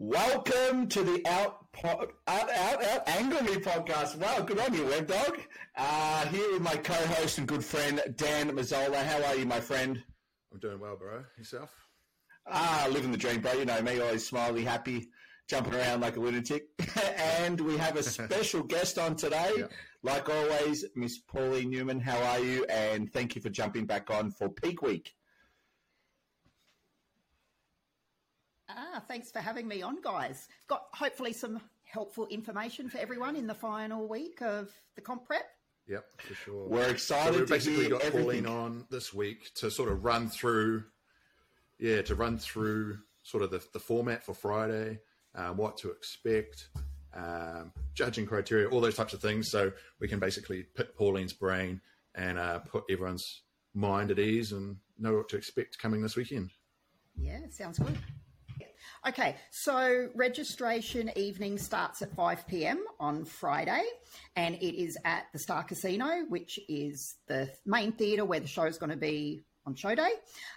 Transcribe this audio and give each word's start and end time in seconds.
Welcome 0.00 0.86
to 0.90 1.02
the 1.02 1.26
Out 1.26 1.72
Pod, 1.72 2.12
Out 2.28 2.50
Out 2.50 2.84
Out 2.84 3.08
Angle 3.08 3.42
Me 3.42 3.56
podcast. 3.56 4.16
Wow, 4.16 4.42
good 4.42 4.60
on 4.60 4.72
you, 4.72 4.84
Web 4.84 5.08
Dog. 5.08 5.40
Uh, 5.76 6.24
here 6.26 6.52
with 6.52 6.62
my 6.62 6.76
co-host 6.76 7.38
and 7.38 7.48
good 7.48 7.64
friend 7.64 8.00
Dan 8.14 8.52
Mazzola. 8.52 9.02
How 9.02 9.24
are 9.24 9.34
you, 9.34 9.44
my 9.44 9.58
friend? 9.58 10.00
I'm 10.52 10.60
doing 10.60 10.78
well, 10.78 10.94
bro. 10.94 11.24
Yourself? 11.36 11.74
Ah, 12.46 12.86
living 12.92 13.10
the 13.10 13.18
dream, 13.18 13.40
bro. 13.40 13.54
You 13.54 13.64
know 13.64 13.82
me, 13.82 13.98
always 13.98 14.24
smiley, 14.24 14.62
happy, 14.62 15.08
jumping 15.48 15.74
around 15.74 16.00
like 16.00 16.16
a 16.16 16.20
lunatic. 16.20 16.68
and 17.16 17.60
we 17.60 17.76
have 17.76 17.96
a 17.96 18.04
special 18.04 18.62
guest 18.68 18.98
on 18.98 19.16
today. 19.16 19.64
Like 20.04 20.28
always, 20.28 20.84
Miss 20.94 21.18
Pauline 21.18 21.70
Newman. 21.70 21.98
How 21.98 22.22
are 22.22 22.38
you? 22.38 22.64
And 22.66 23.12
thank 23.12 23.34
you 23.34 23.42
for 23.42 23.50
jumping 23.50 23.84
back 23.84 24.10
on 24.10 24.30
for 24.30 24.48
Peak 24.48 24.80
Week. 24.80 25.12
Ah, 28.68 29.02
thanks 29.08 29.30
for 29.30 29.38
having 29.38 29.66
me 29.66 29.82
on, 29.82 30.00
guys. 30.02 30.48
Got 30.66 30.84
hopefully 30.92 31.32
some 31.32 31.60
helpful 31.84 32.26
information 32.26 32.88
for 32.88 32.98
everyone 32.98 33.34
in 33.36 33.46
the 33.46 33.54
final 33.54 34.06
week 34.06 34.42
of 34.42 34.70
the 34.94 35.00
comp 35.00 35.24
prep. 35.24 35.46
Yep, 35.86 36.04
for 36.18 36.34
sure. 36.34 36.68
We're 36.68 36.84
so 36.84 36.90
excited 36.90 37.34
we've 37.36 37.46
to 37.46 37.54
basically 37.54 37.80
hear 37.82 37.90
got 37.90 38.02
everything. 38.02 38.44
Pauline 38.44 38.46
on 38.46 38.86
this 38.90 39.14
week 39.14 39.52
to 39.54 39.70
sort 39.70 39.90
of 39.90 40.04
run 40.04 40.28
through, 40.28 40.84
yeah, 41.78 42.02
to 42.02 42.14
run 42.14 42.36
through 42.36 42.98
sort 43.22 43.42
of 43.42 43.50
the, 43.50 43.64
the 43.72 43.78
format 43.78 44.22
for 44.22 44.34
Friday, 44.34 45.00
um, 45.34 45.56
what 45.56 45.78
to 45.78 45.90
expect, 45.90 46.68
um, 47.14 47.72
judging 47.94 48.26
criteria, 48.26 48.68
all 48.68 48.82
those 48.82 48.96
types 48.96 49.14
of 49.14 49.20
things. 49.20 49.50
So 49.50 49.72
we 49.98 50.08
can 50.08 50.18
basically 50.18 50.64
pick 50.74 50.94
Pauline's 50.94 51.32
brain 51.32 51.80
and 52.14 52.38
uh, 52.38 52.58
put 52.58 52.84
everyone's 52.90 53.42
mind 53.72 54.10
at 54.10 54.18
ease 54.18 54.52
and 54.52 54.76
know 54.98 55.14
what 55.14 55.28
to 55.30 55.36
expect 55.36 55.78
coming 55.78 56.02
this 56.02 56.16
weekend. 56.16 56.50
Yeah, 57.16 57.40
sounds 57.50 57.78
good. 57.78 57.96
Okay, 59.06 59.36
so 59.50 60.08
registration 60.16 61.10
evening 61.14 61.56
starts 61.56 62.02
at 62.02 62.14
5 62.14 62.46
pm 62.48 62.84
on 62.98 63.24
Friday, 63.24 63.84
and 64.34 64.56
it 64.56 64.74
is 64.74 64.98
at 65.04 65.26
the 65.32 65.38
Star 65.38 65.62
Casino, 65.62 66.24
which 66.28 66.58
is 66.68 67.14
the 67.28 67.48
main 67.64 67.92
theatre 67.92 68.24
where 68.24 68.40
the 68.40 68.48
show 68.48 68.64
is 68.64 68.76
going 68.76 68.90
to 68.90 68.96
be 68.96 69.44
on 69.68 69.74
show 69.74 69.94
day. 69.94 70.10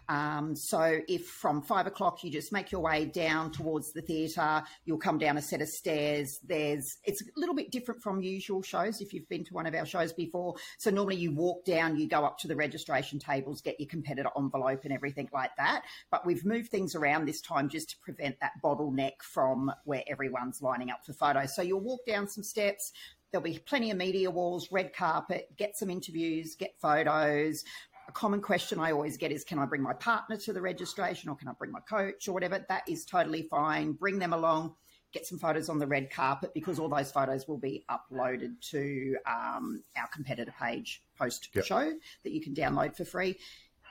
Um, 0.09 0.55
so, 0.55 0.99
if 1.07 1.27
from 1.27 1.61
five 1.61 1.85
o'clock 1.85 2.23
you 2.23 2.31
just 2.31 2.51
make 2.51 2.71
your 2.71 2.81
way 2.81 3.05
down 3.05 3.51
towards 3.51 3.91
the 3.91 4.01
theatre, 4.01 4.63
you'll 4.85 4.97
come 4.97 5.17
down 5.17 5.37
a 5.37 5.41
set 5.41 5.61
of 5.61 5.67
stairs. 5.67 6.39
There's 6.43 6.97
it's 7.03 7.21
a 7.21 7.25
little 7.35 7.53
bit 7.53 7.71
different 7.71 8.01
from 8.01 8.21
usual 8.23 8.61
shows 8.61 9.01
if 9.01 9.13
you've 9.13 9.27
been 9.29 9.43
to 9.45 9.53
one 9.53 9.67
of 9.67 9.75
our 9.75 9.85
shows 9.85 10.13
before. 10.13 10.55
So 10.77 10.89
normally 10.89 11.17
you 11.17 11.33
walk 11.33 11.65
down, 11.65 11.97
you 11.97 12.07
go 12.07 12.25
up 12.25 12.39
to 12.39 12.47
the 12.47 12.55
registration 12.55 13.19
tables, 13.19 13.61
get 13.61 13.79
your 13.79 13.89
competitor 13.89 14.29
envelope 14.37 14.85
and 14.85 14.93
everything 14.93 15.29
like 15.33 15.51
that. 15.57 15.83
But 16.09 16.25
we've 16.25 16.45
moved 16.45 16.71
things 16.71 16.95
around 16.95 17.25
this 17.25 17.41
time 17.41 17.69
just 17.69 17.91
to 17.91 17.97
prevent 17.99 18.39
that 18.39 18.53
bottleneck 18.63 19.21
from 19.21 19.71
where 19.83 20.03
everyone's 20.07 20.61
lining 20.61 20.89
up 20.89 21.05
for 21.05 21.13
photos. 21.13 21.55
So 21.55 21.61
you'll 21.61 21.81
walk 21.81 22.05
down 22.05 22.27
some 22.27 22.43
steps. 22.43 22.93
There'll 23.31 23.43
be 23.43 23.59
plenty 23.59 23.91
of 23.91 23.97
media 23.97 24.29
walls, 24.29 24.69
red 24.71 24.93
carpet, 24.93 25.47
get 25.57 25.77
some 25.77 25.89
interviews, 25.89 26.55
get 26.55 26.77
photos. 26.81 27.63
A 28.11 28.13
common 28.13 28.41
question 28.41 28.77
I 28.77 28.91
always 28.91 29.15
get 29.15 29.31
is 29.31 29.45
Can 29.45 29.57
I 29.57 29.65
bring 29.65 29.81
my 29.81 29.93
partner 29.93 30.35
to 30.35 30.51
the 30.51 30.59
registration 30.59 31.29
or 31.29 31.35
can 31.37 31.47
I 31.47 31.53
bring 31.53 31.71
my 31.71 31.79
coach 31.79 32.27
or 32.27 32.33
whatever? 32.33 32.65
That 32.67 32.83
is 32.85 33.05
totally 33.05 33.43
fine. 33.43 33.93
Bring 33.93 34.19
them 34.19 34.33
along, 34.33 34.75
get 35.13 35.25
some 35.25 35.39
photos 35.39 35.69
on 35.69 35.79
the 35.79 35.87
red 35.87 36.11
carpet 36.11 36.53
because 36.53 36.77
all 36.77 36.89
those 36.89 37.09
photos 37.09 37.47
will 37.47 37.57
be 37.57 37.85
uploaded 37.89 38.59
to 38.71 39.15
um, 39.25 39.81
our 39.95 40.07
competitor 40.13 40.53
page 40.61 41.01
post 41.17 41.47
Yep. 41.53 41.63
show 41.63 41.93
that 42.23 42.33
you 42.33 42.41
can 42.41 42.53
download 42.53 42.97
for 42.97 43.05
free. 43.05 43.37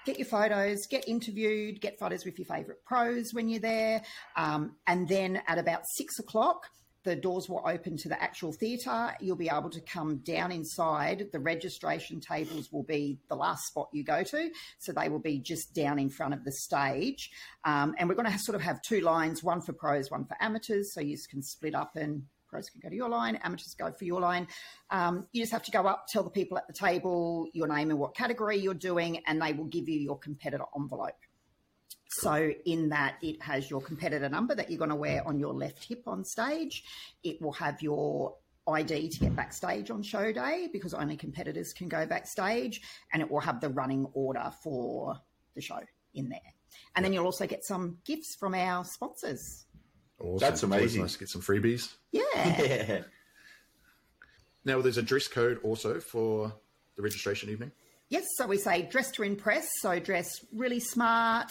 Get 0.04 0.18
your 0.18 0.28
photos, 0.28 0.86
get 0.86 1.08
interviewed, 1.08 1.80
get 1.80 1.98
photos 1.98 2.26
with 2.26 2.38
your 2.38 2.44
favourite 2.44 2.84
pros 2.84 3.32
when 3.32 3.48
you're 3.48 3.60
there. 3.60 4.02
Um, 4.36 4.76
and 4.86 5.08
then 5.08 5.40
at 5.46 5.56
about 5.56 5.86
six 5.96 6.18
o'clock, 6.18 6.66
the 7.04 7.16
doors 7.16 7.48
will 7.48 7.62
open 7.66 7.96
to 7.98 8.08
the 8.08 8.22
actual 8.22 8.52
theatre. 8.52 9.14
You'll 9.20 9.36
be 9.36 9.48
able 9.48 9.70
to 9.70 9.80
come 9.80 10.18
down 10.18 10.52
inside. 10.52 11.28
The 11.32 11.40
registration 11.40 12.20
tables 12.20 12.70
will 12.70 12.82
be 12.82 13.18
the 13.28 13.36
last 13.36 13.66
spot 13.66 13.88
you 13.92 14.04
go 14.04 14.22
to. 14.22 14.50
So 14.78 14.92
they 14.92 15.08
will 15.08 15.20
be 15.20 15.38
just 15.38 15.74
down 15.74 15.98
in 15.98 16.10
front 16.10 16.34
of 16.34 16.44
the 16.44 16.52
stage. 16.52 17.30
Um, 17.64 17.94
and 17.98 18.08
we're 18.08 18.14
going 18.16 18.30
to 18.30 18.38
sort 18.38 18.56
of 18.56 18.62
have 18.62 18.82
two 18.82 19.00
lines 19.00 19.42
one 19.42 19.60
for 19.60 19.72
pros, 19.72 20.10
one 20.10 20.26
for 20.26 20.36
amateurs. 20.40 20.92
So 20.92 21.00
you 21.00 21.16
can 21.28 21.42
split 21.42 21.74
up 21.74 21.96
and 21.96 22.24
pros 22.50 22.68
can 22.68 22.80
go 22.82 22.88
to 22.88 22.96
your 22.96 23.08
line, 23.08 23.36
amateurs 23.36 23.74
go 23.78 23.92
for 23.92 24.04
your 24.04 24.20
line. 24.20 24.46
Um, 24.90 25.26
you 25.32 25.40
just 25.40 25.52
have 25.52 25.62
to 25.62 25.70
go 25.70 25.86
up, 25.86 26.06
tell 26.08 26.24
the 26.24 26.30
people 26.30 26.58
at 26.58 26.66
the 26.66 26.74
table 26.74 27.46
your 27.52 27.68
name 27.68 27.90
and 27.90 27.98
what 27.98 28.14
category 28.14 28.58
you're 28.58 28.74
doing, 28.74 29.22
and 29.26 29.40
they 29.40 29.52
will 29.52 29.66
give 29.66 29.88
you 29.88 29.98
your 29.98 30.18
competitor 30.18 30.64
envelope. 30.76 31.14
So, 32.12 32.52
in 32.66 32.88
that, 32.88 33.16
it 33.22 33.40
has 33.40 33.70
your 33.70 33.80
competitor 33.80 34.28
number 34.28 34.54
that 34.56 34.68
you're 34.68 34.78
going 34.78 34.90
to 34.90 34.96
wear 34.96 35.26
on 35.26 35.38
your 35.38 35.54
left 35.54 35.84
hip 35.84 36.02
on 36.06 36.24
stage. 36.24 36.84
It 37.22 37.40
will 37.40 37.52
have 37.52 37.80
your 37.82 38.36
ID 38.66 39.08
to 39.10 39.20
get 39.20 39.36
backstage 39.36 39.90
on 39.90 40.02
show 40.02 40.32
day 40.32 40.68
because 40.72 40.92
only 40.92 41.16
competitors 41.16 41.72
can 41.72 41.88
go 41.88 42.06
backstage, 42.06 42.82
and 43.12 43.22
it 43.22 43.30
will 43.30 43.40
have 43.40 43.60
the 43.60 43.68
running 43.68 44.06
order 44.12 44.52
for 44.62 45.16
the 45.54 45.60
show 45.60 45.80
in 46.14 46.28
there. 46.28 46.40
And 46.96 47.04
then 47.04 47.12
you'll 47.12 47.26
also 47.26 47.46
get 47.46 47.64
some 47.64 47.98
gifts 48.04 48.34
from 48.34 48.54
our 48.54 48.84
sponsors. 48.84 49.66
Awesome. 50.18 50.38
That's 50.38 50.62
amazing. 50.64 51.02
nice 51.02 51.12
to 51.14 51.20
get 51.20 51.28
some 51.28 51.42
freebies. 51.42 51.94
Yeah. 52.12 52.22
Yeah. 52.34 53.02
Now, 54.64 54.82
there's 54.82 54.98
a 54.98 55.02
dress 55.02 55.26
code 55.26 55.58
also 55.62 56.00
for 56.00 56.52
the 56.96 57.02
registration 57.02 57.48
evening. 57.48 57.72
Yes, 58.10 58.26
so 58.36 58.46
we 58.46 58.58
say 58.58 58.82
dress 58.82 59.12
to 59.12 59.22
impress. 59.22 59.68
So 59.80 60.00
dress 60.00 60.44
really 60.52 60.80
smart, 60.80 61.48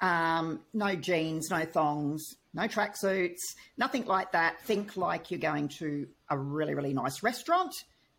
um, 0.00 0.60
no 0.72 0.94
jeans, 0.94 1.50
no 1.50 1.64
thongs, 1.64 2.22
no 2.54 2.68
tracksuits, 2.68 3.40
nothing 3.76 4.06
like 4.06 4.30
that. 4.30 4.62
Think 4.62 4.96
like 4.96 5.32
you're 5.32 5.40
going 5.40 5.68
to 5.80 6.06
a 6.30 6.38
really, 6.38 6.74
really 6.74 6.94
nice 6.94 7.24
restaurant 7.24 7.74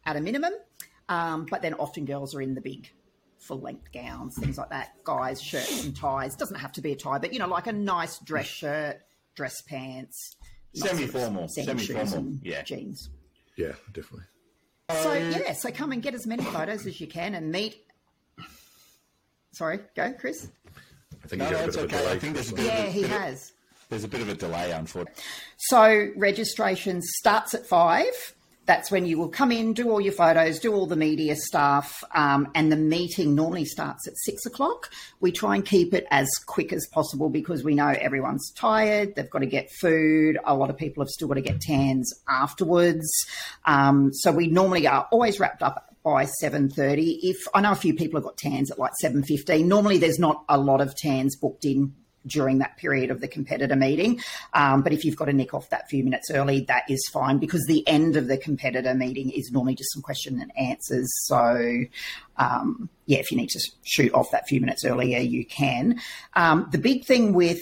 at 0.06 0.18
a 0.18 0.22
minimum. 0.22 0.52
Um, 1.08 1.46
but 1.50 1.62
then 1.62 1.76
often 1.76 2.04
girls 2.04 2.36
are 2.36 2.42
in 2.42 2.56
the 2.56 2.62
big 2.62 2.92
full 3.40 3.62
length 3.62 3.94
gowns, 3.94 4.38
things 4.38 4.58
like 4.58 4.70
that. 4.72 4.90
Guys, 5.06 5.42
shirts 5.42 5.86
and 5.86 5.96
ties. 5.96 6.36
Doesn't 6.36 6.60
have 6.60 6.74
to 6.74 6.82
be 6.82 6.92
a 6.92 6.96
tie, 6.96 7.20
but 7.20 7.32
you 7.32 7.40
know, 7.40 7.48
like 7.48 7.68
a 7.68 7.72
nice 7.74 8.20
dress 8.20 8.48
shirt, 8.48 8.98
dress 9.34 9.62
pants, 9.62 10.36
not 10.76 10.90
sort 10.90 10.92
of 10.92 11.10
Semi-formal, 11.10 11.48
semi-formal, 11.48 12.34
yeah. 12.44 12.64
jeans. 12.64 13.10
Yeah, 13.56 13.74
definitely. 13.94 14.26
So 14.90 15.14
yeah, 15.14 15.52
so 15.52 15.70
come 15.70 15.92
and 15.92 16.02
get 16.02 16.14
as 16.14 16.26
many 16.26 16.44
photos 16.46 16.86
as 16.86 17.02
you 17.02 17.08
can 17.08 17.36
and 17.36 17.52
meet. 17.52 17.84
Sorry, 19.52 19.80
go, 19.98 20.14
Chris. 20.14 20.48
I 21.24 21.28
think 21.28 21.42
No, 21.42 21.50
you 21.50 21.52
got 21.52 21.60
no, 21.60 21.66
a 21.66 21.68
it's 21.68 21.76
bit 21.76 21.86
of 21.86 21.92
a 21.92 21.96
okay. 21.96 21.98
I 21.98 22.08
delay. 22.08 22.20
think 22.20 22.34
there's 22.36 22.52
a 22.52 22.56
bit 22.56 22.66
one. 22.68 22.74
of 22.78 22.84
Yeah, 22.86 22.90
he 22.92 23.02
has. 23.04 23.52
There's 23.90 24.04
a 24.06 24.08
bit 24.08 24.22
of 24.22 24.30
a 24.30 24.34
delay, 24.36 24.72
unfortunately. 24.72 25.22
So 25.58 26.08
registration 26.16 27.02
starts 27.02 27.54
at 27.54 27.66
five. 27.68 28.34
That's 28.68 28.92
when 28.92 29.06
you 29.06 29.18
will 29.18 29.30
come 29.30 29.52
in, 29.52 29.72
do 29.72 29.90
all 29.90 30.02
your 30.02 30.14
photos, 30.14 30.60
do 30.60 30.74
all 30.74 30.86
the 30.88 30.98
media 30.98 31.38
stuff, 31.38 32.04
um, 32.14 32.50
and 32.54 32.70
the 32.70 32.76
meeting 32.76 33.34
normally 33.34 33.64
starts 33.64 34.08
at 34.08 34.14
six 34.18 34.46
o'clock. 34.46 34.92
We 35.22 35.32
try 35.32 35.56
and 35.56 35.66
keep 35.66 35.94
it 35.94 36.06
as 36.12 36.30
quick 36.46 36.74
as 36.74 36.86
possible 36.92 37.30
because 37.30 37.64
we 37.64 37.76
know 37.76 37.88
everyone's 37.88 38.52
tired. 38.52 39.16
They've 39.16 39.30
got 39.30 39.40
to 39.40 39.46
get 39.46 39.72
food. 39.72 40.38
A 40.46 40.54
lot 40.54 40.70
of 40.70 40.76
people 40.76 41.02
have 41.02 41.10
still 41.10 41.30
got 41.30 41.36
to 41.36 41.42
get 41.42 41.62
tans 41.62 42.14
afterwards. 42.28 43.10
Um, 43.66 44.14
so 44.14 44.34
we 44.34 44.48
normally 44.48 44.86
are 44.86 45.08
always 45.12 45.40
wrapped 45.40 45.64
up 45.64 45.86
by 46.04 46.26
7.30 46.42 47.18
if 47.22 47.36
i 47.54 47.60
know 47.60 47.72
a 47.72 47.76
few 47.76 47.94
people 47.94 48.18
have 48.18 48.24
got 48.24 48.38
tans 48.38 48.72
at 48.72 48.80
like 48.80 48.94
7.15 49.04 49.66
normally 49.66 49.98
there's 49.98 50.20
not 50.20 50.46
a 50.48 50.58
lot 50.58 50.80
of 50.80 50.96
tans 50.96 51.36
booked 51.36 51.66
in 51.66 51.94
during 52.28 52.60
that 52.60 52.78
period 52.78 53.12
of 53.12 53.22
the 53.22 53.28
competitor 53.28 53.76
meeting. 53.76 54.22
Um, 54.54 54.84
but 54.84 54.94
if 54.94 55.04
you've 55.04 55.16
got 55.16 55.26
to 55.26 55.34
nick 55.34 55.54
off 55.54 55.70
that 55.70 55.90
few 55.90 56.04
minutes 56.04 56.30
early, 56.32 56.62
that 56.68 56.84
is 56.90 57.08
fine 57.12 57.38
because 57.38 57.66
the 57.68 57.88
end 57.88 58.16
of 58.16 58.28
the 58.28 58.38
competitor 58.38 58.94
meeting 58.94 59.32
is 59.32 59.52
normally 59.52 59.76
just 59.76 59.92
some 59.94 60.02
question 60.02 60.40
and 60.42 60.52
answers. 60.58 61.08
So, 61.26 61.84
um, 62.38 62.90
yeah, 63.06 63.20
if 63.20 63.32
you 63.32 63.38
need 63.38 63.50
to 63.50 63.60
shoot 63.84 64.14
off 64.14 64.32
that 64.32 64.48
few 64.48 64.62
minutes 64.62 64.86
earlier, 64.86 65.20
you 65.20 65.46
can. 65.46 66.00
Um, 66.36 66.68
the 66.72 66.78
big 66.78 67.06
thing 67.06 67.34
with 67.34 67.62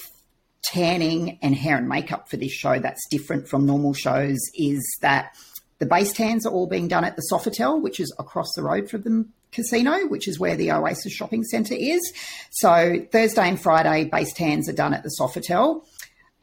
tanning 0.65 1.37
and 1.41 1.55
hair 1.55 1.77
and 1.77 1.87
makeup 1.87 2.29
for 2.29 2.37
this 2.37 2.51
show 2.51 2.79
that's 2.79 3.07
different 3.09 3.47
from 3.47 3.65
normal 3.65 3.93
shows 3.93 4.39
is 4.55 4.83
that 5.01 5.35
the 5.79 5.85
base 5.85 6.13
tans 6.13 6.45
are 6.45 6.53
all 6.53 6.67
being 6.67 6.87
done 6.87 7.03
at 7.03 7.15
the 7.15 7.23
Sofitel, 7.31 7.81
which 7.81 7.99
is 7.99 8.13
across 8.17 8.47
the 8.55 8.63
road 8.63 8.89
from 8.89 9.01
the 9.03 9.25
casino, 9.55 10.07
which 10.07 10.27
is 10.27 10.39
where 10.39 10.55
the 10.55 10.71
Oasis 10.71 11.13
shopping 11.13 11.43
centre 11.43 11.75
is. 11.77 12.13
So 12.51 13.05
Thursday 13.11 13.49
and 13.49 13.59
Friday, 13.59 14.05
based 14.05 14.35
tans 14.35 14.69
are 14.69 14.73
done 14.73 14.93
at 14.93 15.03
the 15.03 15.11
Sofitel. 15.19 15.83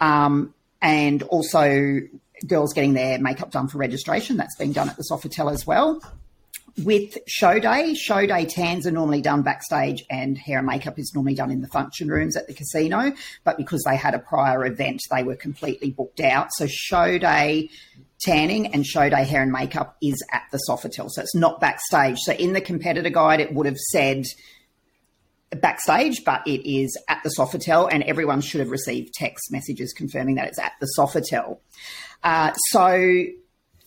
Um, 0.01 0.55
and 0.81 1.23
also 1.25 2.01
girls 2.47 2.73
getting 2.73 2.95
their 2.95 3.19
makeup 3.21 3.53
done 3.53 3.69
for 3.69 3.79
registration, 3.79 4.37
that's 4.37 4.57
being 4.57 4.73
done 4.73 4.89
at 4.89 4.97
the 4.97 5.07
Sofitel 5.11 5.53
as 5.53 5.67
well. 5.67 6.03
With 6.83 7.19
show 7.29 7.59
day, 7.59 7.95
show 7.95 8.27
day 8.27 8.47
tans 8.47 8.87
are 8.87 8.91
normally 8.91 9.21
done 9.21 9.43
backstage 9.43 10.05
and 10.11 10.39
hair 10.39 10.59
and 10.59 10.67
makeup 10.67 10.99
is 10.99 11.13
normally 11.15 11.35
done 11.35 11.51
in 11.51 11.61
the 11.61 11.69
function 11.69 12.09
rooms 12.09 12.35
at 12.35 12.47
the 12.47 12.55
casino. 12.55 13.13
But 13.45 13.59
because 13.59 13.83
they 13.87 13.95
had 13.95 14.15
a 14.15 14.19
prior 14.19 14.65
event, 14.65 15.03
they 15.11 15.23
were 15.23 15.37
completely 15.37 15.91
booked 15.91 16.21
out. 16.21 16.49
So 16.55 16.67
show 16.67 17.19
day 17.19 17.69
tanning 18.25 18.73
and 18.75 18.87
show 18.87 19.09
day 19.09 19.25
hair 19.25 19.43
and 19.43 19.53
makeup 19.53 19.97
is 20.01 20.23
at 20.33 20.43
the 20.53 20.61
Sofitel. 20.69 21.11
So 21.11 21.23
it's 21.23 21.35
not 21.35 21.61
backstage. 21.61 22.19
So 22.19 22.33
in 22.33 22.53
the 22.53 22.61
competitor 22.61 23.11
guide, 23.11 23.41
it 23.41 23.53
would 23.53 23.67
have 23.67 23.79
said 23.79 24.25
backstage, 25.51 26.25
but 26.25 26.47
it 26.47 26.69
is 26.69 26.97
at 27.09 27.23
the 27.23 27.31
Sofitel, 27.37 27.89
and 27.91 28.03
everyone 28.05 28.41
should 28.41 28.61
have 28.61 28.71
received 28.71 29.13
text 29.13 29.51
messages 29.51 29.93
confirming 29.93 30.37
that 30.37 30.49
it's 30.49 30.59
at 30.59 30.73
the 30.81 30.89
Sofitel. 30.99 31.59
Uh, 32.23 32.53
so 32.71 33.25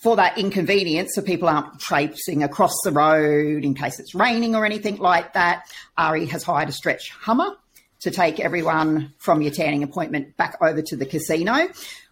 for 0.01 0.15
that 0.17 0.37
inconvenience, 0.37 1.15
so 1.15 1.21
people 1.21 1.49
aren't 1.49 1.79
traipsing 1.79 2.43
across 2.43 2.73
the 2.83 2.91
road 2.91 3.63
in 3.63 3.73
case 3.73 3.99
it's 3.99 4.13
raining 4.13 4.55
or 4.55 4.65
anything 4.65 4.97
like 4.97 5.33
that, 5.33 5.63
Ari 5.97 6.27
has 6.27 6.43
hired 6.43 6.69
a 6.69 6.73
stretch 6.73 7.09
Hummer 7.09 7.55
to 8.01 8.11
take 8.11 8.39
everyone 8.39 9.13
from 9.17 9.41
your 9.41 9.51
tanning 9.51 9.81
appointment 9.81 10.37
back 10.37 10.57
over 10.61 10.81
to 10.81 10.95
the 10.95 11.05
casino, 11.05 11.67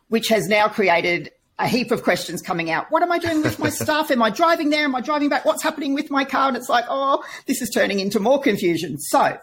which 0.07 0.29
has 0.29 0.47
now 0.47 0.67
created 0.67 1.29
a 1.59 1.67
heap 1.67 1.91
of 1.91 2.03
questions 2.03 2.41
coming 2.41 2.71
out. 2.71 2.87
What 2.89 3.03
am 3.03 3.11
I 3.11 3.19
doing 3.19 3.41
with 3.41 3.59
my 3.59 3.69
stuff? 3.83 4.11
Am 4.11 4.21
I 4.21 4.29
driving 4.29 4.69
there? 4.69 4.85
Am 4.85 4.95
I 4.95 5.01
driving 5.01 5.29
back? 5.29 5.45
What's 5.45 5.63
happening 5.63 5.93
with 5.93 6.09
my 6.09 6.25
car? 6.25 6.47
And 6.47 6.57
it's 6.57 6.69
like, 6.69 6.85
oh, 6.89 7.23
this 7.45 7.61
is 7.61 7.69
turning 7.69 7.99
into 7.99 8.19
more 8.19 8.41
confusion. 8.41 8.97
So 8.99 9.37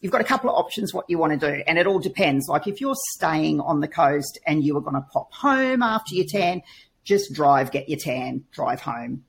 you've 0.00 0.12
got 0.12 0.20
a 0.20 0.24
couple 0.24 0.50
of 0.50 0.56
options 0.56 0.92
what 0.92 1.06
you 1.08 1.18
want 1.18 1.38
to 1.38 1.52
do. 1.52 1.62
And 1.66 1.78
it 1.78 1.86
all 1.86 1.98
depends. 1.98 2.48
Like 2.48 2.66
if 2.66 2.80
you're 2.80 2.96
staying 3.12 3.60
on 3.60 3.80
the 3.80 3.88
coast 3.88 4.38
and 4.46 4.64
you 4.64 4.76
are 4.76 4.80
going 4.82 4.94
to 4.96 5.06
pop 5.12 5.32
home 5.32 5.82
after 5.82 6.14
your 6.14 6.26
tan, 6.26 6.62
just 7.04 7.32
drive, 7.32 7.70
get 7.70 7.88
your 7.88 7.98
tan, 7.98 8.44
drive 8.52 8.80
home, 8.80 9.24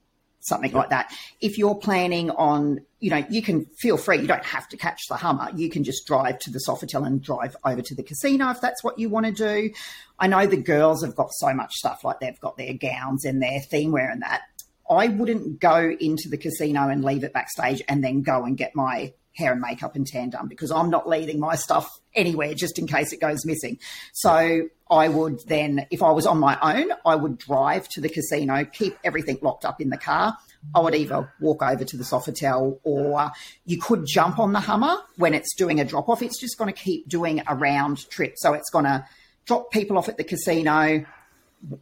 something 0.47 0.71
like 0.71 0.89
that. 0.89 1.13
If 1.41 1.57
you're 1.57 1.75
planning 1.75 2.31
on, 2.31 2.79
you 2.99 3.09
know, 3.09 3.23
you 3.29 3.41
can 3.41 3.65
feel 3.77 3.97
free. 3.97 4.19
You 4.19 4.27
don't 4.27 4.45
have 4.45 4.67
to 4.69 4.77
catch 4.77 5.07
the 5.07 5.15
Hummer. 5.15 5.49
You 5.55 5.69
can 5.69 5.83
just 5.83 6.07
drive 6.07 6.39
to 6.39 6.51
the 6.51 6.59
Sofitel 6.67 7.05
and 7.05 7.21
drive 7.21 7.55
over 7.65 7.81
to 7.81 7.95
the 7.95 8.03
casino 8.03 8.49
if 8.49 8.61
that's 8.61 8.83
what 8.83 8.97
you 8.97 9.09
want 9.09 9.25
to 9.25 9.31
do. 9.31 9.71
I 10.19 10.27
know 10.27 10.47
the 10.47 10.57
girls 10.57 11.03
have 11.03 11.15
got 11.15 11.31
so 11.33 11.53
much 11.53 11.73
stuff, 11.73 12.03
like 12.03 12.19
they've 12.19 12.39
got 12.39 12.57
their 12.57 12.73
gowns 12.73 13.25
and 13.25 13.41
their 13.41 13.59
theme 13.59 13.91
wear 13.91 14.09
and 14.09 14.21
that. 14.21 14.41
I 14.89 15.07
wouldn't 15.07 15.59
go 15.59 15.95
into 15.99 16.29
the 16.29 16.37
casino 16.37 16.87
and 16.89 17.03
leave 17.03 17.23
it 17.23 17.33
backstage 17.33 17.81
and 17.87 18.03
then 18.03 18.21
go 18.21 18.43
and 18.45 18.57
get 18.57 18.75
my 18.75 19.13
hair 19.37 19.51
and 19.51 19.61
makeup 19.61 19.95
and 19.95 20.05
tan 20.05 20.31
done 20.31 20.47
because 20.47 20.71
I'm 20.71 20.89
not 20.89 21.07
leaving 21.07 21.39
my 21.39 21.55
stuff 21.55 21.99
anywhere 22.15 22.53
just 22.55 22.79
in 22.79 22.87
case 22.87 23.13
it 23.13 23.21
goes 23.21 23.45
missing. 23.45 23.77
So 24.13 24.69
I 24.89 25.07
would 25.07 25.41
then, 25.47 25.85
if 25.91 26.01
I 26.01 26.11
was 26.11 26.25
on 26.25 26.39
my 26.39 26.57
own, 26.61 26.89
I 27.05 27.15
would 27.15 27.37
drive 27.37 27.87
to 27.89 28.01
the 28.01 28.09
casino, 28.09 28.65
keep 28.65 28.97
everything 29.03 29.37
locked 29.41 29.63
up 29.63 29.79
in 29.79 29.89
the 29.89 29.97
car. 29.97 30.35
I 30.73 30.79
would 30.79 30.95
either 30.95 31.31
walk 31.39 31.61
over 31.61 31.83
to 31.83 31.97
the 31.97 32.03
Sofitel 32.03 32.79
or 32.83 33.31
you 33.65 33.79
could 33.79 34.05
jump 34.05 34.39
on 34.39 34.53
the 34.53 34.59
Hummer 34.59 34.97
when 35.17 35.33
it's 35.33 35.53
doing 35.55 35.79
a 35.79 35.85
drop 35.85 36.09
off. 36.09 36.21
It's 36.21 36.39
just 36.39 36.57
going 36.57 36.73
to 36.73 36.79
keep 36.79 37.07
doing 37.07 37.43
a 37.47 37.55
round 37.55 38.09
trip. 38.09 38.33
So 38.37 38.53
it's 38.53 38.69
going 38.71 38.85
to 38.85 39.05
drop 39.45 39.71
people 39.71 39.97
off 39.97 40.09
at 40.09 40.17
the 40.17 40.23
casino, 40.23 41.05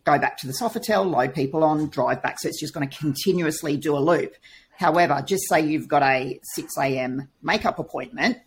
go 0.04 0.18
back 0.18 0.38
to 0.40 0.48
the 0.48 0.54
Sofitel, 0.54 1.10
load 1.10 1.34
people 1.34 1.64
on, 1.64 1.90
drive 1.90 2.22
back. 2.22 2.40
So 2.40 2.48
it's 2.50 2.60
just 2.60 2.74
going 2.74 2.88
to 2.88 2.98
continuously 2.98 3.78
do 3.78 3.98
a 3.98 4.00
loop. 4.00 4.36
However, 4.78 5.24
just 5.26 5.44
say 5.48 5.62
you've 5.62 5.88
got 5.88 6.04
a 6.04 6.40
6 6.56 6.78
a.m. 6.78 7.30
makeup 7.42 7.80
appointment, 7.80 8.38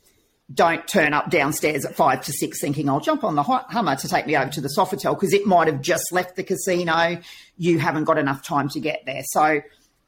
don't 0.53 0.87
turn 0.89 1.13
up 1.13 1.31
downstairs 1.31 1.85
at 1.85 1.95
five 1.95 2.25
to 2.25 2.33
six 2.33 2.61
thinking 2.61 2.89
I'll 2.89 3.01
jump 3.01 3.23
on 3.23 3.35
the 3.35 3.43
Hummer 3.43 3.97
to 3.97 4.09
take 4.09 4.27
me 4.27 4.37
over 4.37 4.51
to 4.51 4.61
the 4.63 4.73
Sofitel 4.77 5.15
because 5.15 5.35
it 5.35 5.47
might 5.47 5.67
have 5.67 5.83
just 5.83 6.11
left 6.11 6.37
the 6.37 6.43
casino. 6.43 7.21
You 7.59 7.79
haven't 7.79 8.05
got 8.05 8.17
enough 8.19 8.43
time 8.43 8.71
to 8.71 8.81
get 8.81 9.03
there. 9.05 9.23
So, 9.27 9.61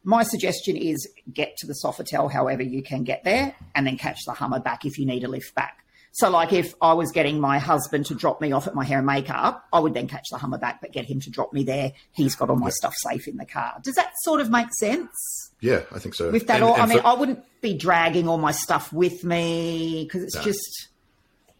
my 0.02 0.22
suggestion 0.22 0.78
is 0.78 1.06
get 1.30 1.58
to 1.58 1.66
the 1.66 1.74
Sofitel 1.84 2.32
however 2.32 2.62
you 2.62 2.82
can 2.82 3.04
get 3.04 3.22
there 3.22 3.54
and 3.74 3.86
then 3.86 3.98
catch 3.98 4.24
the 4.24 4.32
Hummer 4.32 4.60
back 4.60 4.86
if 4.86 4.98
you 4.98 5.04
need 5.04 5.24
a 5.24 5.28
lift 5.28 5.54
back. 5.54 5.84
So, 6.12 6.28
like 6.28 6.52
if 6.52 6.74
I 6.82 6.92
was 6.94 7.12
getting 7.12 7.40
my 7.40 7.58
husband 7.58 8.06
to 8.06 8.14
drop 8.14 8.40
me 8.40 8.52
off 8.52 8.66
at 8.66 8.74
my 8.74 8.84
hair 8.84 8.98
and 8.98 9.06
makeup, 9.06 9.64
I 9.72 9.78
would 9.78 9.94
then 9.94 10.08
catch 10.08 10.26
the 10.30 10.38
Hummer 10.38 10.58
back, 10.58 10.80
but 10.80 10.92
get 10.92 11.04
him 11.04 11.20
to 11.20 11.30
drop 11.30 11.52
me 11.52 11.62
there. 11.62 11.92
He's 12.12 12.34
got 12.34 12.50
all 12.50 12.56
my 12.56 12.70
stuff 12.70 12.94
safe 12.96 13.28
in 13.28 13.36
the 13.36 13.46
car. 13.46 13.78
Does 13.82 13.94
that 13.94 14.12
sort 14.22 14.40
of 14.40 14.50
make 14.50 14.68
sense? 14.78 15.52
Yeah, 15.60 15.82
I 15.92 15.98
think 15.98 16.14
so. 16.14 16.30
With 16.30 16.46
that, 16.48 16.56
and, 16.56 16.64
all, 16.64 16.74
and 16.74 16.82
I 16.82 16.86
mean, 16.86 17.00
for, 17.00 17.06
I 17.06 17.14
wouldn't 17.14 17.44
be 17.60 17.74
dragging 17.74 18.28
all 18.28 18.38
my 18.38 18.52
stuff 18.52 18.92
with 18.92 19.24
me 19.24 20.04
because 20.04 20.24
it's 20.24 20.36
no. 20.36 20.42
just, 20.42 20.88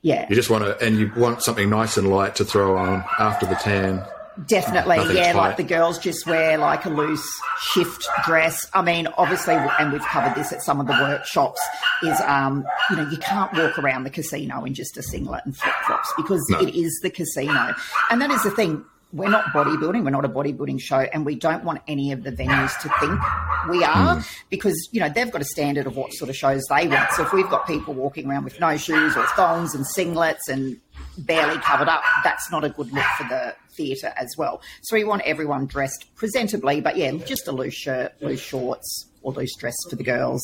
yeah. 0.03 0.27
You 0.29 0.35
just 0.35 0.51
want 0.51 0.65
to, 0.65 0.85
and 0.85 0.99
you 0.99 1.13
want 1.17 1.43
something 1.43 1.71
nice 1.71 1.97
and 1.97 2.11
light 2.11 2.35
to 2.37 2.45
throw 2.45 2.77
on 2.77 3.05
after 3.19 3.47
the 3.47 3.55
tan. 3.55 4.05
Definitely, 4.47 5.15
yeah. 5.15 5.33
Tight. 5.33 5.37
Like 5.37 5.57
the 5.57 5.65
girls 5.65 5.99
just 5.99 6.27
wear 6.27 6.57
like 6.57 6.85
a 6.85 6.91
loose 6.91 7.29
shift 7.61 8.07
dress. 8.25 8.67
I 8.73 8.83
mean, 8.83 9.09
obviously, 9.19 9.55
and 9.55 9.93
we've 9.93 10.03
covered 10.03 10.35
this 10.35 10.53
at 10.53 10.63
some 10.63 10.81
of 10.81 10.87
the 10.87 10.93
workshops. 10.93 11.61
Is 12.03 12.21
um, 12.23 12.65
you 12.91 12.97
know, 12.97 13.09
you 13.11 13.19
can't 13.19 13.53
walk 13.53 13.79
around 13.79 14.05
the 14.05 14.11
casino 14.11 14.65
in 14.65 14.75
just 14.75 14.97
a 14.97 15.03
singlet 15.03 15.45
and 15.45 15.57
flip 15.57 15.75
flops 15.87 16.13
because 16.17 16.45
no. 16.49 16.61
it 16.61 16.75
is 16.75 17.01
the 17.03 17.11
casino, 17.11 17.75
and 18.11 18.21
that 18.23 18.31
is 18.31 18.43
the 18.43 18.51
thing 18.51 18.85
we're 19.13 19.31
not 19.31 19.47
bodybuilding, 19.47 20.05
we're 20.05 20.11
not 20.11 20.25
a 20.25 20.29
bodybuilding 20.29 20.81
show, 20.81 20.99
and 20.99 21.27
we 21.27 21.35
don't 21.35 21.65
want 21.65 21.83
any 21.89 22.13
of 22.13 22.23
the 22.23 22.31
venues 22.31 22.79
to 22.81 22.89
think 23.01 23.21
we 23.69 23.83
are 23.83 24.17
mm. 24.17 24.27
because, 24.51 24.89
you 24.93 25.01
know, 25.01 25.09
they've 25.09 25.31
got 25.31 25.41
a 25.41 25.45
standard 25.45 25.87
of 25.87 25.97
what 25.97 26.13
sort 26.13 26.31
of 26.31 26.37
shows 26.37 26.63
they 26.69 26.87
want. 26.87 27.11
So 27.13 27.25
if 27.25 27.33
we've 27.33 27.49
got 27.49 27.67
people 27.67 27.93
walking 27.93 28.31
around 28.31 28.45
with 28.45 28.61
no 28.61 28.77
shoes 28.77 29.17
or 29.17 29.27
thongs 29.29 29.75
and 29.75 29.85
singlets 29.85 30.49
and 30.49 30.81
barely 31.19 31.59
covered 31.59 31.89
up, 31.89 32.03
that's 32.25 32.51
not 32.51 32.65
a 32.65 32.71
good 32.71 32.93
look 32.93 33.05
for 33.17 33.25
the 33.25 33.55
theatre 33.71 34.13
as 34.17 34.29
well. 34.37 34.61
So 34.83 34.97
we 34.97 35.05
want 35.05 35.23
everyone 35.23 35.67
dressed 35.67 36.07
presentably, 36.17 36.83
but 36.83 36.97
yeah, 36.97 37.13
just 37.13 37.49
a 37.49 37.53
loose 37.53 37.75
shirt, 37.75 38.13
loose 38.21 38.41
shorts, 38.41 39.07
or 39.23 39.33
loose 39.33 39.55
dress 39.57 39.75
for 39.89 39.97
the 39.97 40.05
girls. 40.05 40.43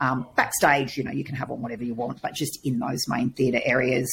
Um, 0.00 0.26
backstage, 0.36 0.96
you 0.96 1.04
know, 1.04 1.12
you 1.12 1.24
can 1.24 1.34
have 1.36 1.50
on 1.50 1.60
whatever 1.62 1.84
you 1.84 1.94
want, 1.94 2.22
but 2.22 2.34
just 2.34 2.58
in 2.64 2.78
those 2.78 3.00
main 3.08 3.30
theatre 3.30 3.60
areas, 3.64 4.08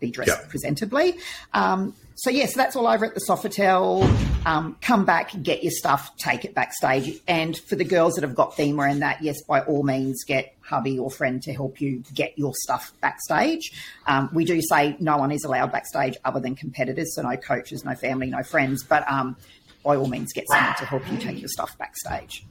be 0.00 0.10
dressed 0.10 0.30
yep. 0.30 0.50
presentably. 0.50 1.18
Um, 1.52 1.94
so 2.14 2.30
yes, 2.30 2.38
yeah, 2.38 2.46
so 2.46 2.56
that's 2.58 2.76
all 2.76 2.86
over 2.86 3.04
at 3.04 3.14
the 3.14 3.20
Sofitel. 3.28 4.02
Um, 4.44 4.76
come 4.80 5.04
back, 5.04 5.30
get 5.42 5.62
your 5.62 5.70
stuff, 5.70 6.16
take 6.16 6.44
it 6.44 6.54
backstage. 6.54 7.20
And 7.28 7.56
for 7.56 7.76
the 7.76 7.84
girls 7.84 8.14
that 8.14 8.22
have 8.22 8.34
got 8.34 8.56
theme 8.56 8.76
wear 8.76 8.88
and 8.88 9.02
that, 9.02 9.22
yes, 9.22 9.42
by 9.42 9.60
all 9.60 9.82
means, 9.82 10.24
get 10.24 10.54
hubby 10.60 10.98
or 10.98 11.10
friend 11.10 11.42
to 11.42 11.52
help 11.52 11.80
you 11.80 12.02
get 12.14 12.36
your 12.36 12.52
stuff 12.54 12.92
backstage. 13.00 13.72
Um, 14.06 14.30
we 14.32 14.44
do 14.44 14.60
say 14.62 14.96
no 14.98 15.16
one 15.16 15.30
is 15.30 15.44
allowed 15.44 15.72
backstage 15.72 16.16
other 16.24 16.40
than 16.40 16.56
competitors, 16.56 17.14
so 17.14 17.22
no 17.22 17.36
coaches, 17.36 17.84
no 17.84 17.94
family, 17.94 18.28
no 18.28 18.42
friends. 18.42 18.82
But 18.82 19.08
um, 19.10 19.36
by 19.84 19.96
all 19.96 20.08
means, 20.08 20.32
get 20.32 20.44
someone 20.48 20.74
to 20.76 20.84
help 20.84 21.10
you 21.10 21.18
take 21.18 21.40
your 21.40 21.48
stuff 21.48 21.76
backstage. 21.78 22.44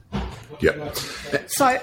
Yep. 0.60 0.96
So 1.48 1.78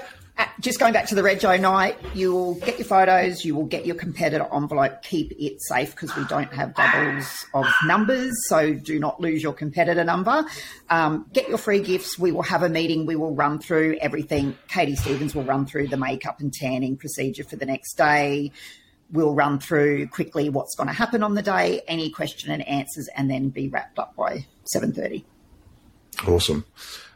just 0.60 0.78
going 0.78 0.92
back 0.92 1.06
to 1.08 1.14
the 1.14 1.22
Rego 1.22 1.60
night, 1.60 1.96
you 2.14 2.32
will 2.32 2.54
get 2.54 2.78
your 2.78 2.86
photos, 2.86 3.44
you 3.44 3.54
will 3.54 3.66
get 3.66 3.86
your 3.86 3.96
competitor 3.96 4.46
envelope, 4.52 5.02
keep 5.02 5.32
it 5.38 5.60
safe 5.62 5.90
because 5.92 6.14
we 6.16 6.24
don't 6.26 6.52
have 6.52 6.74
doubles 6.74 7.46
of 7.54 7.66
numbers, 7.86 8.32
so 8.48 8.74
do 8.74 8.98
not 8.98 9.20
lose 9.20 9.42
your 9.42 9.52
competitor 9.52 10.04
number. 10.04 10.44
Um, 10.88 11.26
get 11.32 11.48
your 11.48 11.58
free 11.58 11.80
gifts. 11.80 12.18
We 12.18 12.32
will 12.32 12.42
have 12.42 12.62
a 12.62 12.68
meeting. 12.68 13.06
We 13.06 13.16
will 13.16 13.34
run 13.34 13.58
through 13.58 13.98
everything. 14.00 14.56
Katie 14.68 14.96
Stevens 14.96 15.34
will 15.34 15.44
run 15.44 15.66
through 15.66 15.88
the 15.88 15.96
makeup 15.96 16.40
and 16.40 16.52
tanning 16.52 16.96
procedure 16.96 17.44
for 17.44 17.56
the 17.56 17.66
next 17.66 17.94
day. 17.94 18.52
We'll 19.12 19.34
run 19.34 19.58
through 19.58 20.08
quickly 20.08 20.50
what's 20.50 20.76
going 20.76 20.86
to 20.88 20.94
happen 20.94 21.22
on 21.22 21.34
the 21.34 21.42
day, 21.42 21.82
any 21.88 22.10
question 22.10 22.52
and 22.52 22.66
answers, 22.68 23.08
and 23.16 23.30
then 23.30 23.48
be 23.48 23.68
wrapped 23.68 23.98
up 23.98 24.14
by 24.14 24.46
seven 24.64 24.92
thirty. 24.92 25.24
Awesome. 26.26 26.64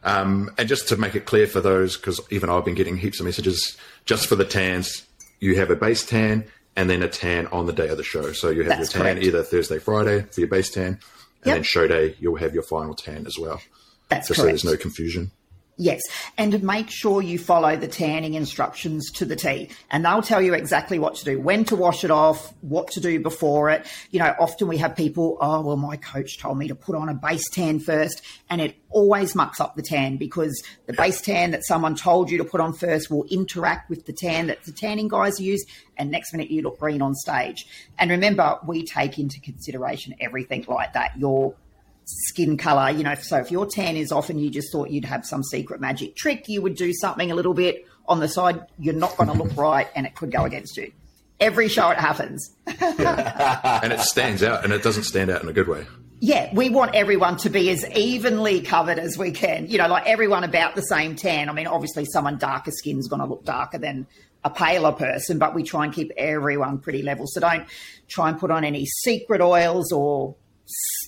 Um, 0.03 0.51
and 0.57 0.67
just 0.67 0.87
to 0.89 0.97
make 0.97 1.15
it 1.15 1.25
clear 1.25 1.47
for 1.47 1.61
those, 1.61 1.97
because 1.97 2.21
even 2.29 2.49
I've 2.49 2.65
been 2.65 2.75
getting 2.75 2.97
heaps 2.97 3.19
of 3.19 3.25
messages, 3.25 3.75
just 4.05 4.27
for 4.27 4.35
the 4.35 4.45
tans, 4.45 5.03
you 5.39 5.57
have 5.57 5.71
a 5.71 5.75
base 5.75 6.05
tan 6.05 6.45
and 6.75 6.89
then 6.89 7.01
a 7.01 7.07
tan 7.07 7.47
on 7.47 7.65
the 7.65 7.73
day 7.73 7.87
of 7.87 7.97
the 7.97 8.03
show. 8.03 8.31
So 8.33 8.49
you 8.49 8.63
have 8.63 8.77
That's 8.77 8.93
your 8.93 9.03
tan 9.03 9.15
correct. 9.15 9.25
either 9.27 9.43
Thursday, 9.43 9.79
Friday 9.79 10.21
for 10.21 10.41
your 10.41 10.49
base 10.49 10.69
tan, 10.69 10.85
and 10.85 10.99
yep. 11.45 11.55
then 11.55 11.63
show 11.63 11.87
day, 11.87 12.15
you'll 12.19 12.35
have 12.35 12.53
your 12.53 12.63
final 12.63 12.93
tan 12.93 13.25
as 13.25 13.37
well. 13.39 13.61
That's 14.09 14.27
just 14.27 14.39
correct. 14.39 14.59
so 14.59 14.67
there's 14.67 14.77
no 14.77 14.81
confusion. 14.81 15.31
Yes, 15.77 16.01
and 16.37 16.63
make 16.63 16.89
sure 16.89 17.21
you 17.21 17.37
follow 17.37 17.75
the 17.75 17.89
tanning 17.89 18.35
instructions 18.35 19.11
to 19.11 19.25
the 19.25 19.35
T, 19.35 19.69
and 19.91 20.05
they'll 20.05 20.21
tell 20.21 20.41
you 20.41 20.53
exactly 20.53 20.99
what 20.99 21.15
to 21.15 21.25
do, 21.25 21.37
when 21.37 21.65
to 21.65 21.75
wash 21.75 22.05
it 22.05 22.11
off, 22.11 22.53
what 22.61 22.91
to 22.91 23.01
do 23.01 23.19
before 23.19 23.69
it. 23.69 23.85
You 24.09 24.19
know, 24.19 24.33
often 24.39 24.69
we 24.69 24.77
have 24.77 24.95
people, 24.95 25.37
oh, 25.41 25.59
well, 25.59 25.75
my 25.75 25.97
coach 25.97 26.39
told 26.39 26.57
me 26.57 26.69
to 26.69 26.75
put 26.75 26.95
on 26.95 27.09
a 27.09 27.13
base 27.13 27.49
tan 27.49 27.81
first, 27.81 28.21
and 28.49 28.61
it 28.61 28.77
always 28.89 29.35
mucks 29.35 29.59
up 29.59 29.75
the 29.75 29.81
tan 29.81 30.15
because 30.15 30.63
the 30.85 30.93
base 30.93 31.19
tan 31.19 31.51
that 31.51 31.65
someone 31.65 31.95
told 31.95 32.31
you 32.31 32.37
to 32.37 32.45
put 32.45 32.61
on 32.61 32.71
first 32.71 33.11
will 33.11 33.25
interact 33.25 33.89
with 33.89 34.05
the 34.05 34.13
tan 34.13 34.47
that 34.47 34.63
the 34.63 34.71
tanning 34.71 35.09
guys 35.09 35.41
use, 35.41 35.65
and 35.97 36.09
next 36.09 36.31
minute 36.31 36.49
you 36.49 36.61
look 36.61 36.79
green 36.79 37.01
on 37.01 37.13
stage. 37.13 37.67
And 37.99 38.11
remember, 38.11 38.59
we 38.65 38.85
take 38.85 39.19
into 39.19 39.41
consideration 39.41 40.15
everything 40.21 40.63
like 40.69 40.93
that. 40.93 41.19
Your 41.19 41.53
skin 42.05 42.57
color. 42.57 42.91
You 42.91 43.03
know, 43.03 43.15
so 43.15 43.37
if 43.37 43.51
your 43.51 43.65
tan 43.65 43.97
is 43.97 44.11
off 44.11 44.29
and 44.29 44.41
you 44.41 44.49
just 44.49 44.71
thought 44.71 44.89
you'd 44.89 45.05
have 45.05 45.25
some 45.25 45.43
secret 45.43 45.81
magic 45.81 46.15
trick, 46.15 46.47
you 46.47 46.61
would 46.61 46.75
do 46.75 46.93
something 46.93 47.31
a 47.31 47.35
little 47.35 47.53
bit 47.53 47.85
on 48.07 48.19
the 48.19 48.27
side. 48.27 48.61
You're 48.79 48.93
not 48.93 49.17
going 49.17 49.29
to 49.29 49.35
look 49.35 49.55
right, 49.57 49.87
and 49.95 50.05
it 50.05 50.15
could 50.15 50.31
go 50.31 50.43
against 50.45 50.77
you. 50.77 50.91
Every 51.39 51.67
show 51.67 51.89
it 51.89 51.97
happens. 51.97 52.55
yeah. 52.79 53.79
And 53.83 53.91
it 53.91 53.99
stands 53.99 54.41
out, 54.43 54.63
and 54.63 54.71
it 54.71 54.83
doesn't 54.83 55.03
stand 55.03 55.29
out 55.29 55.43
in 55.43 55.49
a 55.49 55.53
good 55.53 55.67
way. 55.67 55.85
Yeah, 56.21 56.49
we 56.53 56.69
want 56.69 56.95
everyone 56.95 57.35
to 57.37 57.49
be 57.49 57.69
as 57.71 57.85
evenly 57.91 58.61
covered 58.61 58.97
as 58.97 59.17
we 59.17 59.31
can. 59.31 59.67
You 59.67 59.77
know, 59.77 59.87
like 59.87 60.05
everyone 60.07 60.45
about 60.45 60.75
the 60.75 60.81
same 60.81 61.15
tan. 61.15 61.49
I 61.49 61.53
mean, 61.53 61.67
obviously, 61.67 62.05
someone 62.05 62.37
darker 62.37 62.71
skin 62.71 62.97
is 62.97 63.07
going 63.07 63.19
to 63.19 63.25
look 63.27 63.43
darker 63.43 63.77
than 63.77 64.07
a 64.43 64.49
paler 64.49 64.93
person, 64.93 65.39
but 65.39 65.53
we 65.53 65.63
try 65.63 65.83
and 65.83 65.93
keep 65.93 66.11
everyone 66.17 66.79
pretty 66.79 67.01
level. 67.01 67.25
So 67.27 67.41
don't 67.41 67.65
try 68.07 68.29
and 68.29 68.39
put 68.39 68.49
on 68.49 68.63
any 68.63 68.85
secret 68.85 69.41
oils 69.41 69.91
or 69.91 70.35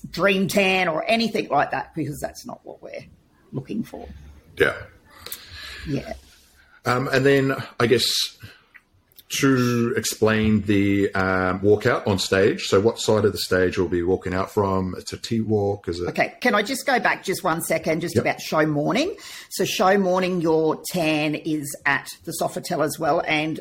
dream 0.10 0.48
tan 0.48 0.88
or 0.88 1.04
anything 1.08 1.50
like 1.50 1.72
that 1.72 1.94
because 1.96 2.20
that's 2.20 2.46
not 2.46 2.60
what 2.64 2.82
we're 2.82 3.06
looking 3.52 3.84
for. 3.84 4.08
Yeah. 4.58 4.76
Yeah. 5.88 6.14
Um, 6.86 7.08
and 7.12 7.26
then 7.26 7.56
I 7.80 7.88
guess 7.88 8.06
to 9.30 9.94
explain 9.98 10.62
the 10.62 11.14
um, 11.14 11.60
walkout 11.60 12.08
on 12.08 12.18
stage. 12.18 12.68
So, 12.68 12.80
what 12.80 13.00
side 13.00 13.26
of 13.26 13.34
the 13.34 13.38
stage 13.38 13.78
we'll 13.78 13.90
be 13.90 14.04
walking 14.04 14.34
out 14.34 14.52
from? 14.52 14.96
It's 14.98 15.12
a 15.12 15.18
T 15.18 15.42
walk. 15.42 15.90
Is 15.90 16.00
it? 16.00 16.08
Okay, 16.10 16.36
can 16.40 16.56
I 16.56 16.64
just 16.64 16.86
go 16.86 17.00
back 17.00 17.24
just 17.24 17.44
one 17.44 17.62
second, 17.62 18.02
just 18.02 18.16
yep. 18.16 18.24
about 18.24 18.42
show 18.42 18.66
morning? 18.66 19.16
So, 19.50 19.66
show 19.66 19.98
morning, 19.98 20.40
your 20.40 20.82
tan 20.92 21.36
is 21.36 21.76
at 21.86 22.08
the 22.24 22.34
Sofitel 22.42 22.86
as 22.86 22.98
well, 22.98 23.22
and 23.28 23.60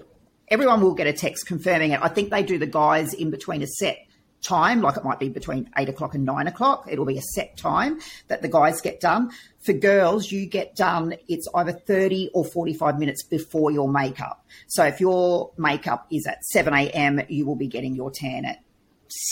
everyone 0.49 0.81
will 0.81 0.95
get 0.95 1.09
a 1.09 1.13
text 1.13 1.47
confirming 1.47 1.91
it. 1.93 2.01
I 2.01 2.09
think 2.09 2.31
they 2.31 2.45
do 2.45 2.59
the 2.59 2.67
guys 2.67 3.13
in 3.13 3.31
between 3.31 3.63
a 3.63 3.67
set 3.67 3.99
time, 4.47 4.81
like 4.81 4.97
it 4.97 5.05
might 5.05 5.19
be 5.19 5.29
between 5.29 5.71
eight 5.77 5.89
o'clock 5.89 6.15
and 6.15 6.25
nine 6.25 6.47
o'clock. 6.47 6.87
It'll 6.89 7.05
be 7.05 7.19
a 7.19 7.23
set 7.23 7.57
time 7.57 8.01
that 8.29 8.43
the 8.43 8.49
guys 8.49 8.81
get 8.81 9.01
done. 9.01 9.31
For 9.65 9.73
girls, 9.73 10.31
you 10.31 10.47
get 10.47 10.77
done, 10.77 11.15
it's 11.29 11.49
either 11.55 11.73
30 11.73 12.31
or 12.35 12.45
45 12.45 12.99
minutes 12.99 13.25
before 13.25 13.71
your 13.71 13.89
makeup. 13.89 14.47
So 14.69 14.85
if 14.85 15.01
your 15.01 15.53
makeup 15.57 16.07
is 16.11 16.27
at 16.27 16.45
7 16.45 16.73
a.m., 16.73 17.23
you 17.29 17.47
will 17.47 17.57
be 17.57 17.67
getting 17.67 17.95
your 17.95 18.11
tan 18.11 18.45
at 18.45 18.63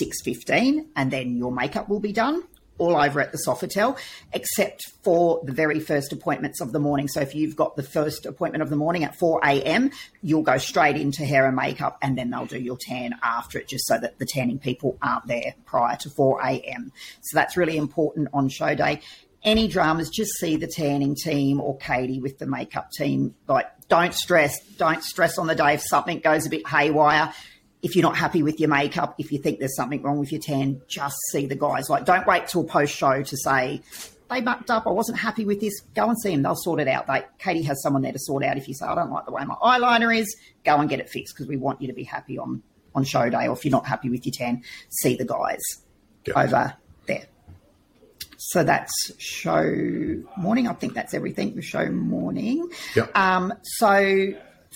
6.15 0.02 0.86
and 0.96 1.10
then 1.10 1.36
your 1.36 1.52
makeup 1.52 1.88
will 1.88 2.00
be 2.00 2.12
done 2.12 2.42
all 2.78 2.96
over 2.96 3.20
at 3.20 3.32
the 3.32 3.38
Sofitel, 3.38 3.98
except 4.32 4.82
for 5.02 5.40
the 5.44 5.52
very 5.52 5.80
first 5.80 6.12
appointments 6.12 6.60
of 6.60 6.72
the 6.72 6.78
morning. 6.78 7.08
So 7.08 7.20
if 7.20 7.34
you've 7.34 7.56
got 7.56 7.76
the 7.76 7.82
first 7.82 8.26
appointment 8.26 8.62
of 8.62 8.70
the 8.70 8.76
morning 8.76 9.04
at 9.04 9.16
4 9.16 9.40
a.m., 9.44 9.90
you'll 10.22 10.42
go 10.42 10.58
straight 10.58 10.96
into 10.96 11.24
hair 11.24 11.46
and 11.46 11.56
makeup, 11.56 11.98
and 12.02 12.18
then 12.18 12.30
they'll 12.30 12.46
do 12.46 12.58
your 12.58 12.78
tan 12.80 13.14
after 13.22 13.58
it, 13.58 13.68
just 13.68 13.86
so 13.86 13.98
that 13.98 14.18
the 14.18 14.26
tanning 14.26 14.58
people 14.58 14.98
aren't 15.02 15.26
there 15.26 15.54
prior 15.64 15.96
to 15.96 16.10
4 16.10 16.40
a.m. 16.42 16.92
So 17.22 17.36
that's 17.36 17.56
really 17.56 17.76
important 17.76 18.28
on 18.32 18.48
show 18.48 18.74
day. 18.74 19.00
Any 19.42 19.68
dramas, 19.68 20.08
just 20.08 20.32
see 20.38 20.56
the 20.56 20.66
tanning 20.66 21.14
team 21.14 21.60
or 21.60 21.76
Katie 21.76 22.18
with 22.18 22.38
the 22.38 22.46
makeup 22.46 22.90
team. 22.92 23.34
Like, 23.46 23.66
don't 23.88 24.14
stress. 24.14 24.58
Don't 24.76 25.02
stress 25.02 25.36
on 25.36 25.46
the 25.46 25.54
day 25.54 25.74
if 25.74 25.82
something 25.82 26.20
goes 26.20 26.46
a 26.46 26.50
bit 26.50 26.66
haywire 26.66 27.32
if 27.84 27.94
you're 27.94 28.02
not 28.02 28.16
happy 28.16 28.42
with 28.42 28.58
your 28.58 28.70
makeup, 28.70 29.14
if 29.18 29.30
you 29.30 29.38
think 29.38 29.58
there's 29.58 29.76
something 29.76 30.00
wrong 30.00 30.18
with 30.18 30.32
your 30.32 30.40
tan, 30.40 30.80
just 30.88 31.16
see 31.30 31.44
the 31.44 31.54
guys. 31.54 31.90
Like, 31.90 32.06
don't 32.06 32.26
wait 32.26 32.48
till 32.48 32.64
post 32.64 32.96
show 32.96 33.22
to 33.22 33.36
say, 33.36 33.82
they 34.30 34.40
mucked 34.40 34.70
up. 34.70 34.86
I 34.86 34.90
wasn't 34.90 35.18
happy 35.18 35.44
with 35.44 35.60
this. 35.60 35.80
Go 35.94 36.08
and 36.08 36.18
see 36.18 36.30
them. 36.30 36.42
They'll 36.42 36.56
sort 36.56 36.80
it 36.80 36.88
out. 36.88 37.06
They, 37.06 37.24
Katie 37.38 37.62
has 37.64 37.82
someone 37.82 38.00
there 38.00 38.12
to 38.12 38.18
sort 38.18 38.42
out. 38.42 38.56
If 38.56 38.68
you 38.68 38.74
say, 38.74 38.86
I 38.86 38.94
don't 38.94 39.10
like 39.10 39.26
the 39.26 39.32
way 39.32 39.44
my 39.44 39.56
eyeliner 39.56 40.16
is, 40.16 40.34
go 40.64 40.78
and 40.78 40.88
get 40.88 40.98
it 40.98 41.10
fixed 41.10 41.34
because 41.34 41.46
we 41.46 41.58
want 41.58 41.82
you 41.82 41.88
to 41.88 41.92
be 41.92 42.04
happy 42.04 42.38
on, 42.38 42.62
on 42.94 43.04
show 43.04 43.28
day. 43.28 43.48
Or 43.48 43.52
if 43.52 43.66
you're 43.66 43.72
not 43.72 43.86
happy 43.86 44.08
with 44.08 44.24
your 44.24 44.32
tan, 44.32 44.62
see 44.88 45.14
the 45.14 45.26
guys 45.26 45.60
over 46.34 46.74
there. 47.06 47.26
So 48.38 48.64
that's 48.64 49.12
show 49.18 50.22
morning. 50.38 50.68
I 50.68 50.72
think 50.72 50.94
that's 50.94 51.12
everything 51.12 51.54
with 51.54 51.66
show 51.66 51.90
morning. 51.90 52.66
Yep. 52.96 53.14
Um, 53.14 53.52
so 53.62 54.32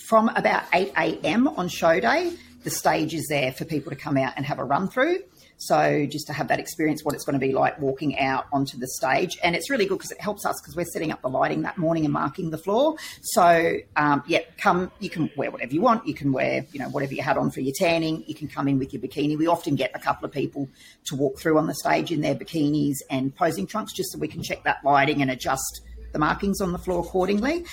from 0.07 0.29
about 0.29 0.65
8 0.75 0.93
a.m. 0.95 1.49
on 1.49 1.69
show 1.69 1.99
day, 2.01 2.33
the 2.65 2.71
stage 2.71 3.15
is 3.15 3.27
there 3.29 3.53
for 3.53 3.65
people 3.65 3.91
to 3.91 3.97
come 3.97 4.17
out 4.17 4.33
and 4.37 4.45
have 4.45 4.59
a 4.59 4.65
run 4.65 4.89
through. 4.89 5.19
So 5.59 6.07
just 6.09 6.29
to 6.29 6.33
have 6.33 6.49
that 6.49 6.61
experience, 6.61 7.05
what 7.05 7.15
it's 7.15 7.25
going 7.25 7.39
to 7.39 7.45
be 7.45 7.53
like 7.53 7.81
walking 7.81 8.19
out 8.19 8.47
onto 8.53 8.79
the 8.79 8.87
stage, 8.87 9.37
and 9.43 9.57
it's 9.57 9.69
really 9.69 9.87
good 9.87 9.99
because 9.99 10.13
it 10.13 10.21
helps 10.21 10.47
us 10.47 10.61
because 10.61 10.77
we're 10.77 10.85
setting 10.85 11.11
up 11.11 11.21
the 11.21 11.29
lighting 11.29 11.63
that 11.63 11.77
morning 11.79 12.05
and 12.05 12.13
marking 12.13 12.51
the 12.51 12.59
floor. 12.59 12.97
So 13.23 13.79
um, 13.97 14.23
yeah, 14.27 14.41
come. 14.57 14.93
You 15.01 15.11
can 15.11 15.31
wear 15.37 15.51
whatever 15.51 15.75
you 15.75 15.81
want. 15.81 16.07
You 16.07 16.15
can 16.15 16.33
wear 16.33 16.65
you 16.73 16.79
know 16.79 16.89
whatever 16.89 17.13
you 17.13 17.23
had 17.23 17.37
on 17.37 17.51
for 17.51 17.61
your 17.61 17.75
tanning. 17.77 18.23
You 18.29 18.37
can 18.37 18.47
come 18.47 18.69
in 18.69 18.79
with 18.79 18.93
your 18.93 19.03
bikini. 19.03 19.37
We 19.37 19.49
often 19.49 19.75
get 19.75 19.91
a 19.95 19.99
couple 19.99 20.27
of 20.27 20.33
people 20.33 20.69
to 21.07 21.17
walk 21.17 21.41
through 21.41 21.59
on 21.59 21.67
the 21.67 21.75
stage 21.75 22.13
in 22.13 22.21
their 22.21 22.37
bikinis 22.37 22.97
and 23.11 23.35
posing 23.35 23.67
trunks, 23.67 23.93
just 23.93 24.13
so 24.13 24.19
we 24.19 24.29
can 24.29 24.43
check 24.45 24.63
that 24.63 24.79
lighting 24.85 25.23
and 25.23 25.31
adjust 25.31 25.81
the 26.13 26.21
markings 26.21 26.61
on 26.61 26.71
the 26.71 26.79
floor 26.79 27.01
accordingly. 27.01 27.65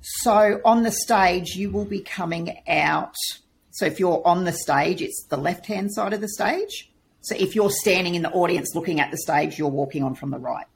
So 0.00 0.62
on 0.64 0.82
the 0.82 0.92
stage, 0.92 1.56
you 1.56 1.70
will 1.70 1.84
be 1.84 2.00
coming 2.00 2.58
out 2.66 3.14
so 3.78 3.86
if 3.86 4.00
you're 4.00 4.26
on 4.26 4.42
the 4.42 4.52
stage, 4.52 5.00
it's 5.00 5.24
the 5.30 5.36
left 5.36 5.66
hand 5.66 5.94
side 5.94 6.12
of 6.12 6.20
the 6.20 6.28
stage. 6.28 6.90
So 7.20 7.36
if 7.38 7.54
you're 7.54 7.70
standing 7.70 8.16
in 8.16 8.22
the 8.22 8.30
audience 8.32 8.74
looking 8.74 8.98
at 8.98 9.12
the 9.12 9.16
stage, 9.18 9.56
you're 9.56 9.68
walking 9.68 10.02
on 10.02 10.16
from 10.16 10.32
the 10.32 10.38
right. 10.38 10.66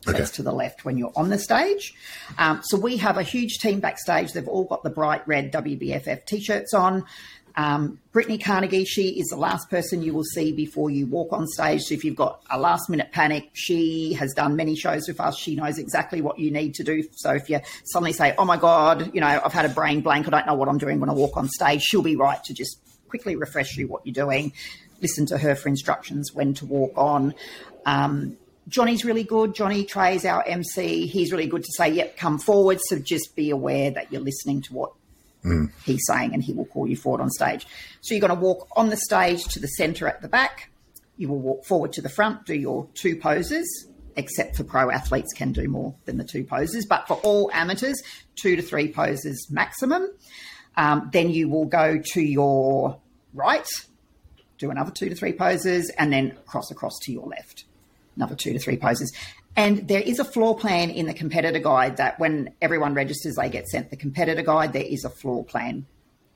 So 0.00 0.14
okay. 0.14 0.24
to 0.24 0.42
the 0.42 0.52
left 0.52 0.82
when 0.82 0.96
you're 0.96 1.12
on 1.14 1.28
the 1.28 1.38
stage. 1.38 1.92
Um, 2.38 2.62
so 2.64 2.78
we 2.78 2.96
have 2.96 3.18
a 3.18 3.22
huge 3.22 3.58
team 3.58 3.80
backstage. 3.80 4.32
They've 4.32 4.48
all 4.48 4.64
got 4.64 4.82
the 4.82 4.88
bright 4.88 5.28
red 5.28 5.52
WBFF 5.52 6.24
t-shirts 6.24 6.72
on. 6.72 7.04
Um, 7.58 7.98
Brittany 8.12 8.38
Carnegie, 8.38 8.84
she 8.84 9.18
is 9.18 9.26
the 9.26 9.36
last 9.36 9.68
person 9.68 10.00
you 10.00 10.14
will 10.14 10.22
see 10.22 10.52
before 10.52 10.90
you 10.90 11.06
walk 11.08 11.32
on 11.32 11.44
stage. 11.48 11.82
So 11.82 11.94
if 11.94 12.04
you've 12.04 12.14
got 12.14 12.40
a 12.48 12.56
last 12.56 12.88
minute 12.88 13.10
panic, 13.10 13.50
she 13.52 14.12
has 14.12 14.32
done 14.32 14.54
many 14.54 14.76
shows 14.76 15.08
with 15.08 15.18
us. 15.18 15.36
She 15.36 15.56
knows 15.56 15.76
exactly 15.76 16.22
what 16.22 16.38
you 16.38 16.52
need 16.52 16.74
to 16.74 16.84
do. 16.84 17.02
So 17.16 17.32
if 17.32 17.50
you 17.50 17.58
suddenly 17.82 18.12
say, 18.12 18.32
oh 18.38 18.44
my 18.44 18.58
God, 18.58 19.12
you 19.12 19.20
know, 19.20 19.40
I've 19.44 19.52
had 19.52 19.64
a 19.64 19.70
brain 19.70 20.02
blank, 20.02 20.28
I 20.28 20.30
don't 20.30 20.46
know 20.46 20.54
what 20.54 20.68
I'm 20.68 20.78
doing 20.78 21.00
when 21.00 21.10
I 21.10 21.14
walk 21.14 21.36
on 21.36 21.48
stage, 21.48 21.82
she'll 21.82 22.00
be 22.00 22.14
right 22.14 22.42
to 22.44 22.54
just 22.54 22.78
quickly 23.08 23.34
refresh 23.34 23.76
you 23.76 23.88
what 23.88 24.06
you're 24.06 24.12
doing. 24.12 24.52
Listen 25.02 25.26
to 25.26 25.38
her 25.38 25.56
for 25.56 25.68
instructions 25.68 26.32
when 26.32 26.54
to 26.54 26.66
walk 26.66 26.92
on. 26.94 27.34
Um, 27.86 28.36
Johnny's 28.68 29.04
really 29.04 29.24
good. 29.24 29.56
Johnny 29.56 29.84
Trey's 29.84 30.24
our 30.24 30.46
MC. 30.46 31.08
He's 31.08 31.32
really 31.32 31.48
good 31.48 31.64
to 31.64 31.72
say, 31.72 31.88
yep, 31.88 32.16
come 32.16 32.38
forward. 32.38 32.78
So 32.82 33.00
just 33.00 33.34
be 33.34 33.50
aware 33.50 33.90
that 33.90 34.12
you're 34.12 34.20
listening 34.20 34.62
to 34.62 34.74
what 34.74 34.92
mm. 35.44 35.70
he's 35.84 36.04
saying, 36.06 36.34
and 36.34 36.42
he 36.42 36.52
will 36.52 36.66
call 36.66 36.86
you 36.88 36.96
forward 36.96 37.20
on 37.20 37.30
stage. 37.30 37.66
So 38.00 38.14
you're 38.14 38.26
going 38.26 38.38
to 38.38 38.40
walk 38.40 38.68
on 38.76 38.90
the 38.90 38.96
stage 38.96 39.44
to 39.44 39.60
the 39.60 39.68
centre 39.68 40.08
at 40.08 40.22
the 40.22 40.28
back. 40.28 40.70
You 41.16 41.28
will 41.28 41.40
walk 41.40 41.64
forward 41.64 41.92
to 41.94 42.02
the 42.02 42.08
front, 42.08 42.46
do 42.46 42.54
your 42.54 42.88
two 42.94 43.16
poses, 43.16 43.88
except 44.16 44.56
for 44.56 44.64
pro 44.64 44.90
athletes 44.90 45.32
can 45.32 45.52
do 45.52 45.68
more 45.68 45.94
than 46.04 46.16
the 46.16 46.24
two 46.24 46.44
poses. 46.44 46.86
But 46.86 47.06
for 47.06 47.14
all 47.18 47.50
amateurs, 47.52 48.02
two 48.36 48.56
to 48.56 48.62
three 48.62 48.92
poses 48.92 49.48
maximum. 49.50 50.08
Um, 50.76 51.10
then 51.12 51.30
you 51.30 51.48
will 51.48 51.64
go 51.64 52.00
to 52.12 52.20
your 52.20 53.00
right, 53.34 53.66
do 54.58 54.70
another 54.70 54.92
two 54.92 55.08
to 55.08 55.14
three 55.14 55.32
poses, 55.32 55.90
and 55.98 56.12
then 56.12 56.36
cross 56.46 56.70
across 56.70 56.98
to 57.02 57.12
your 57.12 57.26
left, 57.26 57.64
another 58.16 58.36
two 58.36 58.52
to 58.52 58.58
three 58.58 58.76
poses. 58.76 59.12
And 59.58 59.88
there 59.88 60.00
is 60.00 60.20
a 60.20 60.24
floor 60.24 60.56
plan 60.56 60.88
in 60.88 61.06
the 61.06 61.12
competitor 61.12 61.58
guide 61.58 61.96
that 61.96 62.20
when 62.20 62.54
everyone 62.62 62.94
registers, 62.94 63.34
they 63.34 63.48
get 63.48 63.66
sent 63.66 63.90
the 63.90 63.96
competitor 63.96 64.42
guide. 64.42 64.72
There 64.72 64.84
is 64.84 65.04
a 65.04 65.10
floor 65.10 65.44
plan 65.44 65.84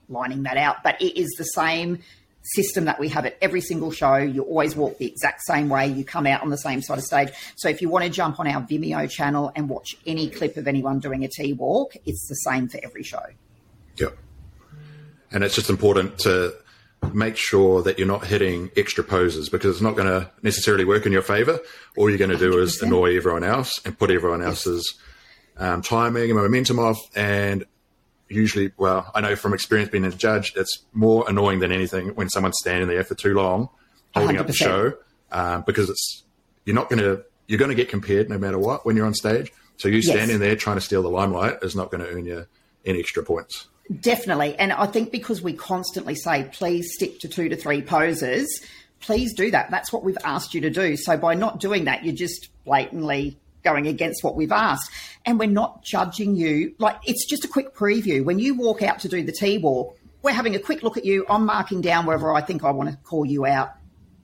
lining 0.08 0.42
that 0.42 0.56
out, 0.56 0.82
but 0.82 1.00
it 1.00 1.16
is 1.16 1.32
the 1.38 1.44
same 1.44 2.00
system 2.42 2.86
that 2.86 2.98
we 2.98 3.08
have 3.10 3.24
at 3.24 3.38
every 3.40 3.60
single 3.60 3.92
show. 3.92 4.16
You 4.16 4.42
always 4.42 4.74
walk 4.74 4.98
the 4.98 5.06
exact 5.06 5.42
same 5.42 5.68
way. 5.68 5.86
You 5.86 6.04
come 6.04 6.26
out 6.26 6.42
on 6.42 6.50
the 6.50 6.58
same 6.58 6.82
side 6.82 6.98
of 6.98 7.04
stage. 7.04 7.28
So 7.54 7.68
if 7.68 7.80
you 7.80 7.88
want 7.88 8.04
to 8.04 8.10
jump 8.10 8.40
on 8.40 8.48
our 8.48 8.60
Vimeo 8.60 9.08
channel 9.08 9.52
and 9.54 9.68
watch 9.68 9.96
any 10.04 10.28
clip 10.28 10.56
of 10.56 10.66
anyone 10.66 10.98
doing 10.98 11.22
a 11.22 11.28
T 11.28 11.52
walk, 11.52 11.94
it's 12.04 12.26
the 12.26 12.34
same 12.50 12.66
for 12.66 12.80
every 12.82 13.04
show. 13.04 13.22
Yep. 13.98 14.18
And 15.30 15.44
it's 15.44 15.54
just 15.54 15.70
important 15.70 16.18
to 16.20 16.56
make 17.12 17.36
sure 17.36 17.82
that 17.82 17.98
you're 17.98 18.08
not 18.08 18.26
hitting 18.26 18.70
extra 18.76 19.04
poses 19.04 19.48
because 19.48 19.76
it's 19.76 19.82
not 19.82 19.96
going 19.96 20.08
to 20.08 20.30
necessarily 20.42 20.84
work 20.84 21.06
in 21.06 21.12
your 21.12 21.22
favor. 21.22 21.60
All 21.96 22.08
you're 22.08 22.18
going 22.18 22.30
to 22.30 22.38
do 22.38 22.52
100%. 22.52 22.62
is 22.62 22.82
annoy 22.82 23.16
everyone 23.16 23.44
else 23.44 23.80
and 23.84 23.98
put 23.98 24.10
everyone 24.10 24.42
else's 24.42 24.94
um, 25.58 25.82
timing 25.82 26.30
and 26.30 26.34
momentum 26.38 26.78
off. 26.78 26.98
And 27.14 27.64
usually, 28.28 28.72
well, 28.76 29.10
I 29.14 29.20
know 29.20 29.36
from 29.36 29.54
experience 29.54 29.90
being 29.90 30.04
a 30.04 30.10
judge, 30.10 30.52
it's 30.56 30.84
more 30.92 31.24
annoying 31.28 31.58
than 31.58 31.72
anything 31.72 32.08
when 32.14 32.28
someone's 32.28 32.58
standing 32.60 32.88
there 32.88 33.04
for 33.04 33.14
too 33.14 33.34
long 33.34 33.68
holding 34.14 34.36
100%. 34.36 34.40
up 34.40 34.46
the 34.46 34.52
show 34.52 34.92
um, 35.30 35.64
because 35.66 35.88
it's 35.90 36.24
you're 36.64 36.76
not 36.76 36.88
going 36.88 37.00
to 37.00 37.24
you're 37.46 37.58
going 37.58 37.70
to 37.70 37.74
get 37.74 37.88
compared 37.88 38.28
no 38.30 38.38
matter 38.38 38.58
what 38.58 38.86
when 38.86 38.96
you're 38.96 39.06
on 39.06 39.14
stage. 39.14 39.52
So 39.76 39.88
you 39.88 40.02
standing 40.02 40.30
yes. 40.30 40.38
there 40.38 40.56
trying 40.56 40.76
to 40.76 40.80
steal 40.80 41.02
the 41.02 41.08
limelight 41.08 41.58
is 41.62 41.74
not 41.74 41.90
going 41.90 42.04
to 42.04 42.10
earn 42.10 42.24
you 42.24 42.46
any 42.84 43.00
extra 43.00 43.22
points. 43.22 43.68
Definitely. 44.00 44.56
And 44.56 44.72
I 44.72 44.86
think 44.86 45.10
because 45.10 45.42
we 45.42 45.52
constantly 45.54 46.14
say, 46.14 46.48
please 46.52 46.94
stick 46.94 47.18
to 47.20 47.28
two 47.28 47.48
to 47.48 47.56
three 47.56 47.82
poses, 47.82 48.64
please 49.00 49.34
do 49.34 49.50
that. 49.50 49.70
That's 49.70 49.92
what 49.92 50.04
we've 50.04 50.18
asked 50.24 50.54
you 50.54 50.60
to 50.62 50.70
do. 50.70 50.96
So 50.96 51.16
by 51.16 51.34
not 51.34 51.60
doing 51.60 51.84
that, 51.84 52.04
you're 52.04 52.14
just 52.14 52.48
blatantly 52.64 53.38
going 53.64 53.86
against 53.86 54.24
what 54.24 54.36
we've 54.36 54.52
asked. 54.52 54.90
And 55.24 55.38
we're 55.38 55.48
not 55.48 55.82
judging 55.82 56.36
you. 56.36 56.74
Like, 56.78 56.96
it's 57.04 57.26
just 57.26 57.44
a 57.44 57.48
quick 57.48 57.74
preview. 57.74 58.24
When 58.24 58.38
you 58.38 58.54
walk 58.54 58.82
out 58.82 59.00
to 59.00 59.08
do 59.08 59.22
the 59.22 59.32
T 59.32 59.58
walk, 59.58 59.98
we're 60.22 60.32
having 60.32 60.54
a 60.54 60.60
quick 60.60 60.82
look 60.82 60.96
at 60.96 61.04
you. 61.04 61.26
I'm 61.28 61.44
marking 61.44 61.80
down 61.80 62.06
wherever 62.06 62.32
I 62.32 62.40
think 62.40 62.64
I 62.64 62.70
want 62.70 62.90
to 62.90 62.96
call 62.98 63.26
you 63.26 63.44
out 63.44 63.72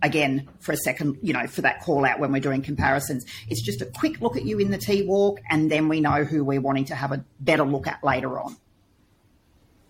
again 0.00 0.48
for 0.60 0.72
a 0.72 0.76
second, 0.76 1.18
you 1.22 1.32
know, 1.32 1.46
for 1.48 1.62
that 1.62 1.82
call 1.82 2.04
out 2.04 2.20
when 2.20 2.30
we're 2.30 2.40
doing 2.40 2.62
comparisons. 2.62 3.26
It's 3.48 3.62
just 3.62 3.82
a 3.82 3.86
quick 3.86 4.20
look 4.20 4.36
at 4.36 4.44
you 4.44 4.60
in 4.60 4.70
the 4.70 4.78
T 4.78 5.02
walk, 5.02 5.40
and 5.50 5.68
then 5.70 5.88
we 5.88 6.00
know 6.00 6.22
who 6.22 6.44
we're 6.44 6.60
wanting 6.60 6.84
to 6.86 6.94
have 6.94 7.10
a 7.10 7.24
better 7.40 7.64
look 7.64 7.88
at 7.88 8.02
later 8.04 8.38
on. 8.38 8.56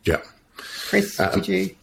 Yeah. 0.08 0.22
Chris, 0.56 1.20
um, 1.20 1.34
did 1.34 1.48
you? 1.48 1.76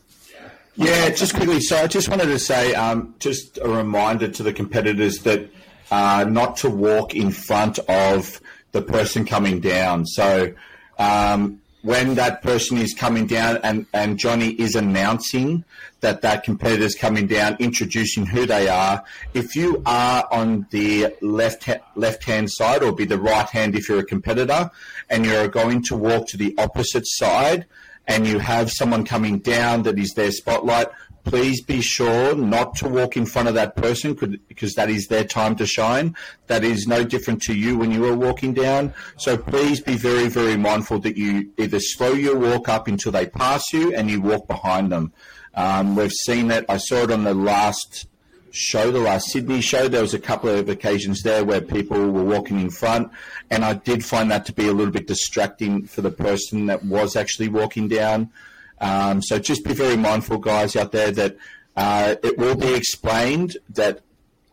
Yeah, 0.75 1.09
just 1.09 1.35
quickly. 1.35 1.61
So 1.61 1.77
I 1.77 1.87
just 1.87 2.09
wanted 2.09 2.25
to 2.25 2.39
say, 2.39 2.73
um, 2.73 3.13
just 3.19 3.59
a 3.59 3.69
reminder 3.69 4.27
to 4.27 4.43
the 4.43 4.51
competitors 4.51 5.19
that 5.19 5.49
uh, 5.91 6.25
not 6.27 6.57
to 6.57 6.69
walk 6.69 7.15
in 7.15 7.31
front 7.31 7.77
of 7.87 8.41
the 8.71 8.81
person 8.81 9.25
coming 9.25 9.61
down. 9.61 10.05
So 10.07 10.53
um, 10.97 11.61
when 11.83 12.15
that 12.15 12.41
person 12.41 12.77
is 12.77 12.95
coming 12.95 13.27
down 13.27 13.59
and, 13.63 13.85
and 13.93 14.17
Johnny 14.17 14.49
is 14.49 14.73
announcing 14.73 15.63
that 16.01 16.21
that 16.23 16.43
competitor 16.43 16.83
is 16.83 16.95
coming 16.95 17.27
down, 17.27 17.55
introducing 17.59 18.25
who 18.25 18.47
they 18.47 18.67
are, 18.67 19.03
if 19.35 19.55
you 19.55 19.83
are 19.85 20.27
on 20.31 20.65
the 20.71 21.15
left 21.21 21.69
left 21.95 22.23
hand 22.23 22.51
side 22.51 22.81
or 22.81 22.91
be 22.91 23.05
the 23.05 23.19
right 23.19 23.47
hand 23.47 23.75
if 23.75 23.87
you're 23.87 23.99
a 23.99 24.05
competitor, 24.05 24.71
and 25.11 25.25
you're 25.25 25.47
going 25.47 25.83
to 25.83 25.95
walk 25.95 26.27
to 26.27 26.37
the 26.37 26.55
opposite 26.57 27.05
side 27.05 27.67
and 28.07 28.27
you 28.27 28.39
have 28.39 28.71
someone 28.71 29.05
coming 29.05 29.39
down 29.39 29.83
that 29.83 29.97
is 29.97 30.13
their 30.13 30.31
spotlight, 30.31 30.87
please 31.25 31.61
be 31.61 31.81
sure 31.81 32.35
not 32.35 32.75
to 32.75 32.87
walk 32.87 33.17
in 33.17 33.25
front 33.25 33.47
of 33.47 33.55
that 33.55 33.75
person 33.75 34.13
because 34.47 34.75
that 34.75 34.89
is 34.89 35.07
their 35.07 35.23
time 35.23 35.55
to 35.55 35.65
shine. 35.65 36.15
That 36.47 36.63
is 36.63 36.87
no 36.87 37.03
different 37.03 37.41
to 37.43 37.55
you 37.55 37.77
when 37.77 37.91
you 37.91 38.05
are 38.05 38.15
walking 38.15 38.53
down. 38.53 38.93
So 39.17 39.35
please 39.37 39.81
be 39.81 39.97
very, 39.97 40.29
very 40.29 40.55
mindful 40.55 40.99
that 40.99 41.17
you 41.17 41.51
either 41.57 41.79
slow 41.79 42.13
your 42.13 42.37
walk 42.37 42.69
up 42.69 42.87
until 42.87 43.11
they 43.11 43.25
pass 43.25 43.73
you 43.73 43.93
and 43.93 44.09
you 44.09 44.21
walk 44.21 44.47
behind 44.47 44.91
them. 44.91 45.11
Um, 45.55 45.95
we've 45.95 46.11
seen 46.11 46.51
it. 46.51 46.65
I 46.69 46.77
saw 46.77 47.03
it 47.03 47.11
on 47.11 47.23
the 47.23 47.33
last 47.33 48.07
show, 48.55 48.91
the 48.91 48.99
last 48.99 49.31
Sydney 49.31 49.61
show. 49.61 49.87
There 49.87 50.01
was 50.01 50.13
a 50.13 50.19
couple 50.19 50.49
of 50.49 50.69
occasions 50.69 51.21
there 51.21 51.43
where 51.43 51.61
people 51.61 52.11
were 52.11 52.23
walking 52.23 52.59
in 52.59 52.69
front, 52.69 53.11
and 53.49 53.65
I 53.65 53.73
did 53.73 54.03
find 54.03 54.31
that 54.31 54.45
to 54.47 54.53
be 54.53 54.67
a 54.67 54.73
little 54.73 54.93
bit 54.93 55.07
distracting 55.07 55.85
for 55.85 56.01
the 56.01 56.11
person 56.11 56.65
that 56.67 56.83
was 56.83 57.15
actually 57.15 57.49
walking 57.49 57.87
down. 57.87 58.31
Um, 58.79 59.21
so 59.21 59.39
just 59.39 59.63
be 59.63 59.73
very 59.73 59.97
mindful, 59.97 60.37
guys, 60.37 60.75
out 60.75 60.91
there, 60.91 61.11
that 61.11 61.37
uh, 61.75 62.15
it 62.23 62.37
will 62.37 62.55
be 62.55 62.73
explained 62.73 63.57
that 63.69 64.01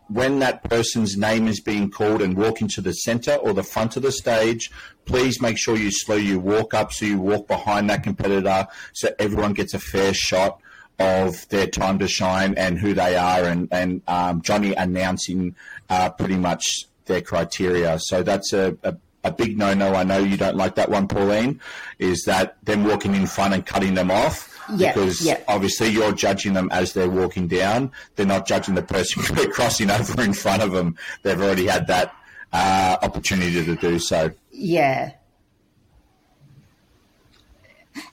when 0.08 0.40
that 0.40 0.62
person's 0.64 1.16
name 1.16 1.48
is 1.48 1.60
being 1.60 1.90
called 1.90 2.20
and 2.20 2.36
walking 2.36 2.68
to 2.68 2.80
the 2.80 2.92
centre 2.92 3.34
or 3.34 3.54
the 3.54 3.62
front 3.62 3.96
of 3.96 4.02
the 4.02 4.12
stage, 4.12 4.70
please 5.04 5.40
make 5.40 5.56
sure 5.56 5.76
you 5.76 5.90
slow 5.90 6.16
your 6.16 6.38
walk 6.38 6.74
up 6.74 6.92
so 6.92 7.06
you 7.06 7.18
walk 7.18 7.48
behind 7.48 7.88
that 7.88 8.02
competitor 8.02 8.66
so 8.92 9.08
everyone 9.18 9.52
gets 9.52 9.74
a 9.74 9.78
fair 9.78 10.12
shot 10.12 10.60
of 11.02 11.48
their 11.48 11.66
time 11.66 11.98
to 11.98 12.08
shine 12.08 12.54
and 12.56 12.78
who 12.78 12.94
they 12.94 13.16
are 13.16 13.44
and, 13.44 13.68
and 13.70 14.02
um, 14.06 14.42
Johnny 14.42 14.74
announcing 14.74 15.54
uh, 15.88 16.10
pretty 16.10 16.36
much 16.36 16.64
their 17.06 17.20
criteria. 17.20 17.98
So 17.98 18.22
that's 18.22 18.52
a, 18.52 18.76
a 18.82 18.96
a 19.24 19.30
big 19.30 19.56
no-no. 19.56 19.94
I 19.94 20.02
know 20.02 20.18
you 20.18 20.36
don't 20.36 20.56
like 20.56 20.74
that 20.76 20.90
one, 20.90 21.06
Pauline. 21.06 21.60
Is 21.98 22.24
that 22.24 22.56
them 22.64 22.84
walking 22.84 23.14
in 23.14 23.26
front 23.26 23.54
and 23.54 23.64
cutting 23.64 23.94
them 23.94 24.10
off? 24.10 24.48
Yeah, 24.74 24.92
because 24.92 25.24
yeah. 25.24 25.40
obviously 25.48 25.88
you're 25.88 26.12
judging 26.12 26.54
them 26.54 26.68
as 26.72 26.92
they're 26.92 27.10
walking 27.10 27.46
down. 27.48 27.92
They're 28.16 28.26
not 28.26 28.46
judging 28.46 28.74
the 28.74 28.82
person 28.82 29.22
crossing 29.52 29.90
over 29.90 30.22
in 30.22 30.32
front 30.32 30.62
of 30.62 30.72
them. 30.72 30.96
They've 31.22 31.40
already 31.40 31.66
had 31.66 31.86
that 31.88 32.14
uh, 32.52 32.96
opportunity 33.02 33.64
to 33.64 33.76
do 33.76 33.98
so. 33.98 34.30
Yeah. 34.50 35.12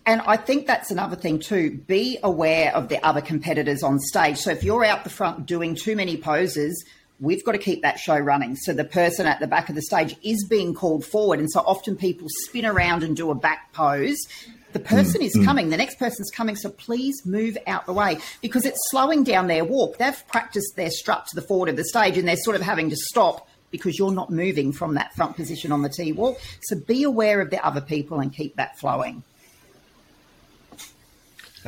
And 0.05 0.21
I 0.21 0.38
think 0.38 0.67
that's 0.67 0.91
another 0.91 1.15
thing 1.15 1.39
too. 1.39 1.77
Be 1.88 2.19
aware 2.24 2.75
of 2.75 2.89
the 2.89 3.03
other 3.05 3.21
competitors 3.21 3.83
on 3.83 4.00
stage. 4.00 4.38
So 4.38 4.51
if 4.51 4.63
you're 4.63 4.83
out 4.83 5.03
the 5.03 5.09
front 5.09 5.45
doing 5.45 5.75
too 5.75 5.95
many 5.95 6.17
poses, 6.17 6.83
we've 7.19 7.43
got 7.43 7.53
to 7.53 7.57
keep 7.57 7.81
that 7.81 8.00
show 8.00 8.17
running. 8.17 8.55
So 8.55 8.74
the 8.74 8.86
person 8.86 9.25
at 9.25 9.39
the 9.39 9.48
back 9.48 9.69
of 9.69 9.75
the 9.75 9.81
stage 9.81 10.15
is 10.24 10.45
being 10.50 10.74
called 10.74 11.05
forward. 11.05 11.39
And 11.39 11.51
so 11.51 11.62
often 11.62 11.95
people 11.95 12.27
spin 12.45 12.65
around 12.65 13.03
and 13.03 13.15
do 13.15 13.31
a 13.31 13.36
back 13.36 13.74
pose. 13.74 14.19
The 14.71 14.79
person 14.79 15.21
mm, 15.21 15.25
is 15.25 15.36
mm. 15.36 15.45
coming, 15.45 15.69
the 15.69 15.77
next 15.77 15.98
person's 15.98 16.29
coming. 16.29 16.55
So 16.55 16.69
please 16.69 17.25
move 17.25 17.57
out 17.65 17.86
the 17.86 17.93
way 17.93 18.19
because 18.41 18.65
it's 18.65 18.79
slowing 18.91 19.24
down 19.24 19.48
their 19.48 19.65
walk. 19.65 19.98
They've 19.98 20.27
practiced 20.27 20.75
their 20.75 20.91
strut 20.91 21.25
to 21.27 21.36
the 21.36 21.41
forward 21.41 21.69
of 21.69 21.75
the 21.75 21.86
stage 21.86 22.17
and 22.17 22.27
they're 22.27 22.36
sort 22.38 22.55
of 22.55 22.62
having 22.62 22.89
to 22.91 22.95
stop 22.95 23.48
because 23.71 23.98
you're 23.98 24.12
not 24.12 24.29
moving 24.29 24.71
from 24.71 24.95
that 24.95 25.13
front 25.15 25.36
position 25.36 25.71
on 25.71 25.81
the 25.81 25.89
T 25.89 26.12
walk. 26.12 26.39
So 26.62 26.75
be 26.79 27.03
aware 27.03 27.41
of 27.41 27.50
the 27.50 27.63
other 27.65 27.81
people 27.81 28.19
and 28.19 28.33
keep 28.33 28.55
that 28.55 28.77
flowing 28.79 29.24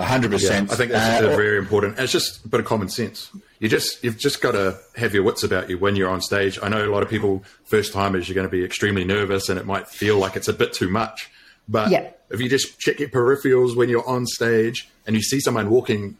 hundred 0.04 0.32
percent. 0.32 0.72
I 0.72 0.76
think 0.76 0.92
that's 0.92 1.24
uh, 1.24 1.28
very 1.30 1.58
important. 1.58 1.96
And 1.96 2.04
it's 2.04 2.12
just 2.12 2.46
a 2.46 2.48
bit 2.48 2.60
of 2.60 2.66
common 2.66 2.90
sense. 2.90 3.32
You 3.60 3.70
just 3.70 4.04
you've 4.04 4.18
just 4.18 4.42
got 4.42 4.52
to 4.52 4.78
have 4.96 5.14
your 5.14 5.24
wits 5.24 5.44
about 5.44 5.70
you 5.70 5.78
when 5.78 5.96
you're 5.96 6.10
on 6.10 6.22
stage. 6.22 6.60
I 6.62 6.70
know 6.70 6.84
a 6.84 6.92
lot 6.92 7.04
of 7.04 7.10
people 7.10 7.44
first 7.66 7.94
timers 7.94 8.28
you're 8.28 8.36
going 8.36 8.48
to 8.48 8.52
be 8.52 8.64
extremely 8.64 9.04
nervous 9.04 9.50
and 9.50 9.60
it 9.60 9.66
might 9.66 9.88
feel 9.88 10.18
like 10.18 10.36
it's 10.36 10.48
a 10.48 10.54
bit 10.54 10.74
too 10.74 10.90
much. 10.90 11.30
But 11.68 11.90
yeah. 11.90 12.10
if 12.30 12.40
you 12.40 12.50
just 12.50 12.80
check 12.80 13.00
your 13.00 13.10
peripherals 13.10 13.76
when 13.76 13.88
you're 13.88 14.08
on 14.08 14.26
stage 14.26 14.90
and 15.06 15.16
you 15.16 15.22
see 15.22 15.40
someone 15.40 15.70
walking 15.70 16.18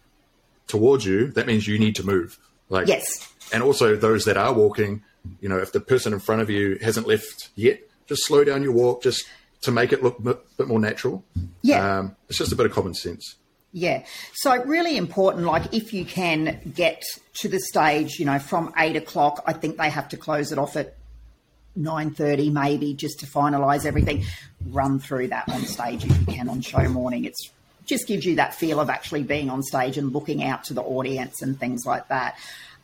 towards 0.68 1.06
you, 1.06 1.28
that 1.32 1.48
means 1.48 1.68
you 1.68 1.78
need 1.80 1.96
to 1.96 2.06
move. 2.06 2.38
Like 2.70 2.88
yes. 2.88 3.28
And 3.52 3.62
also 3.62 3.96
those 3.96 4.26
that 4.26 4.38
are 4.38 4.54
walking, 4.54 5.04
you 5.42 5.50
know, 5.50 5.58
if 5.58 5.72
the 5.72 5.82
person 5.82 6.14
in 6.14 6.20
front 6.20 6.42
of 6.42 6.50
you 6.50 6.78
hasn't 6.82 7.08
left 7.08 7.50
yet, 7.56 7.82
just 8.08 8.26
slow 8.26 8.44
down 8.44 8.64
your 8.64 8.72
walk 8.72 9.04
just 9.04 9.26
to 9.62 9.72
make 9.72 9.92
it 9.94 10.04
look 10.04 10.20
a 10.20 10.38
bit 10.58 10.68
more 10.68 10.80
natural. 10.80 11.24
Yeah. 11.62 12.00
Um, 12.00 12.16
it's 12.30 12.38
just 12.38 12.52
a 12.52 12.56
bit 12.56 12.66
of 12.66 12.72
common 12.72 12.94
sense. 12.94 13.36
Yeah. 13.74 14.04
So 14.34 14.62
really 14.64 14.98
important, 14.98 15.46
like 15.46 15.74
if 15.74 15.94
you 15.94 16.04
can 16.04 16.60
get 16.76 17.04
to 17.36 17.48
the 17.48 17.60
stage, 17.60 18.20
you 18.20 18.26
know, 18.26 18.38
from 18.38 18.74
eight 18.78 18.98
o'clock, 18.98 19.44
I 19.48 19.54
think 19.54 19.78
they 19.78 19.90
have 19.90 20.10
to 20.10 20.18
close 20.18 20.52
it 20.52 20.58
off 20.58 20.76
at 20.76 20.96
nine 21.74 22.12
thirty, 22.12 22.50
maybe, 22.50 22.94
just 22.94 23.22
to 23.22 23.26
finalise 23.26 23.86
everything. 23.86 24.26
Run 24.68 25.00
through 25.00 25.30
that 25.30 25.48
on 25.48 25.62
stage 25.62 26.04
if 26.04 26.20
you 26.20 26.26
can 26.26 26.50
on 26.50 26.60
show 26.60 26.88
morning. 26.90 27.24
It's 27.24 27.50
just 27.86 28.08
gives 28.08 28.26
you 28.26 28.36
that 28.36 28.54
feel 28.54 28.80
of 28.80 28.90
actually 28.90 29.24
being 29.24 29.50
on 29.50 29.64
stage 29.64 29.98
and 29.98 30.12
looking 30.12 30.44
out 30.44 30.66
to 30.66 30.74
the 30.74 30.82
audience 30.82 31.42
and 31.42 31.58
things 31.58 31.86
like 31.86 32.10
that. 32.10 32.38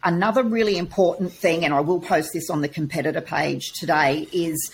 Another 0.03 0.43
really 0.43 0.77
important 0.77 1.33
thing, 1.33 1.65
and 1.65 1.73
I 1.73 1.81
will 1.81 1.99
post 1.99 2.31
this 2.33 2.49
on 2.49 2.61
the 2.61 2.69
competitor 2.69 3.19
page 3.19 3.73
today, 3.73 4.27
is 4.31 4.71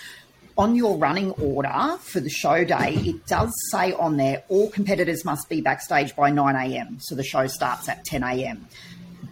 on 0.58 0.76
your 0.76 0.98
running 0.98 1.32
order 1.32 1.98
for 2.00 2.20
the 2.20 2.30
show 2.30 2.63
day, 2.63 2.96
it 2.96 3.26
does 3.26 3.52
say 3.72 3.94
on 3.94 4.18
there 4.18 4.44
all 4.50 4.70
competitors 4.70 5.26
must 5.26 5.50
be 5.50 5.62
backstage 5.62 6.16
by 6.16 6.30
9 6.30 6.56
a.m. 6.56 6.98
So 7.00 7.16
the 7.16 7.24
show 7.24 7.48
starts 7.48 7.89
at 7.89 8.04
10 8.06 8.24
a.m. 8.24 8.68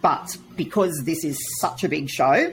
But 0.00 0.36
because 0.56 1.02
this 1.04 1.24
is 1.24 1.38
such 1.60 1.84
a 1.84 1.88
big 1.88 2.08
show, 2.08 2.52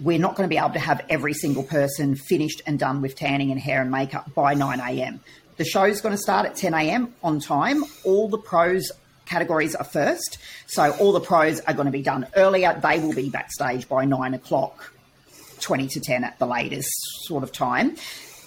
we're 0.00 0.18
not 0.18 0.36
going 0.36 0.48
to 0.48 0.52
be 0.52 0.58
able 0.58 0.70
to 0.70 0.78
have 0.78 1.04
every 1.08 1.34
single 1.34 1.64
person 1.64 2.14
finished 2.14 2.62
and 2.66 2.78
done 2.78 3.02
with 3.02 3.16
tanning 3.16 3.50
and 3.50 3.60
hair 3.60 3.80
and 3.80 3.90
makeup 3.90 4.32
by 4.34 4.54
9 4.54 4.80
a.m. 4.80 5.20
The 5.56 5.64
show's 5.64 6.00
going 6.00 6.14
to 6.14 6.20
start 6.20 6.46
at 6.46 6.56
10 6.56 6.74
a.m. 6.74 7.14
on 7.22 7.40
time. 7.40 7.84
All 8.04 8.28
the 8.28 8.38
pros 8.38 8.90
categories 9.26 9.74
are 9.74 9.84
first. 9.84 10.38
So 10.66 10.90
all 10.92 11.12
the 11.12 11.20
pros 11.20 11.60
are 11.60 11.74
going 11.74 11.86
to 11.86 11.92
be 11.92 12.02
done 12.02 12.26
earlier. 12.36 12.78
They 12.80 12.98
will 12.98 13.14
be 13.14 13.30
backstage 13.30 13.88
by 13.88 14.04
nine 14.04 14.34
o'clock 14.34 14.93
20 15.60 15.88
to 15.88 16.00
10 16.00 16.24
at 16.24 16.38
the 16.38 16.46
latest 16.46 16.90
sort 17.26 17.42
of 17.42 17.52
time. 17.52 17.96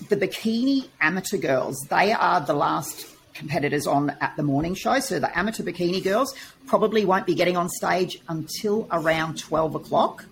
The 0.09 0.15
bikini 0.15 0.87
amateur 1.01 1.37
girls, 1.37 1.77
they 1.89 2.11
are 2.11 2.41
the 2.41 2.53
last 2.53 3.07
competitors 3.33 3.87
on 3.87 4.09
at 4.21 4.35
the 4.35 4.43
morning 4.43 4.73
show. 4.73 4.99
So 4.99 5.19
the 5.19 5.37
amateur 5.37 5.63
bikini 5.63 6.03
girls 6.03 6.35
probably 6.65 7.05
won't 7.05 7.25
be 7.25 7.35
getting 7.35 7.55
on 7.55 7.69
stage 7.69 8.19
until 8.27 8.87
around 8.91 9.37
12 9.37 9.75
o'clock. 9.75 10.25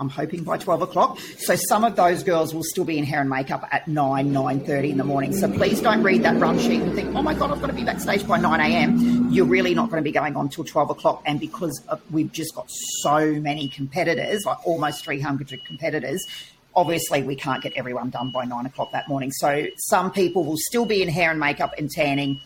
I'm 0.00 0.08
hoping 0.08 0.44
by 0.44 0.58
12 0.58 0.82
o'clock. 0.82 1.18
So 1.38 1.56
some 1.56 1.84
of 1.84 1.96
those 1.96 2.22
girls 2.22 2.54
will 2.54 2.62
still 2.62 2.84
be 2.84 2.98
in 2.98 3.04
hair 3.04 3.20
and 3.20 3.28
makeup 3.28 3.66
at 3.72 3.88
9, 3.88 4.32
9.30 4.32 4.90
in 4.90 4.98
the 4.98 5.04
morning. 5.04 5.32
So 5.34 5.50
please 5.50 5.80
don't 5.80 6.02
read 6.02 6.22
that 6.22 6.38
run 6.38 6.58
sheet 6.58 6.80
and 6.82 6.94
think, 6.94 7.14
oh 7.16 7.22
my 7.22 7.34
God, 7.34 7.50
I've 7.50 7.60
got 7.60 7.66
to 7.68 7.72
be 7.72 7.84
backstage 7.84 8.26
by 8.26 8.38
9 8.38 8.60
a.m. 8.60 9.28
You're 9.30 9.46
really 9.46 9.74
not 9.74 9.90
going 9.90 10.02
to 10.02 10.04
be 10.04 10.12
going 10.12 10.36
on 10.36 10.48
till 10.48 10.64
12 10.64 10.90
o'clock. 10.90 11.22
And 11.26 11.40
because 11.40 11.82
we've 12.10 12.30
just 12.30 12.54
got 12.54 12.66
so 12.70 13.32
many 13.32 13.68
competitors, 13.68 14.44
like 14.44 14.64
almost 14.66 15.04
300 15.04 15.64
competitors, 15.64 16.24
obviously 16.76 17.22
we 17.22 17.34
can't 17.34 17.62
get 17.62 17.72
everyone 17.74 18.10
done 18.10 18.30
by 18.30 18.44
9 18.44 18.66
o'clock 18.66 18.92
that 18.92 19.08
morning. 19.08 19.32
So 19.32 19.66
some 19.76 20.12
people 20.12 20.44
will 20.44 20.58
still 20.58 20.84
be 20.84 21.02
in 21.02 21.08
hair 21.08 21.30
and 21.30 21.40
makeup 21.40 21.74
and 21.76 21.90
tanning 21.90 22.40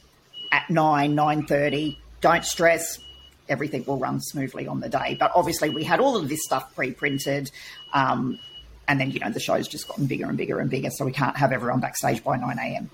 at 0.51 0.71
9, 0.71 1.15
9.30. 1.15 1.97
Don't 2.23 2.45
stress 2.45 2.99
everything 3.53 3.85
will 3.87 3.99
run 3.99 4.21
smoothly 4.21 4.67
on 4.67 4.81
the 4.81 4.89
day. 4.89 5.17
But 5.21 5.31
obviously, 5.35 5.71
we 5.71 5.85
had 5.85 6.01
all 6.01 6.17
of 6.17 6.29
this 6.29 6.41
stuff 6.43 6.75
pre 6.75 6.91
printed. 6.91 7.51
Um, 7.93 8.39
and 8.89 9.01
then, 9.01 9.11
you 9.11 9.21
know, 9.21 9.31
the 9.31 9.41
show's 9.41 9.69
just 9.69 9.87
gotten 9.87 10.07
bigger 10.07 10.27
and 10.27 10.37
bigger 10.37 10.59
and 10.59 10.69
bigger. 10.69 10.91
So 10.91 11.05
we 11.05 11.13
can't 11.13 11.37
have 11.37 11.53
everyone 11.53 11.81
backstage 11.81 12.25
by 12.25 12.37
9 12.37 12.59
a.m. 12.59 12.91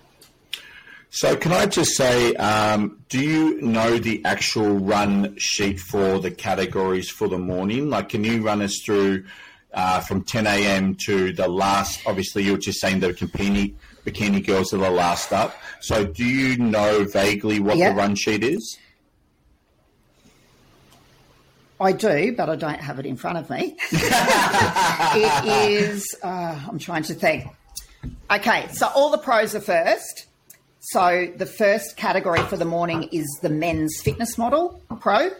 So, 1.11 1.37
can 1.37 1.53
I 1.53 1.65
just 1.65 1.97
say, 1.97 2.35
um, 2.35 3.03
do 3.09 3.19
you 3.19 3.63
know 3.63 3.97
the 3.97 4.23
actual 4.27 4.77
run 4.77 5.37
sheet 5.39 5.81
for 5.81 6.19
the 6.19 6.31
categories 6.31 7.09
for 7.09 7.29
the 7.29 7.39
morning? 7.39 7.89
Like, 7.89 8.11
can 8.11 8.25
you 8.25 8.43
run 8.43 8.61
us 8.61 8.79
through 8.85 9.25
uh, 9.73 10.01
from 10.01 10.23
10 10.23 10.47
a.m. 10.47 10.95
to 11.07 11.33
the 11.33 11.49
last? 11.49 12.07
Obviously, 12.07 12.43
you 12.43 12.53
were 12.53 12.59
just 12.59 12.81
saying 12.81 13.01
the 13.01 13.15
bikini, 13.15 13.75
bikini 14.05 14.47
girls 14.47 14.75
are 14.75 14.79
the 14.79 14.91
last 14.91 15.33
up. 15.33 15.57
So, 15.81 16.05
do 16.05 16.25
you 16.27 16.59
know 16.59 17.05
vaguely 17.05 17.59
what 17.59 17.79
yep. 17.79 17.93
the 17.93 17.97
run 17.97 18.15
sheet 18.15 18.45
is? 18.45 18.79
I 21.81 21.93
do, 21.93 22.35
but 22.37 22.49
I 22.49 22.57
don't 22.57 22.81
have 22.81 22.99
it 22.99 23.07
in 23.07 23.17
front 23.17 23.39
of 23.39 23.49
me. 23.51 23.77
it 23.93 25.45
is, 25.45 26.05
uh, 26.23 26.61
I'm 26.69 26.79
trying 26.79 27.05
to 27.05 27.15
think. 27.15 27.47
Okay, 28.31 28.69
so 28.73 28.89
all 28.95 29.11
the 29.11 29.19
pros 29.19 29.55
are 29.55 29.61
first. 29.61 30.27
So 30.81 31.33
the 31.37 31.47
first 31.47 31.97
category 31.97 32.41
for 32.43 32.57
the 32.57 32.65
morning 32.65 33.09
is 33.13 33.27
the 33.43 33.49
men's 33.49 34.01
fitness 34.01 34.39
model 34.39 34.81
pro. 35.01 35.31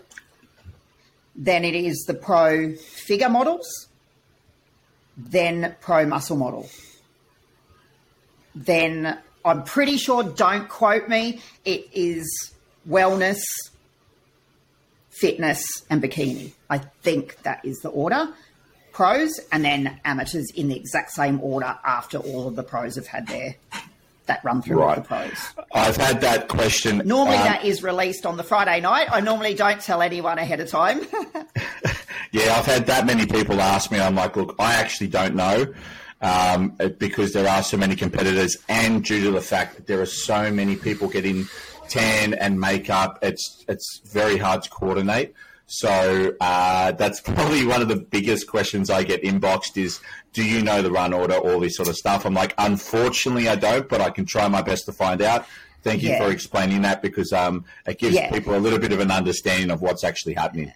Then 1.35 1.65
it 1.65 1.75
is 1.75 2.05
the 2.07 2.15
pro 2.15 2.75
figure 2.75 3.29
models. 3.29 3.89
Then 5.17 5.75
pro 5.81 6.07
muscle 6.07 6.37
model. 6.37 6.69
Then 8.55 9.19
I'm 9.45 9.65
pretty 9.65 9.97
sure, 9.97 10.23
don't 10.23 10.69
quote 10.69 11.09
me, 11.09 11.41
it 11.65 11.89
is 11.93 12.53
wellness, 12.89 13.41
fitness, 15.21 15.63
and 15.91 16.03
bikini. 16.03 16.53
I 16.71 16.79
think 16.79 17.43
that 17.43 17.65
is 17.65 17.79
the 17.81 17.89
order. 17.91 18.29
Pros 18.93 19.39
and 19.53 19.65
then 19.65 20.01
amateurs 20.05 20.51
in 20.55 20.69
the 20.69 20.77
exact 20.77 21.13
same 21.13 21.41
order 21.41 21.79
after 21.85 22.19
all 22.19 22.49
of 22.49 22.57
the 22.57 22.63
pros 22.65 22.97
have 22.97 23.07
had 23.07 23.27
their 23.29 23.55
that 24.27 24.45
run 24.45 24.61
through 24.61 24.79
Right. 24.81 24.99
of 24.99 25.05
the 25.05 25.09
pros. 25.09 25.39
I've 25.73 25.97
had 25.97 26.21
that 26.21 26.49
question. 26.49 27.01
Normally, 27.07 27.37
um, 27.39 27.45
that 27.45 27.65
is 27.65 27.83
released 27.83 28.27
on 28.27 28.37
the 28.37 28.43
Friday 28.43 28.81
night. 28.81 29.09
I 29.11 29.21
normally 29.21 29.55
don't 29.55 29.81
tell 29.81 30.03
anyone 30.03 30.39
ahead 30.39 30.61
of 30.61 30.69
time. 30.69 31.01
Yeah, 32.31 32.57
I've 32.59 32.67
had 32.67 32.87
that 32.89 33.07
many 33.07 33.25
people 33.25 33.59
ask 33.59 33.91
me. 33.91 33.99
I'm 33.99 34.15
like, 34.15 34.37
look, 34.37 34.55
I 34.59 34.75
actually 34.75 35.07
don't 35.07 35.35
know 35.35 35.73
um, 36.21 36.77
because 36.99 37.33
there 37.33 37.49
are 37.49 37.63
so 37.63 37.79
many 37.79 37.97
competitors, 37.97 38.55
and 38.69 39.03
due 39.03 39.23
to 39.25 39.31
the 39.31 39.41
fact 39.41 39.77
that 39.77 39.87
there 39.87 39.99
are 40.03 40.07
so 40.07 40.51
many 40.51 40.77
people 40.77 41.09
getting 41.09 41.47
tan 41.89 42.35
and 42.35 42.61
makeup, 42.61 43.19
it's 43.23 43.65
it's 43.69 44.01
very 44.05 44.37
hard 44.37 44.63
to 44.63 44.71
coordinate. 44.71 45.35
So 45.67 46.33
uh, 46.41 46.93
that's 46.93 47.21
probably 47.31 47.67
one 47.67 47.83
of 47.83 47.89
the 47.89 47.97
biggest 47.97 48.47
questions 48.47 48.89
I 48.91 49.03
get 49.03 49.23
inboxed 49.23 49.77
is, 49.77 50.01
do 50.33 50.43
you 50.43 50.63
know 50.63 50.81
the 50.83 50.91
run 50.91 51.13
order, 51.13 51.35
all 51.35 51.61
this 51.61 51.77
sort 51.77 51.89
of 51.89 51.97
stuff? 51.97 52.25
I'm 52.25 52.35
like, 52.35 52.55
unfortunately, 52.59 53.49
I 53.49 53.57
don't, 53.57 53.89
but 53.89 54.01
I 54.01 54.11
can 54.11 54.25
try 54.25 54.49
my 54.49 54.63
best 54.63 54.87
to 54.87 54.93
find 54.93 55.21
out. 55.21 55.47
Thank 55.83 56.03
you 56.03 56.11
Yeah. 56.11 56.25
for 56.25 56.31
explaining 56.33 56.83
that 56.83 57.03
because 57.03 57.33
um, 57.33 57.65
it 57.87 57.99
gives 57.99 58.15
Yeah. 58.15 58.31
people 58.31 58.55
a 58.57 58.59
little 58.59 58.79
bit 58.79 58.93
of 58.93 59.01
an 59.01 59.11
understanding 59.11 59.71
of 59.71 59.81
what's 59.83 60.05
actually 60.05 60.35
happening. 60.35 60.73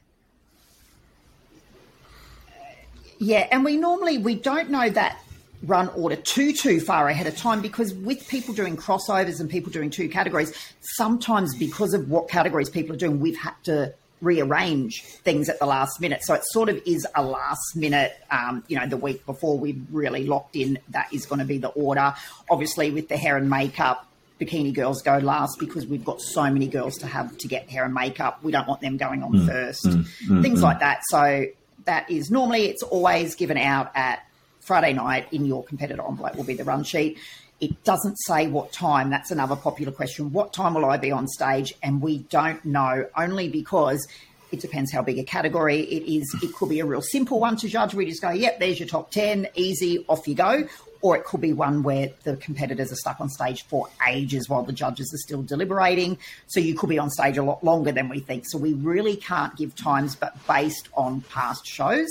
Yeah, 3.19 3.47
and 3.53 3.65
we 3.65 3.77
normally 3.77 4.19
we 4.19 4.35
don't 4.35 4.69
know 4.71 4.89
that 4.91 5.19
run 5.65 5.89
order 5.91 6.17
too 6.17 6.53
too 6.53 6.81
far 6.81 7.09
ahead 7.09 7.27
of 7.27 7.37
time 7.37 7.61
because 7.61 7.95
with 7.95 8.27
people 8.29 8.55
doing 8.55 8.77
crossovers 8.77 9.41
and 9.41 9.49
people 9.49 9.73
doing 9.73 9.91
two 9.91 10.09
categories, 10.09 10.53
sometimes 10.81 11.55
because 11.57 11.95
of 11.95 12.11
what 12.11 12.29
categories 12.29 12.69
people 12.69 12.95
are 12.95 12.99
doing, 12.99 13.21
we've 13.21 13.39
had 13.39 13.55
to 13.65 13.95
rearrange 14.21 15.03
things 15.03 15.49
at 15.49 15.59
the 15.59 15.67
last 15.67 16.01
minute. 16.01 16.23
So 16.25 16.35
it 16.35 16.43
sort 16.47 16.69
of 16.69 16.81
is 16.87 17.07
a 17.15 17.23
last 17.23 17.75
minute, 17.75 18.17
um, 18.31 18.63
you 18.69 18.79
know, 18.79 18.87
the 18.87 18.97
week 18.97 19.27
before 19.27 19.59
we've 19.59 19.83
really 19.91 20.27
locked 20.27 20.57
in 20.57 20.79
that 20.91 21.13
is 21.13 21.27
going 21.27 21.41
to 21.41 21.45
be 21.45 21.59
the 21.59 21.69
order. 21.69 22.15
Obviously, 22.49 22.91
with 22.91 23.09
the 23.09 23.17
hair 23.17 23.37
and 23.37 23.51
makeup. 23.51 24.09
Bikini 24.41 24.75
girls 24.75 25.03
go 25.03 25.19
last 25.19 25.61
because 25.61 25.87
we've 25.87 26.05
got 26.05 26.21
so 26.21 26.43
many 26.51 26.67
girls 26.67 26.97
to 26.97 27.07
have 27.07 27.39
to 27.39 27.47
get 27.47 27.71
hair 27.71 27.85
and 27.85 27.95
makeup. 27.95 28.43
We 28.43 28.51
don't 28.51 28.67
want 28.67 28.81
them 28.81 28.97
going 28.97 29.23
on 29.23 29.31
mm. 29.33 29.47
first. 29.47 29.85
Mm. 29.85 30.05
Mm. 30.27 30.43
Things 30.43 30.63
like 30.65 30.81
that. 30.81 31.03
So 31.11 31.47
that 31.85 32.11
is 32.11 32.29
normally 32.29 32.65
it's 32.65 32.83
always 32.83 33.37
given 33.37 33.57
out 33.57 33.93
at 33.95 34.27
Friday 34.63 34.93
night 34.93 35.27
in 35.33 35.45
your 35.45 35.65
competitor 35.65 36.03
envelope 36.07 36.37
will 36.37 36.45
be 36.45 36.55
the 36.55 36.65
run 36.65 36.85
sheet. 36.85 37.19
It 37.61 37.83
doesn't 37.85 38.17
say 38.27 38.47
what 38.47 38.73
time. 38.73 39.11
That's 39.11 39.31
another 39.31 39.57
popular 39.57 39.93
question. 39.93 40.33
What 40.33 40.53
time 40.53 40.75
will 40.75 40.85
I 40.85 40.97
be 40.97 41.11
on 41.11 41.27
stage? 41.29 41.75
And 41.83 42.01
we 42.01 42.19
don't 42.19 42.65
know 42.65 43.07
only 43.17 43.49
because 43.49 44.07
it 44.53 44.61
depends 44.61 44.93
how 44.93 45.03
big 45.03 45.19
a 45.19 45.25
category 45.25 45.81
it 45.81 46.13
is. 46.13 46.35
It 46.43 46.55
could 46.55 46.69
be 46.69 46.81
a 46.81 46.85
real 46.85 47.03
simple 47.03 47.41
one 47.41 47.57
to 47.57 47.69
judge. 47.69 47.95
We 47.95 48.07
just 48.07 48.23
go, 48.23 48.31
yep, 48.31 48.61
there's 48.61 48.79
your 48.79 48.89
top 48.89 49.11
10, 49.11 49.49
easy, 49.55 50.05
off 50.09 50.29
you 50.29 50.35
go. 50.35 50.69
Or 51.01 51.17
it 51.17 51.25
could 51.25 51.41
be 51.41 51.53
one 51.53 51.83
where 51.83 52.11
the 52.23 52.37
competitors 52.37 52.93
are 52.93 52.97
stuck 52.97 53.21
on 53.21 53.29
stage 53.29 53.65
for 53.67 53.89
ages 54.07 54.49
while 54.49 54.63
the 54.63 54.73
judges 54.73 55.13
are 55.13 55.19
still 55.19 55.43
deliberating. 55.43 56.19
So 56.47 56.61
you 56.61 56.77
could 56.77 56.89
be 56.89 56.99
on 56.99 57.11
stage 57.11 57.37
a 57.39 57.43
lot 57.43 57.65
longer 57.65 57.91
than 57.91 58.09
we 58.09 58.21
think. 58.21 58.45
So 58.47 58.59
we 58.59 58.75
really 58.75 59.17
can't 59.17 59.57
give 59.57 59.75
times, 59.75 60.15
but 60.15 60.35
based 60.47 60.89
on 60.95 61.23
past 61.23 61.67
shows, 61.67 62.11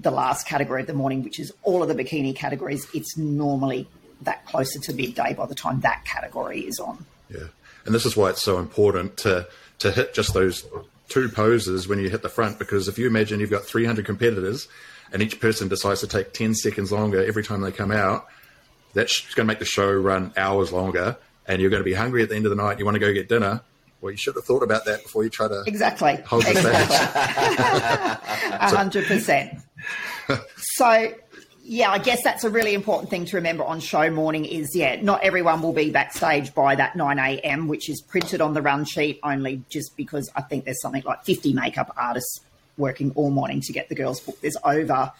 the 0.00 0.10
last 0.10 0.46
category 0.46 0.80
of 0.82 0.86
the 0.86 0.94
morning, 0.94 1.22
which 1.24 1.38
is 1.40 1.52
all 1.62 1.82
of 1.82 1.88
the 1.88 1.94
bikini 1.94 2.34
categories, 2.34 2.86
it's 2.94 3.16
normally 3.16 3.86
that 4.22 4.44
closer 4.46 4.78
to 4.80 4.92
midday 4.92 5.34
by 5.34 5.46
the 5.46 5.54
time 5.54 5.80
that 5.80 6.04
category 6.04 6.60
is 6.60 6.78
on. 6.78 7.04
Yeah, 7.30 7.48
and 7.84 7.94
this 7.94 8.04
is 8.06 8.16
why 8.16 8.30
it's 8.30 8.42
so 8.42 8.58
important 8.58 9.16
to 9.18 9.46
to 9.80 9.92
hit 9.92 10.14
just 10.14 10.34
those 10.34 10.66
two 11.08 11.28
poses 11.28 11.86
when 11.88 11.98
you 11.98 12.10
hit 12.10 12.22
the 12.22 12.28
front 12.28 12.58
because 12.58 12.88
if 12.88 12.98
you 12.98 13.06
imagine 13.06 13.40
you've 13.40 13.48
got 13.50 13.64
300 13.64 14.04
competitors 14.04 14.68
and 15.12 15.22
each 15.22 15.40
person 15.40 15.68
decides 15.68 16.00
to 16.00 16.06
take 16.06 16.32
10 16.34 16.54
seconds 16.54 16.92
longer 16.92 17.24
every 17.24 17.42
time 17.44 17.60
they 17.62 17.72
come 17.72 17.90
out, 17.92 18.26
that's 18.92 19.20
going 19.34 19.46
to 19.46 19.50
make 19.52 19.58
the 19.58 19.64
show 19.64 19.90
run 19.90 20.32
hours 20.36 20.70
longer, 20.72 21.16
and 21.46 21.60
you're 21.62 21.70
going 21.70 21.80
to 21.80 21.84
be 21.84 21.94
hungry 21.94 22.22
at 22.22 22.28
the 22.28 22.36
end 22.36 22.44
of 22.44 22.50
the 22.50 22.56
night. 22.56 22.78
You 22.78 22.84
want 22.84 22.96
to 22.96 23.00
go 23.00 23.12
get 23.12 23.28
dinner. 23.28 23.62
Well, 24.00 24.10
you 24.12 24.16
should 24.18 24.34
have 24.36 24.44
thought 24.44 24.62
about 24.62 24.84
that 24.84 25.02
before 25.02 25.24
you 25.24 25.30
try 25.30 25.48
to 25.48 25.62
Exactly. 25.66 26.16
hold 26.26 26.44
the 26.44 26.50
Exactly. 26.50 26.96
stage. 26.96 27.08
Hundred 28.60 29.06
percent. 29.06 29.58
So 30.60 31.12
yeah, 31.62 31.90
I 31.90 31.98
guess 31.98 32.22
that's 32.24 32.44
a 32.44 32.50
really 32.50 32.72
important 32.74 33.10
thing 33.10 33.26
to 33.26 33.36
remember 33.36 33.62
on 33.64 33.80
show 33.80 34.10
morning 34.10 34.44
is 34.46 34.74
yeah, 34.74 35.00
not 35.02 35.22
everyone 35.22 35.60
will 35.62 35.72
be 35.72 35.90
backstage 35.90 36.54
by 36.54 36.74
that 36.76 36.96
nine 36.96 37.18
AM, 37.18 37.68
which 37.68 37.88
is 37.90 38.00
printed 38.00 38.40
on 38.40 38.54
the 38.54 38.62
run 38.62 38.84
sheet 38.84 39.20
only 39.22 39.62
just 39.68 39.96
because 39.96 40.30
I 40.34 40.42
think 40.42 40.64
there's 40.64 40.80
something 40.80 41.02
like 41.04 41.24
fifty 41.24 41.52
makeup 41.52 41.92
artists 41.96 42.40
working 42.76 43.10
all 43.16 43.30
morning 43.30 43.60
to 43.62 43.72
get 43.72 43.88
the 43.88 43.94
girls 43.94 44.20
booked. 44.20 44.40
There's 44.42 44.56
over 44.64 45.12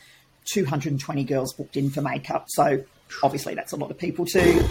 two 0.46 0.64
hundred 0.64 0.92
and 0.92 1.00
twenty 1.00 1.24
girls 1.24 1.52
booked 1.52 1.76
in 1.76 1.90
for 1.90 2.00
makeup. 2.00 2.46
So 2.48 2.82
obviously 3.22 3.54
that's 3.54 3.72
a 3.72 3.76
lot 3.76 3.90
of 3.90 3.98
people 3.98 4.24
to 4.26 4.68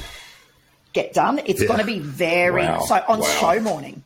get 0.93 1.13
done. 1.13 1.39
It's 1.45 1.62
Yeah. 1.62 1.67
going 1.67 1.80
to 1.80 1.86
be 1.86 1.99
very 1.99 2.65
Wow. 2.65 2.80
so 2.88 3.03
on 3.08 3.19
Wow. 3.19 3.25
show 3.25 3.60
morning 3.60 4.03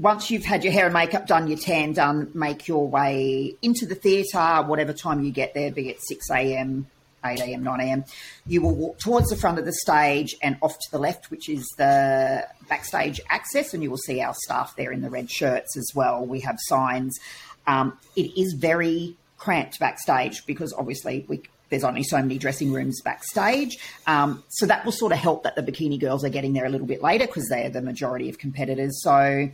once 0.00 0.30
you've 0.30 0.44
had 0.44 0.64
your 0.64 0.72
hair 0.72 0.86
and 0.86 0.94
makeup 0.94 1.26
done, 1.26 1.46
your 1.46 1.58
tan 1.58 1.92
done, 1.92 2.30
make 2.32 2.66
your 2.66 2.88
way 2.88 3.54
into 3.60 3.84
the 3.84 3.94
theatre, 3.94 4.62
whatever 4.66 4.94
time 4.94 5.22
you 5.22 5.30
get 5.30 5.52
there, 5.52 5.70
be 5.70 5.90
it 5.90 5.98
6 6.00 6.30
a.m., 6.30 6.86
8 7.22 7.38
a.m., 7.38 7.62
9 7.62 7.80
a.m., 7.80 8.04
you 8.46 8.62
will 8.62 8.74
walk 8.74 8.98
towards 8.98 9.28
the 9.28 9.36
front 9.36 9.58
of 9.58 9.66
the 9.66 9.74
stage 9.74 10.34
and 10.42 10.56
off 10.62 10.72
to 10.72 10.90
the 10.90 10.98
left, 10.98 11.30
which 11.30 11.50
is 11.50 11.66
the 11.76 12.46
backstage 12.66 13.20
access, 13.28 13.74
and 13.74 13.82
you 13.82 13.90
will 13.90 13.98
see 13.98 14.22
our 14.22 14.32
staff 14.32 14.74
there 14.74 14.90
in 14.90 15.02
the 15.02 15.10
red 15.10 15.30
shirts 15.30 15.76
as 15.76 15.90
well. 15.94 16.24
We 16.24 16.40
have 16.40 16.56
signs. 16.60 17.18
Um, 17.66 17.98
it 18.16 18.40
is 18.40 18.54
very 18.54 19.16
cramped 19.36 19.78
backstage 19.78 20.46
because 20.46 20.72
obviously 20.72 21.26
we 21.28 21.42
there's 21.68 21.84
only 21.84 22.02
so 22.02 22.16
many 22.16 22.36
dressing 22.36 22.72
rooms 22.72 23.00
backstage. 23.00 23.78
Um, 24.06 24.42
so 24.48 24.66
that 24.66 24.84
will 24.84 24.90
sort 24.90 25.12
of 25.12 25.18
help 25.18 25.44
that 25.44 25.54
the 25.54 25.62
bikini 25.62 26.00
girls 26.00 26.24
are 26.24 26.28
getting 26.28 26.52
there 26.52 26.66
a 26.66 26.68
little 26.68 26.86
bit 26.86 27.00
later 27.00 27.26
because 27.26 27.48
they're 27.48 27.70
the 27.70 27.80
majority 27.80 28.28
of 28.28 28.38
competitors. 28.38 29.00
So 29.04 29.48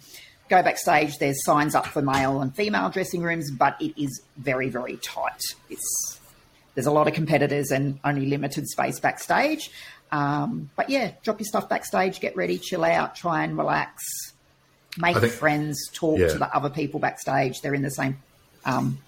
go 0.48 0.62
backstage, 0.62 1.18
there's 1.18 1.44
signs 1.44 1.74
up 1.74 1.86
for 1.86 2.02
male 2.02 2.40
and 2.40 2.54
female 2.54 2.90
dressing 2.90 3.22
rooms, 3.22 3.50
but 3.50 3.80
it 3.80 4.00
is 4.00 4.22
very, 4.36 4.68
very 4.68 4.96
tight. 4.98 5.40
It's 5.70 6.20
there's 6.74 6.86
a 6.86 6.92
lot 6.92 7.08
of 7.08 7.14
competitors 7.14 7.70
and 7.70 7.98
only 8.04 8.26
limited 8.26 8.68
space 8.68 9.00
backstage. 9.00 9.70
Um, 10.12 10.70
but 10.76 10.90
yeah, 10.90 11.12
drop 11.22 11.40
your 11.40 11.46
stuff 11.46 11.68
backstage, 11.68 12.20
get 12.20 12.36
ready, 12.36 12.58
chill 12.58 12.84
out, 12.84 13.16
try 13.16 13.44
and 13.44 13.56
relax, 13.56 14.04
make 14.98 15.16
think- 15.16 15.32
friends, 15.32 15.88
talk 15.92 16.18
yeah. 16.18 16.28
to 16.28 16.38
the 16.38 16.54
other 16.54 16.70
people 16.70 17.00
backstage. 17.00 17.60
They're 17.60 17.74
in 17.74 17.82
the 17.82 17.90
same 17.90 18.18
um, 18.64 18.98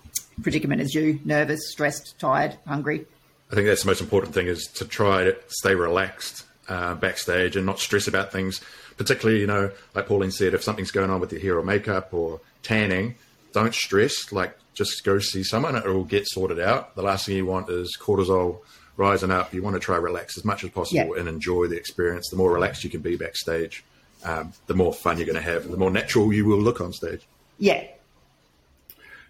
predicament 0.42 0.80
as 0.80 0.94
you 0.94 1.20
nervous, 1.24 1.70
stressed, 1.70 2.18
tired, 2.18 2.56
hungry. 2.66 3.04
I 3.50 3.54
think 3.54 3.66
that's 3.66 3.82
the 3.82 3.88
most 3.88 4.00
important 4.00 4.34
thing 4.34 4.46
is 4.46 4.66
to 4.74 4.84
try 4.84 5.24
to 5.24 5.36
stay 5.48 5.74
relaxed 5.74 6.44
uh, 6.68 6.94
backstage 6.94 7.56
and 7.56 7.64
not 7.66 7.78
stress 7.80 8.06
about 8.06 8.32
things. 8.32 8.60
Particularly, 8.96 9.40
you 9.40 9.46
know, 9.46 9.70
like 9.94 10.06
Pauline 10.06 10.30
said, 10.32 10.54
if 10.54 10.62
something's 10.62 10.90
going 10.90 11.10
on 11.10 11.20
with 11.20 11.32
your 11.32 11.40
hair 11.40 11.58
or 11.58 11.62
makeup 11.62 12.12
or 12.12 12.40
tanning, 12.62 13.14
don't 13.52 13.74
stress. 13.74 14.32
Like, 14.32 14.56
just 14.74 15.04
go 15.04 15.18
see 15.18 15.42
someone; 15.44 15.76
it 15.76 15.84
will 15.86 16.04
get 16.04 16.26
sorted 16.28 16.58
out. 16.60 16.94
The 16.96 17.02
last 17.02 17.26
thing 17.26 17.36
you 17.36 17.46
want 17.46 17.68
is 17.70 17.96
cortisol 18.00 18.58
rising 18.96 19.30
up. 19.30 19.54
You 19.54 19.62
want 19.62 19.74
to 19.74 19.80
try 19.80 19.96
relax 19.96 20.36
as 20.36 20.44
much 20.44 20.64
as 20.64 20.70
possible 20.70 21.14
Yeah. 21.14 21.20
and 21.20 21.28
enjoy 21.28 21.68
the 21.68 21.76
experience. 21.76 22.28
The 22.30 22.36
more 22.36 22.52
relaxed 22.52 22.82
you 22.82 22.90
can 22.90 23.00
be 23.00 23.16
backstage, 23.16 23.84
um, 24.24 24.52
the 24.66 24.74
more 24.74 24.92
fun 24.92 25.16
you're 25.18 25.26
going 25.26 25.36
to 25.36 25.40
have, 25.42 25.62
and 25.64 25.72
the 25.72 25.76
more 25.78 25.90
natural 25.92 26.32
you 26.32 26.44
will 26.46 26.58
look 26.60 26.80
on 26.80 26.92
stage. 26.92 27.20
Yeah, 27.60 27.84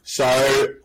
So 0.04 0.24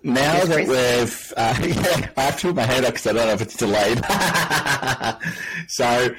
now 0.04 0.34
Yes, 0.34 0.48
that 0.50 0.68
we've, 0.68 1.34
uh, 1.38 1.56
yeah, 2.02 2.10
I 2.18 2.22
have 2.24 2.39
to 2.42 2.48
put 2.48 2.56
my 2.58 2.63
hand 2.63 2.86
up 2.86 2.92
because 2.94 3.08
I 3.08 3.13
don't 3.13 3.28
know 3.28 3.34
if 3.34 3.42
it's 3.42 3.56
delayed. 3.56 4.04
so 5.70 6.13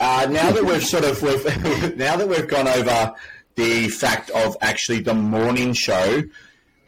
uh, 0.00 0.26
now 0.30 0.50
that 0.52 0.64
we've 0.64 0.84
sort 0.84 1.04
of, 1.04 1.20
we've, 1.22 1.44
now 1.96 2.16
that 2.16 2.28
we've 2.28 2.48
gone 2.48 2.68
over 2.68 3.14
the 3.54 3.88
fact 3.88 4.30
of 4.30 4.56
actually 4.60 5.00
the 5.00 5.14
morning 5.14 5.72
show 5.72 6.22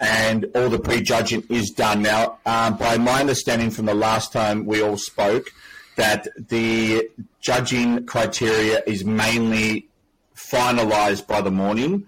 and 0.00 0.46
all 0.54 0.68
the 0.68 0.78
prejudging 0.78 1.44
is 1.48 1.70
done 1.70 2.02
now. 2.02 2.38
Um, 2.44 2.76
by 2.76 2.98
my 2.98 3.20
understanding 3.20 3.70
from 3.70 3.86
the 3.86 3.94
last 3.94 4.32
time 4.32 4.66
we 4.66 4.82
all 4.82 4.98
spoke, 4.98 5.48
that 5.96 6.28
the 6.48 7.08
judging 7.40 8.04
criteria 8.04 8.82
is 8.86 9.04
mainly 9.04 9.88
finalised 10.34 11.26
by 11.26 11.40
the 11.40 11.50
morning. 11.50 12.06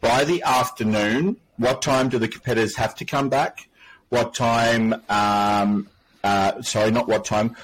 By 0.00 0.24
the 0.24 0.42
afternoon, 0.42 1.36
what 1.56 1.82
time 1.82 2.08
do 2.08 2.18
the 2.18 2.28
competitors 2.28 2.76
have 2.76 2.94
to 2.96 3.04
come 3.04 3.28
back? 3.28 3.68
What 4.10 4.34
time? 4.34 4.94
Um, 5.08 5.88
uh, 6.22 6.62
sorry, 6.62 6.90
not 6.90 7.08
what 7.08 7.24
time. 7.24 7.56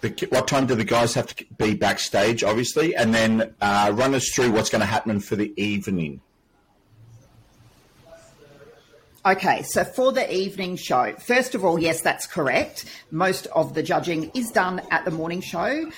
The, 0.00 0.26
what 0.30 0.48
time 0.48 0.66
do 0.66 0.74
the 0.74 0.84
guys 0.84 1.14
have 1.14 1.34
to 1.36 1.44
be 1.58 1.74
backstage? 1.74 2.42
Obviously, 2.42 2.96
and 2.96 3.14
then 3.14 3.54
uh, 3.60 3.92
run 3.94 4.14
us 4.14 4.30
through 4.30 4.52
what's 4.52 4.70
going 4.70 4.80
to 4.80 4.86
happen 4.86 5.20
for 5.20 5.36
the 5.36 5.52
evening. 5.60 6.20
Okay, 9.26 9.62
so 9.64 9.84
for 9.84 10.12
the 10.12 10.34
evening 10.34 10.76
show, 10.76 11.14
first 11.18 11.54
of 11.54 11.62
all, 11.62 11.78
yes, 11.78 12.00
that's 12.00 12.26
correct. 12.26 12.86
Most 13.10 13.46
of 13.48 13.74
the 13.74 13.82
judging 13.82 14.30
is 14.34 14.50
done 14.50 14.80
at 14.90 15.04
the 15.04 15.10
morning 15.10 15.42
show, 15.42 15.90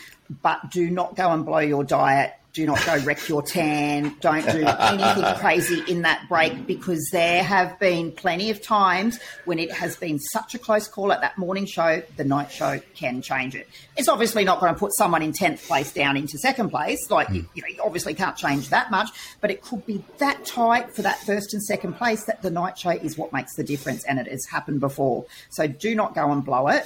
but 0.42 0.72
do 0.72 0.90
not 0.90 1.14
go 1.14 1.30
and 1.30 1.46
blow 1.46 1.60
your 1.60 1.84
diet 1.84 2.34
do 2.52 2.66
not 2.66 2.84
go 2.84 2.98
wreck 2.98 3.28
your 3.28 3.42
tan. 3.42 4.14
Don't 4.20 4.44
do 4.44 4.64
anything 4.66 5.34
crazy 5.36 5.82
in 5.90 6.02
that 6.02 6.28
break 6.28 6.66
because 6.66 7.08
there 7.10 7.42
have 7.42 7.78
been 7.78 8.12
plenty 8.12 8.50
of 8.50 8.60
times 8.60 9.18
when 9.46 9.58
it 9.58 9.72
has 9.72 9.96
been 9.96 10.18
such 10.18 10.54
a 10.54 10.58
close 10.58 10.86
call 10.86 11.12
at 11.12 11.22
that 11.22 11.38
morning 11.38 11.64
show, 11.64 12.02
the 12.16 12.24
night 12.24 12.52
show 12.52 12.78
can 12.94 13.22
change 13.22 13.54
it. 13.54 13.68
It's 13.96 14.08
obviously 14.08 14.44
not 14.44 14.60
going 14.60 14.74
to 14.74 14.78
put 14.78 14.94
someone 14.94 15.22
in 15.22 15.32
10th 15.32 15.66
place 15.66 15.92
down 15.92 16.18
into 16.18 16.36
second 16.38 16.68
place. 16.68 17.10
Like, 17.10 17.28
mm. 17.28 17.46
you, 17.54 17.62
know, 17.62 17.68
you 17.68 17.82
obviously 17.82 18.12
can't 18.12 18.36
change 18.36 18.68
that 18.68 18.90
much, 18.90 19.08
but 19.40 19.50
it 19.50 19.62
could 19.62 19.86
be 19.86 20.04
that 20.18 20.44
tight 20.44 20.94
for 20.94 21.00
that 21.02 21.18
first 21.20 21.54
and 21.54 21.62
second 21.62 21.94
place 21.94 22.24
that 22.24 22.42
the 22.42 22.50
night 22.50 22.76
show 22.76 22.90
is 22.90 23.16
what 23.16 23.32
makes 23.32 23.54
the 23.56 23.64
difference. 23.64 24.04
And 24.04 24.18
it 24.18 24.28
has 24.28 24.44
happened 24.50 24.80
before. 24.80 25.24
So 25.48 25.66
do 25.66 25.94
not 25.94 26.14
go 26.14 26.30
and 26.30 26.44
blow 26.44 26.68
it 26.68 26.84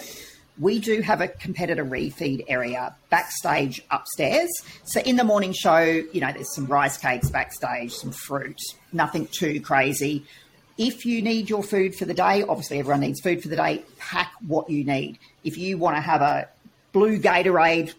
we 0.59 0.79
do 0.79 1.01
have 1.03 1.21
a 1.21 1.29
competitor 1.29 1.85
refeed 1.85 2.45
area 2.49 2.95
backstage 3.11 3.83
upstairs. 3.91 4.51
So 4.85 5.01
in 5.01 5.17
the 5.17 5.25
morning 5.25 5.53
show, 5.53 5.81
you 5.81 6.21
know, 6.21 6.33
there's 6.33 6.55
some 6.55 6.67
rice 6.67 6.97
cakes 6.97 7.31
backstage, 7.31 7.93
some 7.93 8.13
fruit, 8.13 8.61
nothing 8.93 9.27
too 9.27 9.61
crazy. 9.61 10.25
If 10.79 11.07
you 11.07 11.23
need 11.23 11.49
your 11.49 11.63
food 11.63 11.95
for 11.95 12.05
the 12.05 12.15
day, 12.15 12.43
obviously 12.43 12.79
everyone 12.79 13.01
needs 13.01 13.21
food 13.21 13.43
for 13.43 13.49
the 13.49 13.57
day, 13.57 13.83
pack 13.99 14.33
what 14.47 14.69
you 14.69 14.85
need. 14.85 15.19
If 15.45 15.57
you 15.57 15.79
want 15.79 15.97
to 15.97 16.01
have 16.01 16.21
a 16.21 16.49
blue 16.93 17.19
Gatorade 17.19 17.95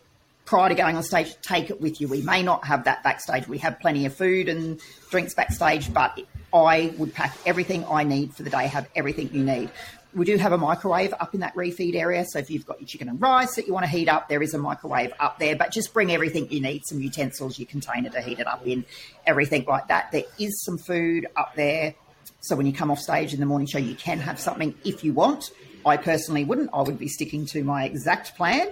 prior 0.46 0.70
to 0.70 0.76
going 0.76 0.96
on 0.96 1.04
stage, 1.04 1.36
take 1.42 1.70
it 1.70 1.82
with 1.82 2.00
you. 2.00 2.08
We 2.08 2.22
may 2.22 2.42
not 2.42 2.66
have 2.66 2.86
that 2.86 3.04
backstage. 3.04 3.48
We 3.48 3.58
have 3.60 3.80
plenty 3.80 4.06
of 4.06 4.16
food 4.16 4.48
and 4.48 4.80
drinks 5.10 5.34
backstage, 5.34 5.94
but 5.94 6.20
I 6.54 6.94
would 6.98 7.14
pack 7.14 7.36
everything 7.46 7.84
I 7.86 8.04
need 8.04 8.34
for 8.34 8.44
the 8.44 8.50
day, 8.50 8.68
have 8.68 8.88
everything 8.96 9.30
you 9.34 9.44
need 9.44 9.70
we 10.18 10.26
do 10.26 10.38
have 10.38 10.52
a 10.52 10.58
microwave 10.58 11.14
up 11.20 11.34
in 11.34 11.42
that 11.42 11.54
refeed 11.56 11.96
area. 11.96 12.26
So 12.28 12.40
if 12.40 12.50
you've 12.50 12.66
got 12.66 12.82
your 12.82 12.88
chicken 12.88 13.08
and 13.08 13.22
rice 13.22 13.56
that 13.56 13.68
you 13.68 13.74
want 13.74 13.86
to 13.86 13.90
heat 13.90 14.10
up, 14.10 14.28
there 14.28 14.42
is 14.42 14.54
a 14.54 14.58
microwave 14.58 15.14
up 15.20 15.38
there. 15.38 15.56
But 15.56 15.72
just 15.72 15.94
bring 15.94 16.12
everything 16.12 16.52
you 16.52 16.60
need, 16.60 16.82
some 16.86 17.00
utensils, 17.00 17.60
your 17.60 17.68
container 17.68 18.10
to 18.10 18.22
heat 18.22 18.40
it 18.40 18.48
up 18.48 18.66
in, 18.66 18.84
everything 19.26 19.66
like 19.66 19.88
that. 19.90 20.12
There 20.12 20.24
is 20.40 20.64
some 20.66 20.80
food 20.80 21.28
up 21.36 21.56
there. 21.56 21.94
So 22.42 22.56
when 22.56 22.66
you 22.66 22.74
come 22.74 22.90
off 22.90 23.00
stage 23.00 23.34
in 23.34 23.40
the 23.40 23.46
morning 23.46 23.68
show, 23.68 23.78
you 23.78 23.96
can 23.96 24.20
have 24.20 24.40
something 24.40 24.74
if 24.84 25.04
you 25.04 25.14
want. 25.14 25.52
I 25.86 25.98
personally 25.98 26.44
wouldn't. 26.44 26.72
I 26.74 26.82
would 26.82 26.98
be 26.98 27.08
sticking 27.08 27.46
to 27.48 27.64
my 27.64 27.86
exact 27.86 28.36
plan. 28.36 28.70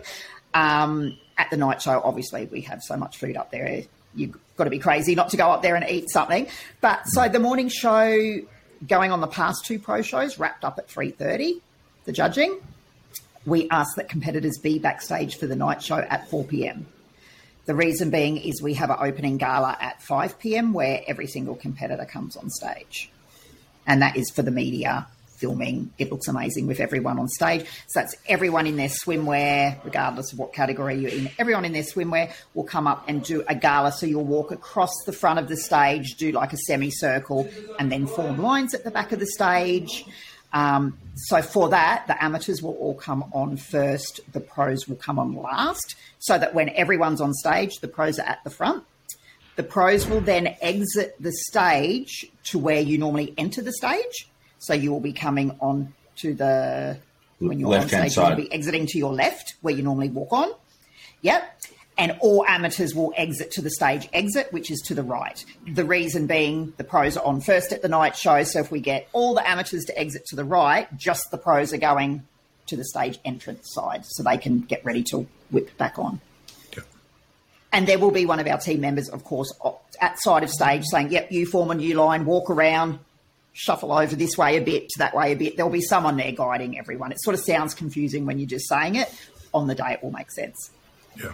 Um, 0.53 1.17
at 1.37 1.49
the 1.51 1.57
night 1.57 1.81
show, 1.81 2.01
obviously, 2.03 2.45
we 2.45 2.61
have 2.61 2.81
so 2.81 2.97
much 2.97 3.17
food 3.17 3.37
up 3.37 3.51
there. 3.51 3.83
You've 4.15 4.35
got 4.57 4.63
to 4.63 4.69
be 4.69 4.79
crazy 4.79 5.15
not 5.15 5.29
to 5.29 5.37
go 5.37 5.51
up 5.51 5.61
there 5.61 5.75
and 5.75 5.87
eat 5.89 6.09
something. 6.09 6.47
But 6.81 7.07
so 7.07 7.27
the 7.27 7.39
morning 7.39 7.69
show, 7.69 8.39
going 8.87 9.11
on 9.11 9.21
the 9.21 9.27
past 9.27 9.65
two 9.65 9.79
pro 9.79 10.01
shows, 10.01 10.37
wrapped 10.39 10.63
up 10.63 10.77
at 10.77 10.87
3.30, 10.87 11.61
the 12.05 12.11
judging. 12.11 12.59
We 13.45 13.69
ask 13.69 13.95
that 13.95 14.09
competitors 14.09 14.57
be 14.61 14.79
backstage 14.79 15.37
for 15.37 15.47
the 15.47 15.55
night 15.55 15.81
show 15.81 15.97
at 15.97 16.29
4 16.29 16.43
p.m. 16.45 16.87
The 17.65 17.75
reason 17.75 18.09
being 18.09 18.37
is 18.37 18.61
we 18.61 18.75
have 18.75 18.89
an 18.89 18.97
opening 18.99 19.37
gala 19.37 19.77
at 19.79 20.01
5 20.01 20.39
p.m. 20.39 20.73
where 20.73 21.01
every 21.07 21.27
single 21.27 21.55
competitor 21.55 22.05
comes 22.05 22.35
on 22.35 22.49
stage. 22.49 23.09
And 23.87 24.01
that 24.01 24.17
is 24.17 24.29
for 24.31 24.41
the 24.41 24.51
media 24.51 25.07
filming. 25.37 25.91
It 25.97 26.11
looks 26.11 26.27
amazing 26.27 26.67
with 26.67 26.79
everyone 26.79 27.19
on 27.19 27.27
stage. 27.27 27.65
So 27.87 27.99
that's 27.99 28.15
everyone 28.27 28.67
in 28.67 28.75
their 28.75 28.89
swimwear, 28.89 29.83
regardless 29.83 30.33
of 30.33 30.39
what 30.39 30.53
category 30.53 30.95
you're 30.95 31.11
in. 31.11 31.29
Everyone 31.37 31.65
in 31.65 31.73
their 31.73 31.83
swimwear 31.83 32.31
will 32.53 32.63
come 32.63 32.87
up 32.87 33.05
and 33.07 33.23
do 33.23 33.43
a 33.47 33.55
gala. 33.55 33.91
So 33.91 34.05
you'll 34.05 34.23
walk 34.25 34.51
across 34.51 34.93
the 35.05 35.13
front 35.13 35.39
of 35.39 35.47
the 35.47 35.57
stage, 35.57 36.15
do 36.15 36.31
like 36.31 36.53
a 36.53 36.57
semicircle, 36.57 37.49
and 37.79 37.91
then 37.91 38.07
form 38.07 38.41
lines 38.41 38.73
at 38.73 38.83
the 38.83 38.91
back 38.91 39.11
of 39.11 39.19
the 39.19 39.27
stage. 39.27 40.05
Um, 40.53 40.97
so 41.15 41.41
for 41.41 41.69
that, 41.69 42.07
the 42.07 42.23
amateurs 42.23 42.61
will 42.61 42.75
all 42.75 42.95
come 42.95 43.25
on 43.33 43.57
first, 43.57 44.21
the 44.31 44.39
pros 44.39 44.87
will 44.87 44.95
come 44.95 45.19
on 45.19 45.35
last, 45.35 45.95
so 46.19 46.37
that 46.37 46.53
when 46.53 46.69
everyone's 46.69 47.19
on 47.19 47.33
stage, 47.33 47.79
the 47.81 47.89
pros 47.89 48.19
are 48.19 48.25
at 48.25 48.43
the 48.45 48.49
front. 48.49 48.85
The 49.57 49.63
pros 49.63 50.07
will 50.07 50.21
then 50.21 50.55
exit 50.61 51.15
the 51.19 51.31
stage 51.31 52.25
to 52.45 52.59
where 52.59 52.79
you 52.79 52.97
normally 52.97 53.33
enter 53.37 53.61
the 53.61 53.73
stage. 53.73 54.29
So 54.59 54.73
you 54.73 54.91
will 54.91 54.99
be 54.99 55.13
coming 55.13 55.57
on 55.59 55.93
to 56.17 56.33
the 56.33 56.97
when 57.39 57.59
you're 57.59 57.69
left 57.69 57.93
on 57.93 58.09
stage, 58.09 58.17
you'll 58.17 58.35
be 58.35 58.51
exiting 58.51 58.87
to 58.87 58.97
your 58.97 59.13
left 59.13 59.55
where 59.61 59.73
you 59.73 59.83
normally 59.83 60.09
walk 60.09 60.31
on. 60.31 60.51
Yep. 61.21 61.61
And 61.97 62.17
all 62.19 62.45
amateurs 62.45 62.93
will 62.93 63.13
exit 63.15 63.51
to 63.51 63.61
the 63.61 63.69
stage 63.69 64.09
exit, 64.11 64.51
which 64.51 64.69
is 64.69 64.81
to 64.87 64.95
the 64.95 65.03
right. 65.03 65.43
The 65.65 65.85
reason 65.85 66.27
being 66.27 66.73
the 66.75 66.83
pros 66.83 67.15
are 67.15 67.25
on 67.25 67.39
first 67.39 67.71
at 67.71 67.81
the 67.81 67.87
night 67.87 68.17
show. 68.17 68.43
So 68.43 68.59
if 68.59 68.69
we 68.69 68.81
get 68.81 69.07
all 69.13 69.33
the 69.33 69.47
amateurs 69.47 69.85
to 69.85 69.97
exit 69.97 70.25
to 70.27 70.35
the 70.35 70.43
right, 70.43 70.93
just 70.97 71.31
the 71.31 71.37
pros 71.37 71.73
are 71.73 71.77
going 71.77 72.27
to 72.67 72.75
the 72.75 72.83
stage 72.83 73.19
entrance 73.23 73.73
side 73.73 74.05
so 74.05 74.23
they 74.23 74.37
can 74.37 74.61
get 74.61 74.83
ready 74.83 75.03
to 75.03 75.27
whip 75.51 75.77
back 75.77 75.97
on. 75.97 76.19
And 77.71 77.87
there 77.87 77.99
will 77.99 78.11
be 78.11 78.25
one 78.25 78.39
of 78.39 78.47
our 78.47 78.57
team 78.57 78.79
members, 78.79 79.09
of 79.09 79.25
course, 79.25 79.53
at 79.99 80.17
side 80.19 80.43
of 80.43 80.49
stage 80.49 80.85
saying, 80.85 81.11
Yep, 81.11 81.31
you 81.33 81.45
form 81.45 81.71
a 81.71 81.75
new 81.75 81.95
line, 81.95 82.23
walk 82.23 82.49
around, 82.49 82.99
shuffle 83.55 83.93
over 83.93 84.15
this 84.15 84.37
way 84.37 84.57
a 84.57 84.61
bit, 84.61 84.89
to 84.89 84.99
that 84.99 85.15
way 85.15 85.31
a 85.31 85.35
bit. 85.35 85.55
There'll 85.55 85.71
be 85.71 85.81
someone 85.81 86.17
there 86.17 86.33
guiding 86.33 86.77
everyone. 86.77 87.11
It 87.13 87.21
sort 87.21 87.35
of 87.35 87.39
sounds 87.39 87.73
confusing 87.73 88.25
when 88.25 88.37
you're 88.37 88.49
just 88.49 88.67
saying 88.67 88.95
it. 88.95 89.11
On 89.53 89.67
the 89.67 89.75
day, 89.75 89.93
it 89.93 90.03
will 90.03 90.11
make 90.11 90.29
sense. 90.29 90.69
Yeah. 91.15 91.31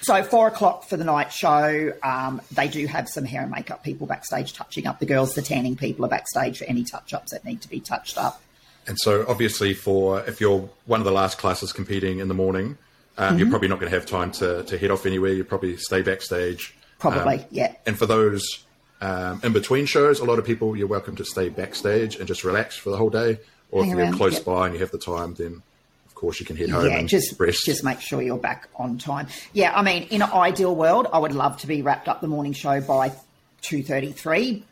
So 0.00 0.22
four 0.22 0.48
o'clock 0.48 0.84
for 0.84 0.96
the 0.96 1.04
night 1.04 1.32
show. 1.32 1.92
Um, 2.02 2.40
they 2.50 2.68
do 2.68 2.86
have 2.86 3.08
some 3.08 3.26
hair 3.26 3.42
and 3.42 3.50
makeup 3.50 3.84
people 3.84 4.06
backstage 4.06 4.54
touching 4.54 4.86
up 4.86 4.98
the 5.00 5.06
girls. 5.06 5.34
The 5.34 5.42
tanning 5.42 5.76
people 5.76 6.06
are 6.06 6.08
backstage 6.08 6.58
for 6.58 6.64
any 6.64 6.82
touch 6.82 7.12
ups 7.12 7.32
that 7.32 7.44
need 7.44 7.60
to 7.60 7.68
be 7.68 7.80
touched 7.80 8.16
up. 8.16 8.40
And 8.86 8.98
so, 8.98 9.26
obviously, 9.28 9.74
for 9.74 10.20
if 10.26 10.40
you're 10.40 10.68
one 10.86 11.00
of 11.00 11.04
the 11.04 11.12
last 11.12 11.36
classes 11.36 11.72
competing 11.72 12.20
in 12.20 12.28
the 12.28 12.34
morning, 12.34 12.78
um, 13.18 13.30
mm-hmm. 13.30 13.38
you're 13.38 13.50
probably 13.50 13.68
not 13.68 13.80
going 13.80 13.90
to 13.90 13.98
have 13.98 14.06
time 14.06 14.30
to, 14.32 14.62
to 14.64 14.78
head 14.78 14.90
off 14.90 15.04
anywhere. 15.04 15.32
You 15.32 15.44
probably 15.44 15.76
stay 15.76 16.00
backstage. 16.00 16.74
Probably, 16.98 17.40
um, 17.40 17.44
yeah. 17.50 17.74
And 17.86 17.98
for 17.98 18.06
those 18.06 18.63
um, 19.04 19.40
in 19.42 19.52
between 19.52 19.84
shows, 19.84 20.20
a 20.20 20.24
lot 20.24 20.38
of 20.38 20.46
people 20.46 20.74
you're 20.74 20.86
welcome 20.86 21.14
to 21.16 21.26
stay 21.26 21.50
backstage 21.50 22.16
and 22.16 22.26
just 22.26 22.42
relax 22.42 22.74
for 22.74 22.88
the 22.88 22.96
whole 22.96 23.10
day. 23.10 23.38
Or 23.70 23.82
Hang 23.82 23.90
if 23.90 23.96
you're 23.96 24.06
around, 24.06 24.16
close 24.16 24.34
yep. 24.34 24.44
by 24.46 24.66
and 24.66 24.74
you 24.74 24.80
have 24.80 24.92
the 24.92 24.98
time, 24.98 25.34
then 25.34 25.62
of 26.06 26.14
course 26.14 26.40
you 26.40 26.46
can 26.46 26.56
head 26.56 26.70
home. 26.70 26.86
Yeah, 26.86 27.02
just 27.02 27.38
rest. 27.38 27.66
just 27.66 27.84
make 27.84 28.00
sure 28.00 28.22
you're 28.22 28.38
back 28.38 28.68
on 28.76 28.96
time. 28.96 29.26
Yeah, 29.52 29.76
I 29.76 29.82
mean, 29.82 30.04
in 30.04 30.22
an 30.22 30.30
ideal 30.32 30.74
world, 30.74 31.06
I 31.12 31.18
would 31.18 31.32
love 31.32 31.58
to 31.58 31.66
be 31.66 31.82
wrapped 31.82 32.08
up 32.08 32.22
the 32.22 32.28
morning 32.28 32.54
show 32.54 32.80
by 32.80 33.12
two 33.60 33.82
thirty 33.82 34.12
three. 34.12 34.64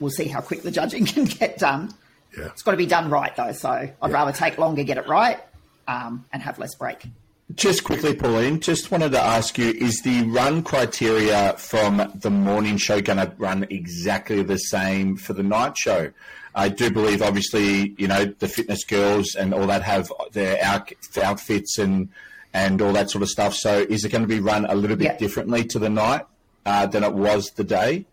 We'll 0.00 0.10
see 0.10 0.28
how 0.28 0.40
quick 0.40 0.62
the 0.62 0.70
judging 0.70 1.04
can 1.06 1.26
get 1.26 1.58
done. 1.58 1.92
Yeah. 2.38 2.46
It's 2.46 2.62
got 2.62 2.70
to 2.70 2.76
be 2.78 2.86
done 2.86 3.10
right 3.10 3.36
though, 3.36 3.52
so 3.52 3.68
I'd 3.70 3.92
yeah. 4.02 4.08
rather 4.08 4.32
take 4.32 4.56
longer, 4.56 4.82
get 4.82 4.96
it 4.96 5.08
right, 5.08 5.38
um, 5.86 6.24
and 6.32 6.42
have 6.42 6.58
less 6.58 6.74
break. 6.74 7.04
Just 7.54 7.84
quickly, 7.84 8.12
Pauline, 8.12 8.58
just 8.58 8.90
wanted 8.90 9.12
to 9.12 9.20
ask 9.20 9.56
you 9.56 9.70
is 9.70 10.00
the 10.02 10.24
run 10.24 10.64
criteria 10.64 11.54
from 11.56 12.10
the 12.16 12.30
morning 12.30 12.76
show 12.76 13.00
going 13.00 13.18
to 13.18 13.32
run 13.38 13.66
exactly 13.70 14.42
the 14.42 14.58
same 14.58 15.16
for 15.16 15.32
the 15.32 15.44
night 15.44 15.78
show? 15.78 16.10
I 16.56 16.68
do 16.70 16.90
believe, 16.90 17.22
obviously, 17.22 17.94
you 17.98 18.08
know, 18.08 18.24
the 18.24 18.48
fitness 18.48 18.84
girls 18.84 19.36
and 19.36 19.54
all 19.54 19.68
that 19.68 19.82
have 19.82 20.10
their 20.32 20.58
outfits 20.64 21.78
and 21.78 22.08
and 22.52 22.80
all 22.80 22.92
that 22.94 23.10
sort 23.10 23.22
of 23.22 23.28
stuff. 23.28 23.54
So, 23.54 23.86
is 23.88 24.04
it 24.04 24.08
going 24.10 24.22
to 24.22 24.28
be 24.28 24.40
run 24.40 24.64
a 24.64 24.74
little 24.74 24.96
bit 24.96 25.04
yep. 25.04 25.18
differently 25.18 25.62
to 25.66 25.78
the 25.78 25.90
night 25.90 26.22
uh, 26.64 26.86
than 26.86 27.04
it 27.04 27.12
was 27.12 27.50
the 27.50 27.64
day? 27.64 28.06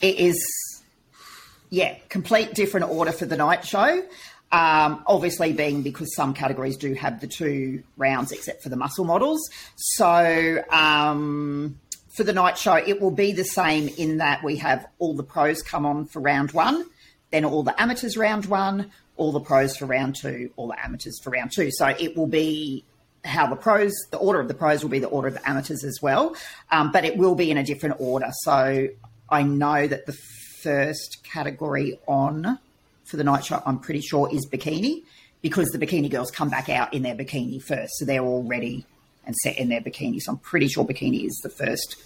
It 0.00 0.16
is, 0.16 0.82
yeah, 1.68 1.96
complete 2.08 2.54
different 2.54 2.88
order 2.88 3.12
for 3.12 3.26
the 3.26 3.36
night 3.36 3.64
show. 3.66 4.02
Um, 4.52 5.04
obviously, 5.06 5.52
being 5.52 5.82
because 5.82 6.14
some 6.16 6.34
categories 6.34 6.76
do 6.76 6.94
have 6.94 7.20
the 7.20 7.28
two 7.28 7.84
rounds, 7.96 8.32
except 8.32 8.64
for 8.64 8.68
the 8.68 8.76
muscle 8.76 9.04
models. 9.04 9.48
So, 9.76 10.64
um, 10.70 11.78
for 12.08 12.24
the 12.24 12.32
night 12.32 12.58
show, 12.58 12.74
it 12.74 13.00
will 13.00 13.12
be 13.12 13.32
the 13.32 13.44
same 13.44 13.88
in 13.96 14.16
that 14.16 14.42
we 14.42 14.56
have 14.56 14.86
all 14.98 15.14
the 15.14 15.22
pros 15.22 15.62
come 15.62 15.86
on 15.86 16.06
for 16.06 16.20
round 16.20 16.50
one, 16.50 16.84
then 17.30 17.44
all 17.44 17.62
the 17.62 17.80
amateurs 17.80 18.16
round 18.16 18.46
one, 18.46 18.90
all 19.16 19.30
the 19.30 19.40
pros 19.40 19.76
for 19.76 19.86
round 19.86 20.16
two, 20.16 20.50
all 20.56 20.66
the 20.66 20.84
amateurs 20.84 21.20
for 21.22 21.30
round 21.30 21.52
two. 21.54 21.70
So, 21.70 21.86
it 21.86 22.16
will 22.16 22.26
be 22.26 22.84
how 23.24 23.46
the 23.46 23.54
pros, 23.56 23.92
the 24.10 24.18
order 24.18 24.40
of 24.40 24.48
the 24.48 24.54
pros 24.54 24.82
will 24.82 24.90
be 24.90 24.98
the 24.98 25.06
order 25.06 25.28
of 25.28 25.34
the 25.34 25.48
amateurs 25.48 25.84
as 25.84 26.00
well, 26.02 26.34
um, 26.72 26.90
but 26.90 27.04
it 27.04 27.16
will 27.16 27.36
be 27.36 27.52
in 27.52 27.56
a 27.56 27.62
different 27.62 28.00
order. 28.00 28.30
So, 28.42 28.88
I 29.28 29.44
know 29.44 29.86
that 29.86 30.06
the 30.06 30.12
first 30.62 31.22
category 31.22 32.00
on 32.08 32.58
for 33.10 33.16
the 33.16 33.24
night 33.24 33.44
show, 33.44 33.62
I'm 33.66 33.78
pretty 33.78 34.00
sure, 34.00 34.32
is 34.32 34.46
bikini 34.46 35.02
because 35.42 35.68
the 35.70 35.78
bikini 35.78 36.10
girls 36.10 36.30
come 36.30 36.48
back 36.48 36.68
out 36.68 36.94
in 36.94 37.02
their 37.02 37.14
bikini 37.14 37.62
first. 37.62 37.98
So 37.98 38.04
they're 38.04 38.24
all 38.24 38.44
ready 38.44 38.86
and 39.26 39.34
set 39.36 39.58
in 39.58 39.68
their 39.68 39.80
bikini. 39.80 40.20
So 40.20 40.32
I'm 40.32 40.38
pretty 40.38 40.68
sure 40.68 40.84
bikini 40.84 41.26
is 41.26 41.38
the 41.42 41.50
first 41.50 41.96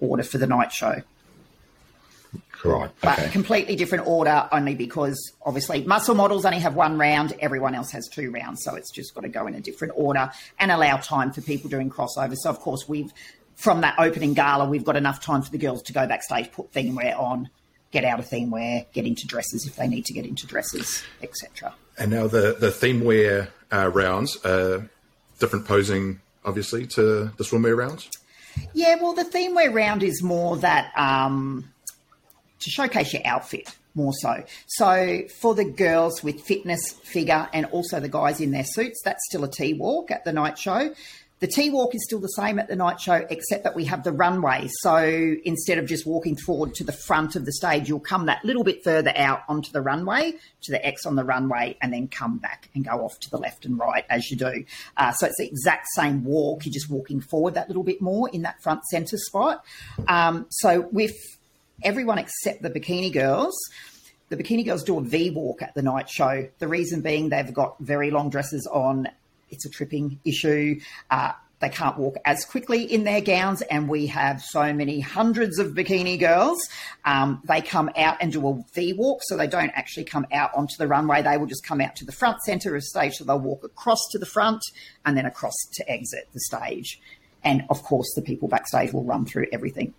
order 0.00 0.22
for 0.22 0.38
the 0.38 0.46
night 0.46 0.72
show. 0.72 1.02
Right. 2.64 2.90
But 3.02 3.30
completely 3.30 3.76
different 3.76 4.06
order 4.06 4.48
only 4.50 4.74
because 4.74 5.32
obviously 5.44 5.84
muscle 5.84 6.14
models 6.14 6.46
only 6.46 6.60
have 6.60 6.74
one 6.74 6.98
round, 6.98 7.34
everyone 7.40 7.74
else 7.74 7.90
has 7.90 8.08
two 8.08 8.30
rounds. 8.30 8.64
So 8.64 8.74
it's 8.74 8.90
just 8.90 9.14
got 9.14 9.20
to 9.20 9.28
go 9.28 9.46
in 9.46 9.54
a 9.54 9.60
different 9.60 9.92
order 9.96 10.30
and 10.58 10.72
allow 10.72 10.96
time 10.96 11.30
for 11.30 11.42
people 11.42 11.68
doing 11.68 11.90
crossovers. 11.90 12.38
So, 12.38 12.48
of 12.48 12.60
course, 12.60 12.88
we've 12.88 13.12
from 13.54 13.82
that 13.82 13.96
opening 13.98 14.34
gala, 14.34 14.68
we've 14.68 14.84
got 14.84 14.96
enough 14.96 15.20
time 15.20 15.42
for 15.42 15.50
the 15.50 15.58
girls 15.58 15.82
to 15.82 15.92
go 15.92 16.06
backstage, 16.06 16.50
put 16.52 16.74
wear 16.74 17.16
on, 17.16 17.50
get 17.94 18.04
out 18.04 18.18
of 18.18 18.26
theme 18.26 18.50
wear, 18.50 18.84
get 18.92 19.06
into 19.06 19.26
dresses 19.26 19.66
if 19.66 19.76
they 19.76 19.86
need 19.86 20.04
to 20.04 20.12
get 20.12 20.26
into 20.26 20.46
dresses, 20.46 21.02
etc. 21.22 21.72
And 21.96 22.10
now 22.10 22.26
the 22.26 22.56
the 22.58 22.70
theme 22.70 23.04
wear 23.04 23.48
uh, 23.72 23.88
rounds, 23.88 24.44
uh, 24.44 24.82
different 25.38 25.66
posing, 25.66 26.20
obviously, 26.44 26.86
to 26.88 27.30
the 27.36 27.44
swimwear 27.44 27.76
rounds. 27.76 28.10
Yeah, 28.72 28.96
well, 29.00 29.14
the 29.14 29.24
theme 29.24 29.54
wear 29.54 29.70
round 29.70 30.02
is 30.02 30.22
more 30.22 30.56
that 30.58 30.92
um, 30.96 31.72
to 32.60 32.70
showcase 32.70 33.12
your 33.12 33.22
outfit 33.24 33.74
more 33.94 34.12
so. 34.12 34.42
So 34.66 35.22
for 35.40 35.54
the 35.54 35.64
girls 35.64 36.22
with 36.22 36.40
fitness, 36.40 36.92
figure, 37.04 37.48
and 37.52 37.66
also 37.66 38.00
the 38.00 38.08
guys 38.08 38.40
in 38.40 38.50
their 38.50 38.64
suits, 38.64 39.00
that's 39.04 39.24
still 39.28 39.44
a 39.44 39.50
T 39.50 39.74
walk 39.74 40.10
at 40.10 40.24
the 40.24 40.32
night 40.32 40.58
show. 40.58 40.92
The 41.40 41.48
T 41.48 41.68
walk 41.68 41.94
is 41.94 42.02
still 42.04 42.20
the 42.20 42.28
same 42.28 42.58
at 42.58 42.68
the 42.68 42.76
night 42.76 43.00
show, 43.00 43.26
except 43.28 43.64
that 43.64 43.74
we 43.74 43.84
have 43.84 44.04
the 44.04 44.12
runway. 44.12 44.68
So 44.80 44.96
instead 45.44 45.78
of 45.78 45.86
just 45.86 46.06
walking 46.06 46.36
forward 46.36 46.74
to 46.76 46.84
the 46.84 46.92
front 46.92 47.36
of 47.36 47.44
the 47.44 47.52
stage, 47.52 47.88
you'll 47.88 48.00
come 48.00 48.26
that 48.26 48.44
little 48.44 48.64
bit 48.64 48.82
further 48.84 49.12
out 49.16 49.42
onto 49.48 49.70
the 49.72 49.82
runway, 49.82 50.32
to 50.62 50.72
the 50.72 50.86
X 50.86 51.04
on 51.04 51.16
the 51.16 51.24
runway, 51.24 51.76
and 51.82 51.92
then 51.92 52.08
come 52.08 52.38
back 52.38 52.70
and 52.74 52.84
go 52.84 53.04
off 53.04 53.18
to 53.20 53.30
the 53.30 53.36
left 53.36 53.66
and 53.66 53.78
right 53.78 54.06
as 54.08 54.30
you 54.30 54.36
do. 54.36 54.64
Uh, 54.96 55.12
so 55.12 55.26
it's 55.26 55.36
the 55.36 55.46
exact 55.46 55.88
same 55.94 56.24
walk. 56.24 56.64
You're 56.64 56.72
just 56.72 56.88
walking 56.88 57.20
forward 57.20 57.54
that 57.54 57.68
little 57.68 57.84
bit 57.84 58.00
more 58.00 58.30
in 58.30 58.42
that 58.42 58.62
front 58.62 58.84
center 58.84 59.18
spot. 59.18 59.64
Um, 60.08 60.46
so 60.50 60.88
with 60.92 61.16
everyone 61.82 62.18
except 62.18 62.62
the 62.62 62.70
bikini 62.70 63.12
girls, 63.12 63.54
the 64.30 64.36
bikini 64.36 64.64
girls 64.64 64.82
do 64.82 64.98
a 64.98 65.02
V 65.02 65.30
walk 65.30 65.62
at 65.62 65.74
the 65.74 65.82
night 65.82 66.08
show. 66.08 66.48
The 66.58 66.68
reason 66.68 67.02
being 67.02 67.28
they've 67.28 67.52
got 67.52 67.78
very 67.80 68.10
long 68.10 68.30
dresses 68.30 68.66
on 68.72 69.08
it's 69.50 69.64
a 69.66 69.70
tripping 69.70 70.18
issue. 70.24 70.80
Uh, 71.10 71.32
they 71.60 71.70
can't 71.70 71.96
walk 71.96 72.16
as 72.26 72.44
quickly 72.44 72.82
in 72.82 73.04
their 73.04 73.22
gowns, 73.22 73.62
and 73.62 73.88
we 73.88 74.06
have 74.08 74.42
so 74.42 74.72
many 74.72 75.00
hundreds 75.00 75.58
of 75.58 75.68
bikini 75.68 76.20
girls. 76.20 76.68
Um, 77.06 77.40
they 77.44 77.62
come 77.62 77.90
out 77.96 78.18
and 78.20 78.32
do 78.32 78.46
a 78.46 78.64
T 78.74 78.92
walk, 78.92 79.20
so 79.22 79.36
they 79.36 79.46
don't 79.46 79.70
actually 79.74 80.04
come 80.04 80.26
out 80.32 80.50
onto 80.54 80.74
the 80.78 80.86
runway. 80.86 81.22
They 81.22 81.38
will 81.38 81.46
just 81.46 81.64
come 81.64 81.80
out 81.80 81.96
to 81.96 82.04
the 82.04 82.12
front 82.12 82.42
center 82.42 82.76
of 82.76 82.82
stage, 82.82 83.14
so 83.14 83.24
they'll 83.24 83.38
walk 83.38 83.64
across 83.64 84.00
to 84.10 84.18
the 84.18 84.26
front 84.26 84.60
and 85.06 85.16
then 85.16 85.24
across 85.24 85.54
to 85.74 85.90
exit 85.90 86.28
the 86.34 86.40
stage. 86.40 87.00
And 87.42 87.64
of 87.70 87.82
course, 87.82 88.12
the 88.14 88.22
people 88.22 88.48
backstage 88.48 88.92
will 88.92 89.04
run 89.04 89.24
through 89.24 89.46
everything 89.52 89.94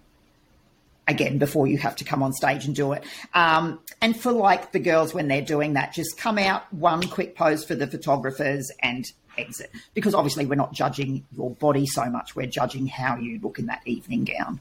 again 1.07 1.37
before 1.37 1.67
you 1.67 1.77
have 1.77 1.95
to 1.95 2.03
come 2.03 2.23
on 2.23 2.33
stage 2.33 2.65
and 2.65 2.75
do 2.75 2.91
it. 2.91 3.03
Um, 3.33 3.79
and 4.01 4.19
for 4.19 4.31
like 4.31 4.71
the 4.71 4.79
girls 4.79 5.13
when 5.13 5.27
they're 5.27 5.41
doing 5.41 5.73
that, 5.73 5.93
just 5.93 6.17
come 6.17 6.37
out 6.37 6.71
one 6.73 7.03
quick 7.07 7.35
pose 7.35 7.63
for 7.63 7.75
the 7.75 7.87
photographers 7.87 8.71
and 8.81 9.05
exit. 9.37 9.71
Because 9.93 10.13
obviously 10.13 10.45
we're 10.45 10.55
not 10.55 10.73
judging 10.73 11.25
your 11.35 11.51
body 11.51 11.85
so 11.85 12.09
much 12.09 12.35
we're 12.35 12.47
judging 12.47 12.87
how 12.87 13.15
you 13.17 13.39
look 13.41 13.59
in 13.59 13.65
that 13.67 13.81
evening 13.85 14.25
gown. 14.25 14.59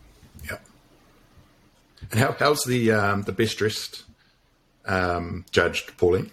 Yeah 0.48 0.58
and 2.10 2.20
how, 2.20 2.32
how's 2.38 2.64
the 2.64 2.92
um, 2.92 3.22
the 3.22 3.32
best 3.32 3.58
dressed 3.58 4.04
um, 4.84 5.44
judged 5.50 5.96
pauline? 5.96 6.30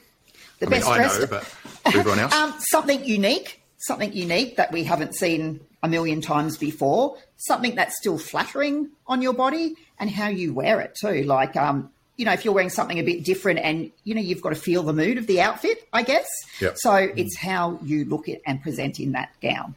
The 0.59 0.67
I 0.67 0.69
best 0.69 0.87
mean, 0.87 0.95
dressed 0.97 1.17
I 1.17 1.19
know, 1.21 1.27
but 1.27 1.55
everyone 1.95 2.19
else? 2.19 2.33
Um, 2.33 2.53
something 2.69 3.03
unique 3.05 3.61
something 3.81 4.13
unique 4.13 4.57
that 4.57 4.71
we 4.71 4.83
haven't 4.83 5.15
seen 5.15 5.59
a 5.81 5.87
million 5.89 6.21
times 6.21 6.55
before. 6.55 7.17
Something 7.37 7.73
that's 7.73 7.97
still 7.97 8.19
flattering 8.19 8.91
on 9.07 9.23
your 9.23 9.33
body 9.33 9.73
and 9.99 10.07
how 10.07 10.27
you 10.27 10.53
wear 10.53 10.79
it 10.81 10.95
too. 10.99 11.23
Like 11.23 11.55
um, 11.55 11.89
you 12.17 12.25
know, 12.25 12.33
if 12.33 12.45
you're 12.45 12.53
wearing 12.53 12.69
something 12.69 12.99
a 12.99 13.03
bit 13.03 13.23
different 13.23 13.59
and, 13.59 13.91
you 14.03 14.13
know, 14.13 14.21
you've 14.21 14.41
got 14.41 14.49
to 14.49 14.55
feel 14.55 14.83
the 14.83 14.93
mood 14.93 15.17
of 15.17 15.27
the 15.27 15.41
outfit, 15.41 15.87
I 15.91 16.03
guess. 16.03 16.27
Yep. 16.59 16.77
So 16.77 16.93
it's 16.93 17.37
how 17.37 17.79
you 17.83 18.05
look 18.05 18.29
at 18.29 18.41
and 18.45 18.61
present 18.61 18.99
in 18.99 19.13
that 19.13 19.31
gown. 19.41 19.75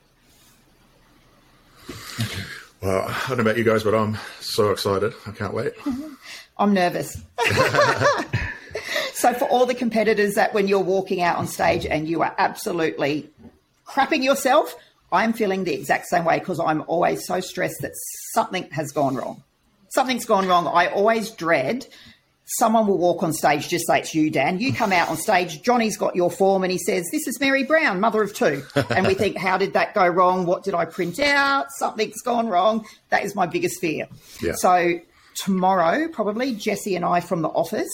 well 2.82 3.04
i 3.08 3.24
don't 3.28 3.36
know 3.36 3.42
about 3.42 3.58
you 3.58 3.64
guys 3.64 3.82
but 3.82 3.94
i'm 3.94 4.16
so 4.40 4.70
excited 4.70 5.12
i 5.26 5.30
can't 5.32 5.52
wait 5.52 5.74
I'm 6.56 6.72
nervous. 6.72 7.20
so 9.14 9.34
for 9.34 9.46
all 9.46 9.66
the 9.66 9.74
competitors 9.74 10.34
that 10.34 10.54
when 10.54 10.68
you're 10.68 10.80
walking 10.80 11.20
out 11.20 11.36
on 11.38 11.46
stage 11.46 11.84
and 11.84 12.08
you 12.08 12.22
are 12.22 12.34
absolutely 12.38 13.28
crapping 13.86 14.22
yourself, 14.22 14.76
I'm 15.10 15.32
feeling 15.32 15.64
the 15.64 15.74
exact 15.74 16.06
same 16.06 16.24
way 16.24 16.38
because 16.38 16.60
I'm 16.60 16.84
always 16.86 17.26
so 17.26 17.40
stressed 17.40 17.80
that 17.82 17.92
something 18.32 18.68
has 18.70 18.92
gone 18.92 19.16
wrong. 19.16 19.42
Something's 19.88 20.24
gone 20.24 20.46
wrong. 20.46 20.66
I 20.66 20.88
always 20.88 21.30
dread 21.30 21.86
someone 22.44 22.86
will 22.86 22.98
walk 22.98 23.22
on 23.22 23.32
stage, 23.32 23.68
just 23.68 23.86
say 23.86 24.00
it's 24.00 24.14
you, 24.14 24.30
Dan. 24.30 24.58
You 24.58 24.72
come 24.72 24.92
out 24.92 25.08
on 25.08 25.16
stage, 25.16 25.62
Johnny's 25.62 25.96
got 25.96 26.14
your 26.14 26.30
form 26.30 26.62
and 26.62 26.70
he 26.70 26.78
says, 26.78 27.08
This 27.10 27.26
is 27.26 27.40
Mary 27.40 27.64
Brown, 27.64 28.00
mother 28.00 28.22
of 28.22 28.34
two. 28.34 28.62
And 28.90 29.06
we 29.06 29.14
think, 29.14 29.36
How 29.36 29.56
did 29.56 29.72
that 29.72 29.94
go 29.94 30.06
wrong? 30.06 30.46
What 30.46 30.62
did 30.62 30.74
I 30.74 30.84
print 30.84 31.18
out? 31.18 31.66
Something's 31.78 32.20
gone 32.22 32.48
wrong. 32.48 32.86
That 33.10 33.24
is 33.24 33.34
my 33.34 33.46
biggest 33.46 33.80
fear. 33.80 34.06
Yeah. 34.42 34.52
So, 34.56 35.00
tomorrow, 35.36 36.08
probably, 36.08 36.54
Jesse 36.54 36.94
and 36.96 37.04
I 37.04 37.20
from 37.20 37.42
the 37.42 37.48
office, 37.48 37.92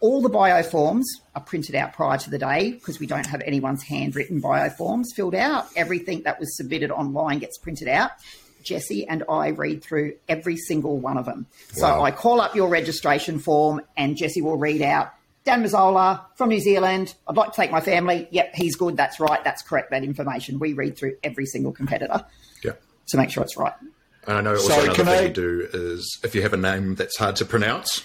all 0.00 0.20
the 0.20 0.28
bio 0.28 0.62
forms 0.62 1.06
are 1.34 1.40
printed 1.40 1.74
out 1.74 1.94
prior 1.94 2.18
to 2.18 2.30
the 2.30 2.38
day 2.38 2.72
because 2.72 3.00
we 3.00 3.06
don't 3.06 3.26
have 3.26 3.40
anyone's 3.42 3.82
handwritten 3.82 4.40
bio 4.40 4.68
forms 4.70 5.12
filled 5.14 5.34
out. 5.34 5.66
Everything 5.76 6.22
that 6.24 6.38
was 6.38 6.56
submitted 6.56 6.90
online 6.90 7.38
gets 7.38 7.56
printed 7.58 7.88
out. 7.88 8.10
Jesse 8.64 9.06
and 9.06 9.22
I 9.28 9.48
read 9.48 9.82
through 9.84 10.14
every 10.28 10.56
single 10.56 10.98
one 10.98 11.16
of 11.18 11.26
them. 11.26 11.46
So 11.72 11.82
Wow. 11.86 12.02
I 12.02 12.10
call 12.10 12.40
up 12.40 12.54
your 12.56 12.68
registration 12.68 13.38
form 13.38 13.82
and 13.96 14.16
Jesse 14.16 14.42
will 14.42 14.56
read 14.56 14.82
out 14.82 15.12
Dan 15.44 15.62
Mazzola 15.62 16.22
from 16.36 16.48
New 16.48 16.60
Zealand. 16.60 17.14
I'd 17.28 17.36
like 17.36 17.50
to 17.52 17.56
take 17.56 17.70
my 17.70 17.80
family. 17.82 18.26
Yep, 18.30 18.54
he's 18.54 18.76
good. 18.76 18.96
That's 18.96 19.20
right. 19.20 19.44
That's 19.44 19.60
correct. 19.62 19.90
That 19.90 20.02
information. 20.02 20.58
We 20.58 20.72
read 20.72 20.96
through 20.96 21.16
every 21.22 21.44
single 21.46 21.72
competitor 21.72 22.24
yeah 22.64 22.72
to 23.08 23.16
make 23.18 23.30
sure 23.30 23.42
it's 23.42 23.56
right. 23.58 23.74
and 24.26 24.38
i 24.38 24.40
know 24.40 24.52
also 24.52 24.68
Sorry, 24.68 24.84
another 24.84 24.96
can 24.96 25.04
thing 25.06 25.14
I- 25.18 25.22
you 25.28 25.32
do 25.34 25.68
is 25.74 26.18
if 26.24 26.34
you 26.34 26.40
have 26.40 26.54
a 26.54 26.56
name 26.56 26.94
that's 26.94 27.18
hard 27.18 27.36
to 27.36 27.44
pronounce 27.44 28.02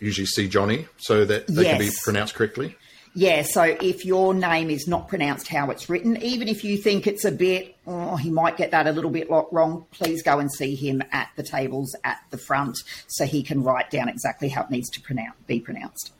usually 0.00 0.26
see 0.26 0.48
johnny 0.48 0.86
so 0.98 1.24
that 1.24 1.46
they 1.48 1.64
can 1.64 1.78
be 1.78 1.90
pronounced 2.04 2.34
correctly 2.34 2.76
Yeah, 3.16 3.42
so 3.42 3.62
if 3.62 4.04
your 4.04 4.34
name 4.34 4.70
is 4.70 4.88
not 4.88 5.06
pronounced 5.06 5.46
how 5.46 5.70
it's 5.70 5.88
written, 5.88 6.20
even 6.20 6.48
if 6.48 6.64
you 6.64 6.76
think 6.76 7.06
it's 7.06 7.24
a 7.24 7.30
bit, 7.30 7.76
oh, 7.86 8.16
he 8.16 8.28
might 8.28 8.56
get 8.56 8.72
that 8.72 8.88
a 8.88 8.92
little 8.92 9.10
bit 9.10 9.30
wrong, 9.30 9.86
please 9.92 10.20
go 10.20 10.40
and 10.40 10.52
see 10.52 10.74
him 10.74 11.00
at 11.12 11.28
the 11.36 11.44
tables 11.44 11.94
at 12.02 12.18
the 12.30 12.38
front 12.38 12.76
so 13.06 13.24
he 13.24 13.44
can 13.44 13.62
write 13.62 13.88
down 13.88 14.08
exactly 14.08 14.48
how 14.48 14.62
it 14.62 14.70
needs 14.70 14.90
to 14.90 15.00
pronounce, 15.00 15.36
be 15.46 15.60
pronounced. 15.60 16.12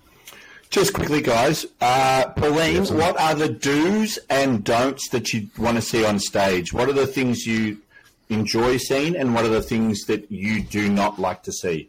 Just 0.71 0.93
quickly, 0.93 1.21
guys. 1.21 1.67
Uh, 1.81 2.29
Pauline, 2.37 2.85
what 2.87 3.19
are 3.19 3.35
the 3.35 3.49
do's 3.49 4.19
and 4.31 4.63
don'ts 4.63 5.09
that 5.09 5.33
you 5.33 5.49
want 5.59 5.77
to 5.77 5.83
see 5.83 6.05
on 6.05 6.21
stage? 6.21 6.73
What 6.73 6.89
are 6.89 6.93
the 6.93 7.09
things 7.09 7.45
you 7.45 7.79
enjoy 8.29 8.77
seeing, 8.77 9.17
and 9.17 9.35
what 9.35 9.45
are 9.45 9.51
the 9.51 9.63
things 9.63 10.05
that 10.07 10.31
you 10.31 10.63
do 10.63 10.89
not 10.89 11.19
like 11.19 11.43
to 11.45 11.53
see? 11.53 11.89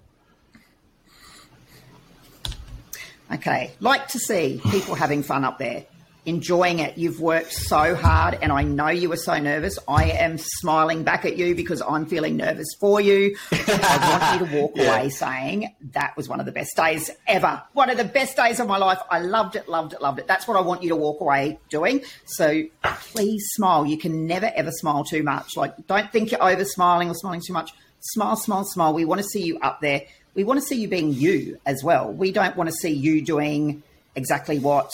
Okay, 3.33 3.71
like 3.79 4.07
to 4.09 4.19
see 4.19 4.61
people 4.69 4.93
having 4.95 5.23
fun 5.23 5.43
up 5.43 5.57
there, 5.57 5.85
enjoying 6.27 6.77
it. 6.79 6.97
You've 6.97 7.19
worked 7.19 7.51
so 7.51 7.95
hard, 7.95 8.37
and 8.39 8.51
I 8.51 8.61
know 8.63 8.89
you 8.89 9.09
were 9.09 9.17
so 9.17 9.39
nervous. 9.39 9.79
I 9.87 10.11
am 10.11 10.37
smiling 10.37 11.03
back 11.03 11.25
at 11.25 11.35
you 11.35 11.55
because 11.55 11.81
I'm 11.81 12.05
feeling 12.05 12.37
nervous 12.37 12.67
for 12.79 13.01
you. 13.01 13.35
I 13.51 14.37
want 14.39 14.41
you 14.41 14.47
to 14.47 14.61
walk 14.61 14.71
Yeah. 14.75 14.95
away 14.95 15.09
saying 15.09 15.73
that 15.93 16.15
was 16.15 16.29
one 16.29 16.39
of 16.39 16.45
the 16.45 16.51
best 16.51 16.75
days 16.75 17.09
ever. 17.27 17.63
One 17.73 17.89
of 17.89 17.97
the 17.97 18.03
best 18.05 18.35
days 18.37 18.59
of 18.59 18.67
my 18.67 18.77
life. 18.77 18.99
I 19.09 19.19
loved 19.19 19.55
it, 19.55 19.67
loved 19.67 19.93
it, 19.93 20.01
loved 20.01 20.19
it. 20.19 20.27
That's 20.27 20.47
what 20.47 20.55
I 20.55 20.61
want 20.61 20.83
you 20.83 20.89
to 20.89 20.95
walk 20.95 21.19
away 21.19 21.57
doing. 21.69 22.03
So 22.25 22.63
please 22.83 23.43
smile. 23.53 23.87
You 23.87 23.97
can 23.97 24.27
never 24.27 24.51
ever 24.55 24.69
smile 24.71 25.03
too 25.03 25.23
much. 25.23 25.57
Like, 25.57 25.87
don't 25.87 26.11
think 26.11 26.31
you're 26.31 26.43
over 26.43 26.63
smiling 26.63 27.09
or 27.09 27.15
smiling 27.15 27.41
too 27.45 27.53
much. 27.53 27.71
Smile, 28.01 28.35
smile, 28.35 28.65
smile. 28.65 28.93
We 28.93 29.03
want 29.03 29.19
to 29.21 29.27
see 29.27 29.41
you 29.43 29.57
up 29.59 29.81
there. 29.81 30.03
We 30.35 30.43
want 30.43 30.59
to 30.59 30.65
see 30.65 30.75
you 30.75 30.87
being 30.87 31.13
you 31.13 31.59
as 31.65 31.83
well. 31.83 32.11
We 32.11 32.31
don't 32.31 32.55
want 32.55 32.69
to 32.69 32.75
see 32.75 32.91
you 32.91 33.23
doing 33.23 33.81
exactly 34.15 34.59
what 34.59 34.91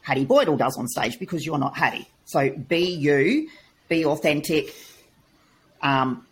Hattie 0.00 0.26
Boydell 0.26 0.58
does 0.58 0.76
on 0.76 0.88
stage 0.88 1.18
because 1.18 1.46
you're 1.46 1.58
not 1.58 1.76
Hattie. 1.76 2.08
So 2.24 2.50
be 2.50 2.84
you, 2.84 3.48
be 3.88 4.04
authentic. 4.04 4.74
Um, 5.82 6.26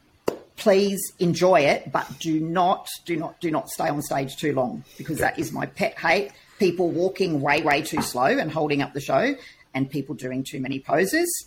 please 0.57 1.13
enjoy 1.19 1.61
it, 1.61 1.91
but 1.93 2.07
do 2.19 2.41
not, 2.41 2.89
do 3.05 3.17
not, 3.17 3.41
do 3.41 3.51
not 3.51 3.69
stay 3.69 3.89
on 3.89 4.03
stage 4.03 4.37
too 4.37 4.53
long 4.53 4.85
because 4.99 5.19
that 5.19 5.39
is 5.39 5.53
my 5.53 5.67
pet 5.67 5.99
hate. 5.99 6.33
People 6.59 6.91
walking 6.91 7.41
way, 7.41 7.63
way 7.63 7.83
too 7.83 8.03
slow 8.03 8.27
and 8.27 8.51
holding 8.51 8.83
up 8.83 8.93
the 8.93 9.01
show, 9.01 9.35
and 9.75 9.91
people 9.91 10.15
doing 10.15 10.45
too 10.45 10.61
many 10.61 10.79
poses 10.79 11.47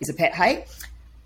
is 0.00 0.08
a 0.08 0.14
pet 0.14 0.34
hate. 0.34 0.64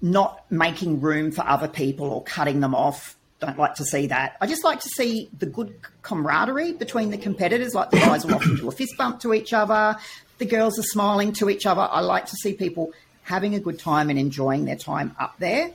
Not 0.00 0.50
making 0.50 1.00
room 1.00 1.30
for 1.30 1.46
other 1.46 1.68
people 1.68 2.06
or 2.10 2.22
cutting 2.24 2.60
them 2.60 2.74
off. 2.74 3.16
Don't 3.42 3.58
like 3.58 3.74
to 3.74 3.84
see 3.84 4.06
that. 4.06 4.36
I 4.40 4.46
just 4.46 4.62
like 4.62 4.78
to 4.82 4.88
see 4.88 5.28
the 5.36 5.46
good 5.46 5.74
camaraderie 6.02 6.74
between 6.74 7.10
the 7.10 7.18
competitors. 7.18 7.74
Like 7.74 7.90
the 7.90 7.96
guys 7.96 8.24
will 8.24 8.36
often 8.36 8.54
do 8.54 8.68
a 8.68 8.70
fist 8.70 8.96
bump 8.96 9.18
to 9.22 9.34
each 9.34 9.52
other. 9.52 9.96
The 10.38 10.46
girls 10.46 10.78
are 10.78 10.84
smiling 10.84 11.32
to 11.34 11.50
each 11.50 11.66
other. 11.66 11.80
I 11.80 12.02
like 12.02 12.26
to 12.26 12.36
see 12.36 12.54
people 12.54 12.92
having 13.24 13.56
a 13.56 13.58
good 13.58 13.80
time 13.80 14.10
and 14.10 14.18
enjoying 14.18 14.64
their 14.64 14.76
time 14.76 15.16
up 15.18 15.34
there. 15.40 15.72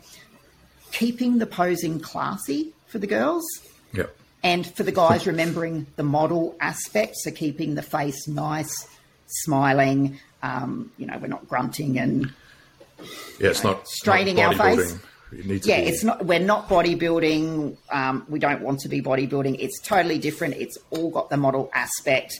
Keeping 0.94 1.40
the 1.40 1.46
posing 1.46 2.00
classy 2.00 2.72
for 2.86 3.00
the 3.00 3.08
girls. 3.08 3.44
yeah 3.92 4.06
And 4.44 4.66
for 4.66 4.84
the 4.84 4.94
guys, 4.94 5.28
remembering 5.28 5.88
the 5.98 6.04
model 6.04 6.56
aspect, 6.62 7.18
so 7.18 7.32
keeping 7.32 7.76
the 7.76 7.82
face 7.82 8.30
nice, 8.30 8.88
smiling. 9.26 10.22
Um, 10.42 10.94
you 10.96 11.06
know, 11.06 11.18
we're 11.18 11.28
not 11.28 11.50
grunting 11.50 12.00
and 12.00 12.32
yeah 13.42 13.50
it's 13.50 13.64
not 13.66 13.86
straining 13.90 14.38
not 14.38 14.58
our 14.58 14.76
face. 14.78 14.98
Bodybuilding. 15.32 15.38
You 15.38 15.44
need 15.44 15.64
to 15.64 15.70
yeah, 15.70 15.82
be- 15.82 15.88
it's 15.88 16.04
not. 16.04 16.26
We're 16.26 16.40
not 16.40 16.70
bodybuilding. 16.70 17.78
Um, 17.90 18.26
we 18.30 18.40
don't 18.40 18.62
want 18.62 18.80
to 18.82 18.90
be 18.90 19.02
bodybuilding. 19.02 19.58
It's 19.60 19.80
totally 19.82 20.20
different. 20.20 20.56
It's 20.56 20.78
all 20.90 21.10
got 21.10 21.30
the 21.30 21.38
model 21.38 21.70
aspect. 21.74 22.40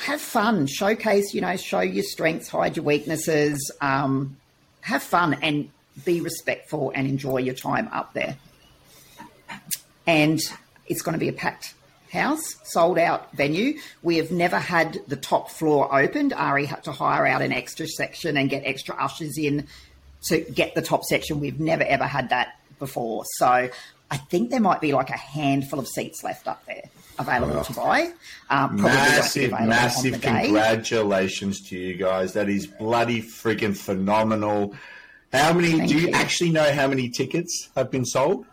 Have 0.00 0.20
fun, 0.20 0.66
showcase. 0.66 1.34
You 1.34 1.40
know, 1.40 1.56
show 1.56 1.80
your 1.80 2.04
strengths, 2.04 2.48
hide 2.48 2.76
your 2.76 2.84
weaknesses. 2.84 3.70
Um, 3.80 4.36
have 4.80 5.02
fun, 5.02 5.34
and 5.42 5.70
be 6.04 6.20
respectful 6.20 6.92
and 6.94 7.06
enjoy 7.06 7.38
your 7.38 7.54
time 7.54 7.88
up 7.92 8.14
there. 8.14 8.36
And 10.06 10.40
it's 10.86 11.02
going 11.02 11.12
to 11.12 11.18
be 11.18 11.28
a 11.28 11.32
packed 11.32 11.74
house, 12.10 12.56
sold 12.64 12.98
out 12.98 13.32
venue. 13.34 13.78
We 14.02 14.16
have 14.16 14.30
never 14.30 14.58
had 14.58 15.00
the 15.06 15.16
top 15.16 15.50
floor 15.50 15.94
opened. 15.94 16.32
Ari 16.32 16.66
had 16.66 16.84
to 16.84 16.92
hire 16.92 17.26
out 17.26 17.42
an 17.42 17.52
extra 17.52 17.86
section 17.86 18.36
and 18.36 18.50
get 18.50 18.64
extra 18.64 18.94
ushers 18.96 19.38
in 19.38 19.66
to 20.28 20.40
get 20.40 20.74
the 20.74 20.82
top 20.82 21.04
section. 21.04 21.40
We've 21.40 21.60
never 21.60 21.84
ever 21.84 22.04
had 22.04 22.30
that 22.30 22.58
before. 22.78 23.24
So 23.36 23.46
I 24.10 24.16
think 24.16 24.50
there 24.50 24.60
might 24.60 24.80
be 24.80 24.92
like 24.92 25.10
a 25.10 25.16
handful 25.16 25.78
of 25.78 25.88
seats 25.88 26.22
left 26.22 26.46
up 26.46 26.64
there 26.66 26.82
available 27.18 27.58
oh. 27.58 27.62
to 27.62 27.72
buy. 27.72 28.12
Um, 28.50 28.82
massive, 28.82 29.52
massive 29.52 30.20
congratulations 30.20 31.60
to 31.68 31.78
you 31.78 31.94
guys. 31.94 32.34
That 32.34 32.48
is 32.48 32.66
bloody 32.66 33.22
freaking 33.22 33.76
phenomenal. 33.76 34.74
How 35.32 35.52
many? 35.52 35.72
Thank 35.72 35.88
do 35.88 35.98
you, 35.98 36.08
you 36.08 36.12
actually 36.12 36.50
know 36.50 36.72
how 36.72 36.88
many 36.88 37.08
tickets 37.08 37.70
have 37.74 37.90
been 37.90 38.04
sold? 38.04 38.44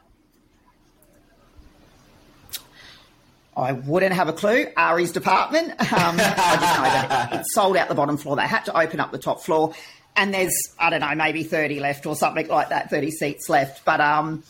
I 3.58 3.74
wouldn't 3.74 4.14
have 4.14 4.30
a 4.30 4.34
clue. 4.34 4.68
Ari's 4.78 5.12
department. 5.12 5.72
Um, 5.72 5.78
I 5.82 6.58
just 6.60 6.78
know 6.78 6.84
that 6.84 7.30
it 7.42 7.46
sold 7.54 7.76
out 7.76 7.90
the 7.90 7.96
bottom 7.96 8.16
floor. 8.16 8.38
They 8.38 8.44
had 8.44 8.64
to 8.66 8.78
open 8.78 9.02
up 9.02 9.12
the 9.12 9.18
top 9.18 9.42
floor, 9.42 9.74
and 10.20 10.34
there's 10.34 10.54
I 10.78 10.90
don't 10.90 11.00
know 11.00 11.16
maybe 11.16 11.44
thirty 11.44 11.80
left 11.80 12.06
or 12.06 12.16
something 12.16 12.48
like 12.48 12.70
that, 12.70 12.90
thirty 12.90 13.10
seats 13.10 13.50
left. 13.50 13.86
But 13.86 14.02
um, 14.02 14.44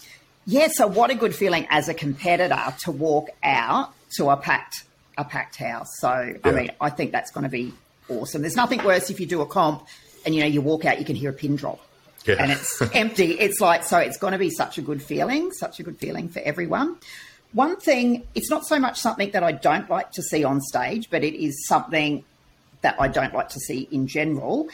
yeah. 0.45 0.67
So 0.71 0.87
what 0.87 1.11
a 1.11 1.15
good 1.15 1.35
feeling 1.35 1.67
as 1.69 1.87
a 1.87 1.93
competitor 1.93 2.73
to 2.83 2.91
walk 2.91 3.29
out 3.43 3.93
to 4.17 4.29
a 4.29 4.35
packed 4.35 4.83
a 5.17 5.23
packed 5.23 5.57
house. 5.57 5.87
So 5.99 6.11
yeah. 6.11 6.37
I 6.43 6.51
mean, 6.51 6.71
I 6.81 6.89
think 6.89 7.11
that's 7.11 7.31
going 7.31 7.43
to 7.43 7.49
be 7.49 7.73
awesome. 8.09 8.41
There's 8.41 8.55
nothing 8.55 8.83
worse 8.83 9.11
if 9.11 9.19
you 9.19 9.27
do 9.27 9.41
a 9.41 9.45
comp 9.45 9.87
and 10.25 10.33
you 10.33 10.41
know 10.41 10.47
you 10.47 10.61
walk 10.61 10.85
out, 10.85 10.97
you 10.97 11.05
can 11.05 11.15
hear 11.15 11.29
a 11.29 11.33
pin 11.33 11.55
drop. 11.55 11.79
Yeah. 12.25 12.35
And 12.39 12.51
it's 12.51 12.81
empty. 12.93 13.39
It's 13.39 13.61
like, 13.61 13.83
so 13.83 13.97
it's 13.99 14.17
going 14.17 14.33
to 14.33 14.39
be 14.39 14.49
such 14.49 14.77
a 14.77 14.81
good 14.81 15.03
feeling, 15.03 15.51
such 15.51 15.79
a 15.79 15.83
good 15.83 15.97
feeling 15.99 16.29
for 16.29 16.39
everyone. 16.39 16.97
One 17.53 17.77
thing, 17.77 18.27
it's 18.35 18.49
not 18.49 18.65
so 18.65 18.79
much 18.79 18.99
something 18.99 19.31
that 19.31 19.43
I 19.43 19.53
don't 19.53 19.89
like 19.89 20.11
to 20.13 20.21
see 20.21 20.43
on 20.43 20.61
stage, 20.61 21.09
but 21.09 21.23
it 21.23 21.33
is 21.33 21.67
something 21.67 22.23
that 22.81 22.95
I 22.99 23.07
don't 23.07 23.33
like 23.33 23.49
to 23.49 23.59
see 23.59 23.87
in 23.91 24.07
general, 24.07 24.69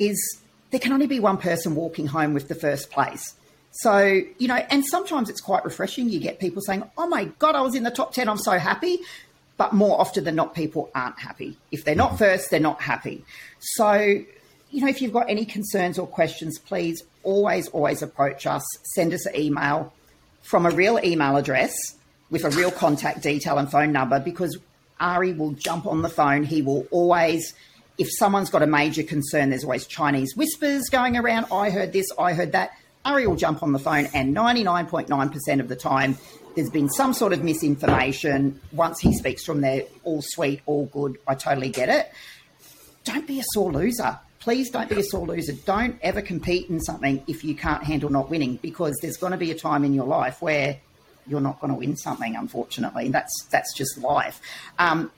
is 0.00 0.40
there 0.70 0.80
can 0.80 0.92
only 0.92 1.06
be 1.06 1.20
one 1.20 1.36
person 1.36 1.76
walking 1.76 2.08
home 2.08 2.34
with 2.34 2.48
the 2.48 2.54
first 2.56 2.90
place. 2.90 3.34
So, 3.72 4.20
you 4.38 4.48
know, 4.48 4.56
and 4.56 4.84
sometimes 4.84 5.30
it's 5.30 5.40
quite 5.40 5.64
refreshing. 5.64 6.08
You 6.08 6.18
get 6.18 6.40
people 6.40 6.62
saying, 6.62 6.82
Oh 6.98 7.06
my 7.06 7.26
God, 7.38 7.54
I 7.54 7.60
was 7.60 7.76
in 7.76 7.84
the 7.84 7.90
top 7.90 8.12
10, 8.12 8.28
I'm 8.28 8.38
so 8.38 8.58
happy. 8.58 8.98
But 9.56 9.74
more 9.74 10.00
often 10.00 10.24
than 10.24 10.36
not, 10.36 10.54
people 10.54 10.90
aren't 10.94 11.18
happy. 11.18 11.56
If 11.70 11.84
they're 11.84 11.94
not 11.94 12.10
mm-hmm. 12.10 12.18
first, 12.18 12.50
they're 12.50 12.60
not 12.60 12.80
happy. 12.80 13.24
So, 13.58 13.92
you 14.70 14.80
know, 14.80 14.88
if 14.88 15.02
you've 15.02 15.12
got 15.12 15.28
any 15.28 15.44
concerns 15.44 15.98
or 15.98 16.06
questions, 16.06 16.58
please 16.58 17.02
always, 17.22 17.68
always 17.68 18.02
approach 18.02 18.46
us. 18.46 18.64
Send 18.94 19.12
us 19.12 19.26
an 19.26 19.36
email 19.36 19.92
from 20.42 20.64
a 20.64 20.70
real 20.70 20.98
email 21.04 21.36
address 21.36 21.74
with 22.30 22.44
a 22.44 22.50
real 22.50 22.70
contact 22.70 23.22
detail 23.22 23.58
and 23.58 23.70
phone 23.70 23.92
number 23.92 24.18
because 24.18 24.56
Ari 24.98 25.32
will 25.32 25.52
jump 25.52 25.86
on 25.86 26.02
the 26.02 26.08
phone. 26.08 26.44
He 26.44 26.62
will 26.62 26.86
always, 26.90 27.54
if 28.00 28.08
someone's 28.18 28.48
got 28.48 28.62
a 28.62 28.66
major 28.66 29.02
concern, 29.02 29.50
there's 29.50 29.62
always 29.62 29.86
Chinese 29.86 30.34
whispers 30.34 30.88
going 30.90 31.18
around. 31.18 31.46
I 31.52 31.68
heard 31.68 31.92
this, 31.92 32.06
I 32.18 32.32
heard 32.32 32.52
that. 32.52 32.70
Ari 33.04 33.26
will 33.26 33.36
jump 33.36 33.62
on 33.62 33.72
the 33.72 33.78
phone, 33.78 34.08
and 34.14 34.34
99.9% 34.34 35.60
of 35.60 35.68
the 35.68 35.76
time, 35.76 36.16
there's 36.56 36.70
been 36.70 36.88
some 36.88 37.12
sort 37.12 37.34
of 37.34 37.44
misinformation. 37.44 38.58
Once 38.72 39.00
he 39.00 39.12
speaks 39.12 39.44
from 39.44 39.60
there, 39.60 39.84
all 40.04 40.22
sweet, 40.22 40.62
all 40.64 40.86
good. 40.86 41.18
I 41.28 41.34
totally 41.34 41.68
get 41.68 41.90
it. 41.90 42.10
Don't 43.04 43.26
be 43.26 43.38
a 43.38 43.44
sore 43.52 43.70
loser. 43.70 44.18
Please 44.38 44.70
don't 44.70 44.88
be 44.88 44.98
a 44.98 45.04
sore 45.04 45.26
loser. 45.26 45.52
Don't 45.52 45.98
ever 46.00 46.22
compete 46.22 46.70
in 46.70 46.80
something 46.80 47.22
if 47.26 47.44
you 47.44 47.54
can't 47.54 47.84
handle 47.84 48.08
not 48.08 48.30
winning, 48.30 48.56
because 48.56 48.96
there's 49.02 49.18
going 49.18 49.32
to 49.32 49.38
be 49.38 49.50
a 49.50 49.54
time 49.54 49.84
in 49.84 49.92
your 49.92 50.06
life 50.06 50.40
where 50.40 50.78
you're 51.26 51.40
not 51.42 51.60
going 51.60 51.72
to 51.72 51.78
win 51.78 51.96
something. 51.96 52.34
Unfortunately, 52.34 53.10
that's 53.10 53.46
that's 53.50 53.74
just 53.74 53.98
life. 53.98 54.40
Um, 54.78 55.10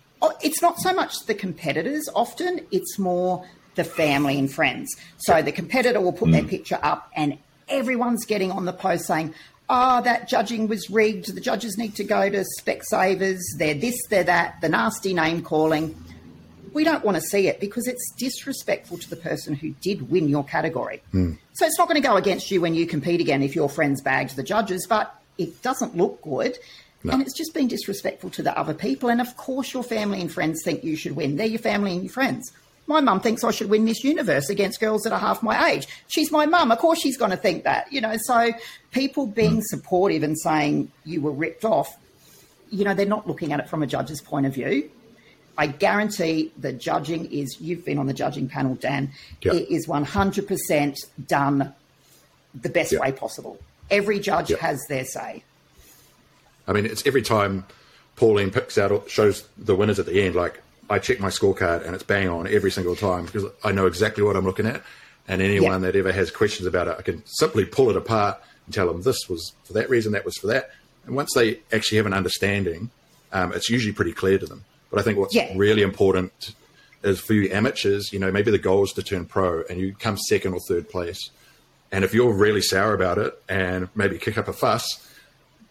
it's 0.43 0.63
not 0.63 0.79
so 0.81 0.93
much 0.93 1.27
the 1.27 1.35
competitors. 1.35 2.09
Often, 2.15 2.67
it's 2.71 2.99
more 2.99 3.47
the 3.75 3.85
family 3.85 4.39
and 4.39 4.53
friends. 4.53 4.95
So 5.19 5.43
the 5.43 5.53
competitor 5.53 6.01
will 6.01 6.13
put 6.13 6.29
mm. 6.29 6.33
their 6.33 6.45
picture 6.45 6.79
up, 6.83 7.11
and 7.17 7.39
everyone's 7.69 8.25
getting 8.25 8.53
on 8.53 8.65
the 8.65 8.73
post 8.73 9.07
saying, 9.07 9.35
"Oh, 9.69 10.03
that 10.03 10.29
judging 10.29 10.69
was 10.69 10.91
rigged. 10.91 11.35
The 11.35 11.41
judges 11.41 11.79
need 11.79 11.95
to 11.97 12.05
go 12.05 12.29
to 12.29 12.45
Specsavers. 12.61 13.41
They're 13.59 13.75
this, 13.75 13.97
they're 14.09 14.25
that. 14.25 14.61
The 14.61 14.69
nasty 14.69 15.15
name 15.15 15.43
calling." 15.43 15.97
we 16.73 16.85
don't 16.85 17.05
want 17.05 17.17
to 17.17 17.21
see 17.21 17.49
it 17.49 17.61
because 17.61 17.87
it's 17.87 18.13
disrespectful 18.17 18.99
to 18.99 19.11
the 19.11 19.17
person 19.17 19.55
who 19.55 19.71
did 19.83 20.11
win 20.11 20.29
your 20.29 20.45
category. 20.45 21.03
Mm. 21.13 21.39
So 21.55 21.67
it's 21.67 21.79
not 21.79 21.89
going 21.89 22.01
to 22.01 22.07
go 22.07 22.17
against 22.17 22.51
you 22.51 22.61
when 22.61 22.75
you 22.75 22.87
compete 22.87 23.21
again 23.21 23.43
if 23.43 23.55
your 23.55 23.69
friends 23.69 24.01
bagged 24.01 24.37
the 24.37 24.43
judges, 24.43 24.87
but 24.89 25.15
it 25.39 25.63
doesn't 25.63 25.97
look 25.97 26.23
good. 26.23 26.59
No. 27.05 27.13
And 27.13 27.23
it's 27.23 27.37
just 27.37 27.55
been 27.55 27.69
disrespectful 27.69 28.31
to 28.31 28.43
the 28.43 28.57
other 28.57 28.75
people. 28.75 29.09
And 29.09 29.21
of 29.21 29.37
course, 29.37 29.73
your 29.75 29.83
family 29.83 30.21
and 30.21 30.33
friends 30.33 30.63
think 30.65 30.85
you 30.85 30.97
should 30.97 31.17
win. 31.17 31.37
They're 31.37 31.47
your 31.47 31.59
family 31.59 31.93
and 31.93 32.03
your 32.05 32.13
friends. 32.13 32.53
My 32.87 33.01
mum 33.01 33.21
thinks 33.21 33.45
I 33.45 33.53
should 33.53 33.71
win 33.71 33.85
Miss 33.85 34.03
Universe 34.03 34.49
against 34.51 34.81
girls 34.81 35.03
that 35.03 35.13
are 35.13 35.19
half 35.19 35.43
my 35.43 35.71
age. 35.71 35.87
She's 36.09 36.33
my 36.33 36.47
mum. 36.47 36.73
Of 36.73 36.79
course, 36.79 37.01
she's 37.01 37.17
going 37.17 37.31
to 37.31 37.37
think 37.37 37.65
that, 37.65 37.93
you 37.93 38.01
know. 38.01 38.17
So, 38.19 38.53
people 38.91 39.27
being 39.27 39.59
mm. 39.59 39.63
supportive 39.65 40.23
and 40.23 40.39
saying 40.39 40.91
you 41.05 41.21
were 41.21 41.31
ripped 41.31 41.65
off, 41.65 41.97
you 42.71 42.85
know, 42.85 42.95
they're 42.95 43.07
not 43.07 43.27
looking 43.27 43.53
at 43.53 43.61
it 43.61 43.69
from 43.69 43.83
a 43.83 43.87
judge's 43.87 44.21
point 44.21 44.47
of 44.47 44.55
view. 44.55 44.91
I 45.57 45.67
guarantee 45.67 46.51
the 46.59 46.73
judging 46.73 47.31
is, 47.31 47.61
you've 47.61 47.85
been 47.85 47.99
on 47.99 48.07
the 48.07 48.15
judging 48.15 48.49
panel, 48.49 48.75
Dan, 48.75 49.13
yep. 49.43 49.55
it 49.55 49.71
is 49.73 49.87
100% 49.87 50.99
done 51.27 51.75
the 52.55 52.69
best 52.69 52.93
yep. 52.93 53.01
way 53.01 53.13
possible. 53.13 53.59
Every 53.91 54.19
judge 54.19 54.51
yep. 54.51 54.61
has 54.61 54.81
their 54.89 55.05
say. 55.05 55.45
I 56.67 56.73
mean, 56.73 56.87
it's 56.87 57.07
every 57.07 57.23
time 57.23 57.67
Pauline 58.17 58.51
picks 58.51 58.79
out, 58.79 59.11
shows 59.11 59.49
the 59.57 59.75
winners 59.75 59.99
at 59.99 60.07
the 60.07 60.23
end, 60.23 60.35
like 60.35 60.61
I 60.89 60.99
check 60.99 61.21
my 61.21 61.29
scorecard 61.29 61.85
and 61.85 61.95
it's 61.95 62.05
bang 62.05 62.29
on 62.29 62.47
every 62.47 62.71
single 62.71 62.97
time 62.97 63.27
because 63.27 63.45
I 63.65 63.73
know 63.73 63.87
exactly 63.87 64.23
what 64.23 64.37
I'm 64.37 64.45
looking 64.45 64.67
at. 64.67 64.83
And 65.29 65.41
anyone 65.41 65.83
that 65.83 65.95
ever 65.95 66.13
has 66.13 66.31
questions 66.31 66.67
about 66.67 66.89
it, 66.89 66.97
I 66.99 67.03
can 67.03 67.23
simply 67.27 67.65
pull 67.65 67.91
it 67.91 67.97
apart 67.97 68.43
and 68.67 68.75
tell 68.75 68.89
them 68.89 69.03
this 69.03 69.29
was 69.29 69.53
for 69.65 69.73
that 69.75 69.89
reason, 69.89 70.13
that 70.13 70.25
was 70.25 70.37
for 70.37 70.49
that. 70.49 70.71
And 71.07 71.17
once 71.17 71.33
they 71.35 71.61
actually 71.73 71.99
have 71.99 72.07
an 72.07 72.13
understanding, 72.13 72.91
um, 73.33 73.53
it's 73.53 73.71
usually 73.71 73.93
pretty 73.93 74.13
clear 74.13 74.39
to 74.39 74.47
them. 74.47 74.65
But 74.91 75.01
I 75.01 75.03
think 75.03 75.19
what's 75.19 75.35
yeah. 75.35 75.53
really 75.57 75.83
important 75.83 76.55
is 77.03 77.21
for 77.21 77.35
you 77.35 77.51
amateurs, 77.53 78.13
you 78.13 78.19
know, 78.19 78.31
maybe 78.31 78.51
the 78.51 78.59
goal 78.59 78.85
is 78.85 78.93
to 78.93 79.03
turn 79.03 79.25
pro 79.25 79.63
and 79.69 79.81
you 79.81 79.95
come 79.95 80.17
second 80.17 80.55
or 80.55 80.61
third 80.69 80.89
place. 80.89 81.31
And 81.91 82.05
if 82.05 82.15
you're 82.15 82.33
really 82.33 82.63
sour 82.63 82.95
about 82.95 83.19
it 83.19 83.41
and 83.49 83.89
maybe 83.95 84.19
kick 84.19 84.39
up 84.39 84.49
a 84.49 84.53
fuss, 84.53 85.09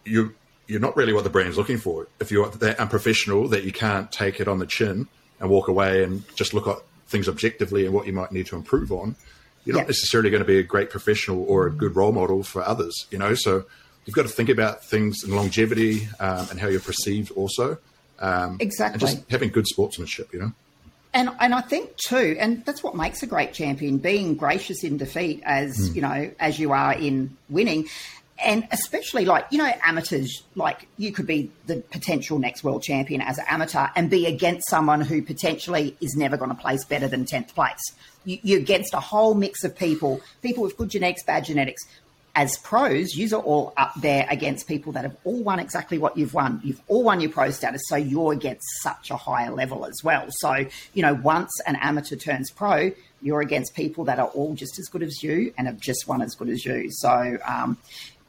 you 0.04 0.34
you're 0.66 0.80
not 0.80 0.96
really 0.96 1.12
what 1.12 1.24
the 1.24 1.30
brand's 1.30 1.58
looking 1.58 1.78
for. 1.78 2.08
If 2.20 2.30
you're 2.30 2.48
that 2.48 2.78
unprofessional 2.78 3.48
that 3.48 3.64
you 3.64 3.72
can't 3.72 4.10
take 4.10 4.40
it 4.40 4.48
on 4.48 4.58
the 4.58 4.66
chin 4.66 5.08
and 5.40 5.50
walk 5.50 5.68
away 5.68 6.02
and 6.04 6.24
just 6.36 6.54
look 6.54 6.66
at 6.66 6.78
things 7.08 7.28
objectively 7.28 7.84
and 7.84 7.94
what 7.94 8.06
you 8.06 8.12
might 8.12 8.32
need 8.32 8.46
to 8.46 8.56
improve 8.56 8.92
on, 8.92 9.16
you're 9.64 9.76
not 9.76 9.86
necessarily 9.86 10.30
going 10.30 10.42
to 10.42 10.46
be 10.46 10.58
a 10.58 10.62
great 10.62 10.90
professional 10.90 11.44
or 11.44 11.66
a 11.66 11.70
good 11.70 11.94
role 11.94 12.12
model 12.12 12.42
for 12.42 12.62
others. 12.62 13.06
You 13.10 13.18
know, 13.18 13.34
so 13.34 13.64
you've 14.04 14.16
got 14.16 14.22
to 14.22 14.28
think 14.28 14.48
about 14.48 14.84
things 14.84 15.24
in 15.24 15.34
longevity 15.34 16.08
um, 16.20 16.46
and 16.50 16.60
how 16.60 16.68
you're 16.68 16.80
perceived 16.80 17.30
also. 17.32 17.78
Um, 18.18 18.56
exactly. 18.60 18.94
And 18.94 19.00
just 19.00 19.30
having 19.30 19.50
good 19.50 19.66
sportsmanship, 19.66 20.32
you 20.32 20.40
know. 20.40 20.52
And 21.14 21.28
and 21.40 21.54
I 21.54 21.60
think 21.60 21.96
too, 21.96 22.36
and 22.38 22.64
that's 22.64 22.82
what 22.82 22.96
makes 22.96 23.22
a 23.22 23.26
great 23.26 23.52
champion: 23.52 23.98
being 23.98 24.34
gracious 24.34 24.82
in 24.82 24.96
defeat, 24.96 25.42
as 25.44 25.76
mm. 25.76 25.94
you 25.96 26.00
know, 26.02 26.30
as 26.40 26.58
you 26.58 26.72
are 26.72 26.94
in 26.94 27.36
winning. 27.50 27.88
And 28.44 28.66
especially 28.72 29.24
like, 29.24 29.46
you 29.50 29.58
know, 29.58 29.70
amateurs, 29.84 30.42
like 30.54 30.88
you 30.96 31.12
could 31.12 31.26
be 31.26 31.50
the 31.66 31.76
potential 31.90 32.38
next 32.38 32.64
world 32.64 32.82
champion 32.82 33.20
as 33.20 33.38
an 33.38 33.44
amateur 33.48 33.86
and 33.94 34.10
be 34.10 34.26
against 34.26 34.68
someone 34.68 35.00
who 35.00 35.22
potentially 35.22 35.96
is 36.00 36.16
never 36.16 36.36
going 36.36 36.50
to 36.50 36.56
place 36.56 36.84
better 36.84 37.06
than 37.06 37.24
10th 37.24 37.54
place. 37.54 37.80
You're 38.24 38.60
against 38.60 38.94
a 38.94 39.00
whole 39.00 39.34
mix 39.34 39.64
of 39.64 39.76
people, 39.76 40.20
people 40.42 40.62
with 40.62 40.76
good 40.76 40.90
genetics, 40.90 41.24
bad 41.24 41.44
genetics, 41.44 41.82
as 42.34 42.56
pros, 42.58 43.14
you 43.14 43.36
are 43.36 43.42
all 43.42 43.74
up 43.76 43.92
there 44.00 44.26
against 44.30 44.66
people 44.66 44.92
that 44.92 45.04
have 45.04 45.16
all 45.24 45.42
won 45.42 45.58
exactly 45.58 45.98
what 45.98 46.16
you've 46.16 46.32
won. 46.32 46.60
You've 46.64 46.80
all 46.88 47.04
won 47.04 47.20
your 47.20 47.30
pro 47.30 47.50
status, 47.50 47.82
so 47.86 47.96
you're 47.96 48.32
against 48.32 48.64
such 48.82 49.10
a 49.10 49.16
higher 49.16 49.50
level 49.50 49.84
as 49.84 50.00
well. 50.02 50.26
So, 50.30 50.66
you 50.94 51.02
know, 51.02 51.14
once 51.14 51.50
an 51.66 51.76
amateur 51.76 52.16
turns 52.16 52.50
pro, 52.50 52.92
you're 53.20 53.42
against 53.42 53.74
people 53.74 54.04
that 54.04 54.18
are 54.18 54.28
all 54.28 54.54
just 54.54 54.78
as 54.78 54.88
good 54.88 55.02
as 55.02 55.22
you 55.22 55.52
and 55.58 55.66
have 55.66 55.78
just 55.78 56.08
won 56.08 56.22
as 56.22 56.34
good 56.34 56.48
as 56.48 56.64
you. 56.64 56.86
So, 56.90 57.38
um, 57.46 57.76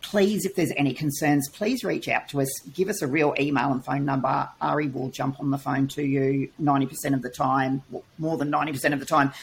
please, 0.03 0.45
if 0.45 0.55
there's 0.55 0.71
any 0.77 0.93
concerns, 0.93 1.49
please 1.49 1.83
reach 1.83 2.07
out 2.07 2.29
to 2.29 2.41
us. 2.41 2.49
Give 2.73 2.89
us 2.89 3.01
a 3.01 3.07
real 3.07 3.33
email 3.39 3.71
and 3.71 3.83
phone 3.83 4.05
number. 4.05 4.47
Ari 4.61 4.89
will 4.89 5.09
jump 5.09 5.39
on 5.39 5.49
the 5.49 5.57
phone 5.57 5.87
to 5.89 6.03
you 6.03 6.49
90% 6.61 7.13
of 7.13 7.21
the 7.23 7.29
time, 7.29 7.81
more 8.19 8.37
than 8.37 8.51
90% 8.51 8.93
of 8.93 8.99
the 8.99 9.05
time 9.05 9.33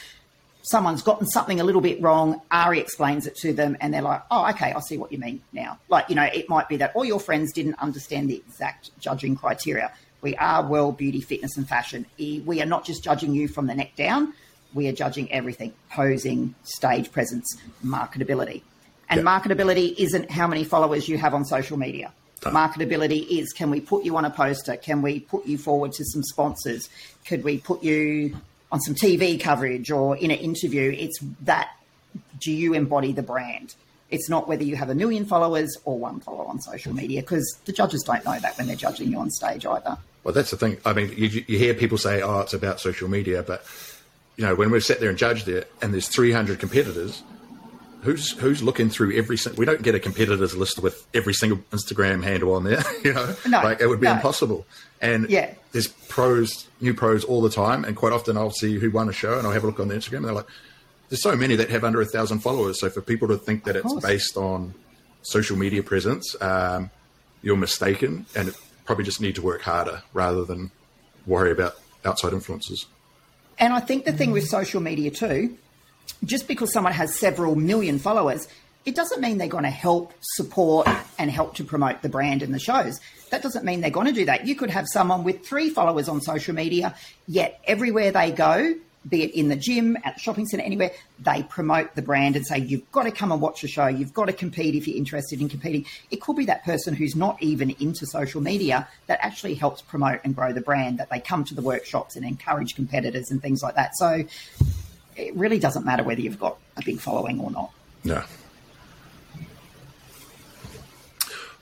someone's 0.63 1.01
gotten 1.01 1.27
something 1.27 1.59
a 1.59 1.63
little 1.63 1.81
bit 1.81 2.01
wrong, 2.01 2.41
Ari 2.51 2.79
explains 2.79 3.25
it 3.25 3.35
to 3.37 3.53
them, 3.53 3.77
and 3.81 3.93
they're 3.93 4.01
like, 4.01 4.21
oh, 4.29 4.47
okay, 4.49 4.73
I 4.73 4.79
see 4.81 4.97
what 4.97 5.11
you 5.11 5.17
mean 5.17 5.41
now. 5.53 5.79
Like, 5.89 6.09
you 6.09 6.15
know, 6.15 6.23
it 6.23 6.49
might 6.49 6.69
be 6.69 6.77
that 6.77 6.95
all 6.95 7.05
your 7.05 7.19
friends 7.19 7.51
didn't 7.53 7.75
understand 7.75 8.29
the 8.29 8.35
exact 8.35 8.97
judging 8.99 9.35
criteria. 9.35 9.91
We 10.21 10.35
are 10.35 10.65
world 10.65 10.97
beauty, 10.97 11.21
fitness, 11.21 11.57
and 11.57 11.67
fashion. 11.67 12.05
We 12.17 12.61
are 12.61 12.65
not 12.65 12.85
just 12.85 13.03
judging 13.03 13.33
you 13.33 13.47
from 13.47 13.67
the 13.67 13.75
neck 13.75 13.95
down, 13.95 14.33
we 14.73 14.87
are 14.87 14.93
judging 14.93 15.31
everything 15.31 15.73
posing, 15.89 16.55
stage 16.63 17.11
presence, 17.11 17.57
marketability. 17.83 18.61
And 19.11 19.25
marketability 19.25 19.93
isn't 19.97 20.31
how 20.31 20.47
many 20.47 20.63
followers 20.63 21.07
you 21.07 21.17
have 21.17 21.33
on 21.33 21.45
social 21.45 21.77
media. 21.77 22.11
Marketability 22.41 23.27
is 23.27 23.53
can 23.53 23.69
we 23.69 23.79
put 23.79 24.03
you 24.03 24.17
on 24.17 24.25
a 24.25 24.31
poster? 24.31 24.75
Can 24.75 25.01
we 25.01 25.19
put 25.19 25.45
you 25.45 25.57
forward 25.57 25.91
to 25.93 26.05
some 26.05 26.23
sponsors? 26.23 26.89
Could 27.27 27.43
we 27.43 27.59
put 27.59 27.83
you 27.83 28.35
on 28.71 28.79
some 28.79 28.95
TV 28.95 29.39
coverage 29.39 29.91
or 29.91 30.17
in 30.17 30.31
an 30.31 30.37
interview? 30.37 30.95
It's 30.97 31.19
that 31.41 31.69
do 32.39 32.51
you 32.51 32.73
embody 32.73 33.11
the 33.11 33.21
brand? 33.21 33.75
It's 34.09 34.27
not 34.27 34.47
whether 34.47 34.63
you 34.63 34.75
have 34.75 34.89
a 34.89 34.95
million 34.95 35.25
followers 35.25 35.77
or 35.85 35.99
one 35.99 36.19
follower 36.19 36.47
on 36.47 36.59
social 36.61 36.93
media 36.93 37.21
because 37.21 37.59
the 37.65 37.71
judges 37.71 38.03
don't 38.03 38.25
know 38.25 38.39
that 38.39 38.57
when 38.57 38.67
they're 38.67 38.75
judging 38.75 39.11
you 39.11 39.19
on 39.19 39.29
stage 39.29 39.65
either. 39.65 39.97
Well, 40.23 40.33
that's 40.33 40.51
the 40.51 40.57
thing. 40.57 40.77
I 40.83 40.93
mean, 40.93 41.13
you, 41.15 41.43
you 41.47 41.57
hear 41.57 41.73
people 41.73 41.97
say, 41.97 42.21
"Oh, 42.21 42.41
it's 42.41 42.53
about 42.53 42.79
social 42.79 43.07
media," 43.07 43.43
but 43.43 43.65
you 44.35 44.45
know, 44.45 44.55
when 44.55 44.71
we've 44.71 44.83
sat 44.83 44.99
there 44.99 45.09
and 45.09 45.17
judged 45.17 45.47
it, 45.47 45.71
and 45.81 45.93
there's 45.93 46.07
300 46.07 46.59
competitors, 46.59 47.23
who's 48.01 48.31
who's 48.39 48.61
looking 48.63 48.89
through 48.89 49.15
every? 49.17 49.37
We 49.57 49.65
don't 49.65 49.81
get 49.81 49.95
a 49.95 49.99
competitors 49.99 50.55
list 50.55 50.79
with 50.79 51.05
every 51.13 51.33
single 51.33 51.59
Instagram 51.71 52.23
handle 52.23 52.53
on 52.55 52.63
there. 52.63 52.83
You 53.03 53.13
know, 53.13 53.35
No, 53.47 53.61
like 53.63 53.81
it 53.81 53.87
would 53.87 53.99
be 53.99 54.07
no. 54.07 54.13
impossible. 54.13 54.65
And 55.01 55.29
Yeah. 55.29 55.53
there's 55.71 55.87
pros, 55.87 56.67
new 56.79 56.93
pros 56.93 57.23
all 57.23 57.41
the 57.41 57.49
time, 57.49 57.83
and 57.85 57.95
quite 57.95 58.13
often 58.13 58.37
I'll 58.37 58.51
see 58.51 58.77
who 58.79 58.91
won 58.91 59.09
a 59.09 59.13
show, 59.13 59.37
and 59.37 59.47
I'll 59.47 59.53
have 59.53 59.63
a 59.63 59.67
look 59.67 59.79
on 59.79 59.87
the 59.87 59.95
Instagram, 59.95 60.17
and 60.17 60.25
they're 60.25 60.33
like, 60.33 60.47
"There's 61.09 61.21
so 61.23 61.35
many 61.35 61.55
that 61.55 61.69
have 61.69 61.83
under 61.83 62.01
a 62.01 62.05
thousand 62.05 62.39
followers." 62.39 62.79
So 62.79 62.89
for 62.89 63.01
people 63.01 63.27
to 63.29 63.37
think 63.37 63.63
that 63.65 63.75
it's 63.75 63.93
based 64.01 64.37
on 64.37 64.73
social 65.23 65.57
media 65.57 65.83
presence, 65.83 66.35
um, 66.41 66.89
you're 67.41 67.57
mistaken, 67.57 68.25
and 68.35 68.53
probably 68.85 69.03
just 69.05 69.21
need 69.21 69.35
to 69.35 69.41
work 69.41 69.61
harder 69.61 70.03
rather 70.13 70.43
than 70.43 70.71
worry 71.25 71.51
about 71.51 71.75
outside 72.05 72.33
influences. 72.33 72.85
And 73.59 73.73
I 73.73 73.79
think 73.79 74.05
the 74.05 74.11
thing 74.13 74.31
with 74.31 74.45
social 74.47 74.81
media 74.81 75.11
too, 75.11 75.57
just 76.23 76.47
because 76.47 76.71
someone 76.71 76.93
has 76.93 77.17
several 77.17 77.55
million 77.55 77.99
followers, 77.99 78.47
it 78.85 78.95
doesn't 78.95 79.21
mean 79.21 79.37
they're 79.37 79.47
going 79.47 79.63
to 79.63 79.69
help 79.69 80.13
support 80.21 80.87
and 81.19 81.29
help 81.29 81.55
to 81.55 81.63
promote 81.63 82.01
the 82.01 82.09
brand 82.09 82.41
and 82.41 82.53
the 82.53 82.59
shows. 82.59 82.99
That 83.29 83.43
doesn't 83.43 83.63
mean 83.63 83.81
they're 83.81 83.91
going 83.91 84.07
to 84.07 84.13
do 84.13 84.25
that. 84.25 84.47
You 84.47 84.55
could 84.55 84.71
have 84.71 84.87
someone 84.87 85.23
with 85.23 85.45
three 85.45 85.69
followers 85.69 86.09
on 86.09 86.21
social 86.21 86.55
media, 86.55 86.95
yet 87.27 87.61
everywhere 87.65 88.11
they 88.11 88.31
go, 88.31 88.73
be 89.07 89.23
it 89.23 89.31
in 89.33 89.49
the 89.49 89.55
gym, 89.55 89.97
at 90.03 90.15
the 90.15 90.19
shopping 90.19 90.45
centre, 90.45 90.63
anywhere, 90.63 90.91
they 91.19 91.41
promote 91.43 91.95
the 91.95 92.01
brand 92.01 92.35
and 92.35 92.45
say, 92.45 92.59
you've 92.59 92.91
got 92.91 93.03
to 93.03 93.11
come 93.11 93.31
and 93.31 93.41
watch 93.41 93.61
the 93.61 93.67
show. 93.67 93.87
You've 93.87 94.13
got 94.13 94.25
to 94.25 94.33
compete 94.33 94.75
if 94.75 94.87
you're 94.87 94.97
interested 94.97 95.41
in 95.41 95.49
competing. 95.49 95.85
It 96.11 96.21
could 96.21 96.35
be 96.35 96.45
that 96.45 96.63
person 96.63 96.93
who's 96.93 97.15
not 97.15 97.41
even 97.41 97.71
into 97.79 98.05
social 98.05 98.41
media 98.41 98.87
that 99.07 99.19
actually 99.23 99.55
helps 99.55 99.81
promote 99.81 100.21
and 100.23 100.35
grow 100.35 100.53
the 100.53 100.61
brand, 100.61 100.99
that 100.99 101.09
they 101.09 101.19
come 101.19 101.43
to 101.45 101.55
the 101.55 101.63
workshops 101.63 102.15
and 102.15 102.23
encourage 102.25 102.75
competitors 102.75 103.31
and 103.31 103.41
things 103.41 103.63
like 103.63 103.75
that. 103.75 103.95
So 103.95 104.23
it 105.15 105.35
really 105.35 105.59
doesn't 105.59 105.85
matter 105.85 106.03
whether 106.03 106.21
you've 106.21 106.39
got 106.39 106.57
a 106.77 106.81
big 106.83 106.99
following 106.99 107.39
or 107.39 107.51
not. 107.51 107.71
No. 108.03 108.23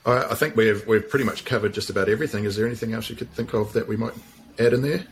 All 0.06 0.14
right, 0.14 0.26
I 0.30 0.34
think 0.34 0.56
we've 0.56 0.86
we've 0.86 1.08
pretty 1.08 1.26
much 1.26 1.44
covered 1.44 1.74
just 1.74 1.90
about 1.90 2.08
everything. 2.08 2.44
Is 2.44 2.56
there 2.56 2.66
anything 2.66 2.94
else 2.94 3.10
you 3.10 3.16
could 3.16 3.30
think 3.32 3.52
of 3.52 3.72
that 3.74 3.86
we 3.86 3.96
might 3.96 4.14
add 4.58 4.72
in 4.72 4.82
there? 4.82 5.04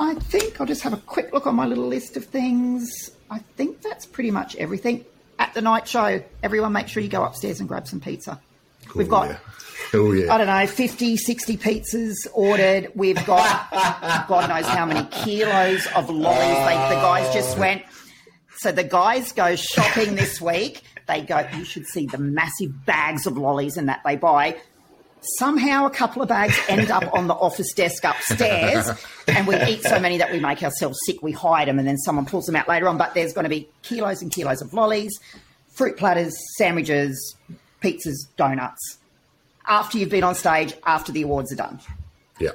I 0.00 0.14
think 0.14 0.60
I'll 0.60 0.66
just 0.66 0.82
have 0.82 0.92
a 0.92 0.98
quick 0.98 1.32
look 1.32 1.46
on 1.46 1.54
my 1.54 1.66
little 1.66 1.86
list 1.86 2.16
of 2.16 2.24
things. 2.24 3.10
I 3.30 3.40
think 3.56 3.82
that's 3.82 4.06
pretty 4.06 4.30
much 4.30 4.56
everything. 4.56 5.04
At 5.38 5.54
the 5.54 5.60
night 5.60 5.86
show, 5.86 6.22
everyone 6.42 6.72
make 6.72 6.88
sure 6.88 7.02
you 7.02 7.08
go 7.08 7.22
upstairs 7.22 7.60
and 7.60 7.68
grab 7.68 7.86
some 7.86 8.00
pizza. 8.00 8.40
We've 8.94 9.06
Oh, 9.06 9.10
got, 9.10 9.28
yeah. 9.28 9.38
oh 9.94 10.12
yeah. 10.12 10.32
I 10.34 10.38
don't 10.38 10.46
know, 10.46 10.66
50, 10.66 11.16
60 11.16 11.56
pizzas 11.56 12.14
ordered. 12.32 12.90
We've 12.94 13.24
got 13.26 13.70
God 14.28 14.48
knows 14.48 14.66
how 14.66 14.86
many 14.86 15.06
kilos 15.08 15.86
of 15.94 16.10
lollies. 16.10 16.38
They, 16.38 16.94
the 16.94 17.00
guys 17.00 17.26
oh. 17.30 17.32
just 17.34 17.58
went. 17.58 17.82
So 18.56 18.72
the 18.72 18.84
guys 18.84 19.32
go 19.32 19.54
shopping 19.56 20.14
this 20.16 20.40
week. 20.40 20.82
They 21.06 21.22
go, 21.22 21.46
you 21.56 21.64
should 21.64 21.86
see 21.86 22.06
the 22.06 22.18
massive 22.18 22.84
bags 22.84 23.26
of 23.26 23.38
lollies 23.38 23.76
and 23.76 23.88
that 23.88 24.00
they 24.04 24.16
buy. 24.16 24.56
Somehow 25.38 25.86
a 25.86 25.90
couple 25.90 26.22
of 26.22 26.28
bags 26.28 26.56
end 26.68 26.90
up 26.90 27.12
on 27.12 27.26
the 27.26 27.34
office 27.34 27.72
desk 27.72 28.04
upstairs, 28.04 28.88
and 29.26 29.48
we 29.48 29.60
eat 29.64 29.82
so 29.82 29.98
many 29.98 30.18
that 30.18 30.30
we 30.30 30.38
make 30.38 30.62
ourselves 30.62 30.96
sick. 31.06 31.22
We 31.22 31.32
hide 31.32 31.66
them, 31.66 31.78
and 31.80 31.88
then 31.88 31.96
someone 31.98 32.24
pulls 32.24 32.46
them 32.46 32.54
out 32.54 32.68
later 32.68 32.88
on. 32.88 32.98
But 32.98 33.14
there's 33.14 33.32
going 33.32 33.42
to 33.44 33.50
be 33.50 33.68
kilos 33.82 34.22
and 34.22 34.30
kilos 34.30 34.62
of 34.62 34.72
lollies, 34.72 35.10
fruit 35.74 35.96
platters, 35.96 36.36
sandwiches, 36.56 37.36
pizzas, 37.82 38.26
donuts. 38.36 38.98
After 39.66 39.98
you've 39.98 40.10
been 40.10 40.24
on 40.24 40.34
stage, 40.34 40.74
after 40.86 41.12
the 41.12 41.22
awards 41.22 41.52
are 41.52 41.56
done. 41.56 41.78
Yeah, 42.40 42.50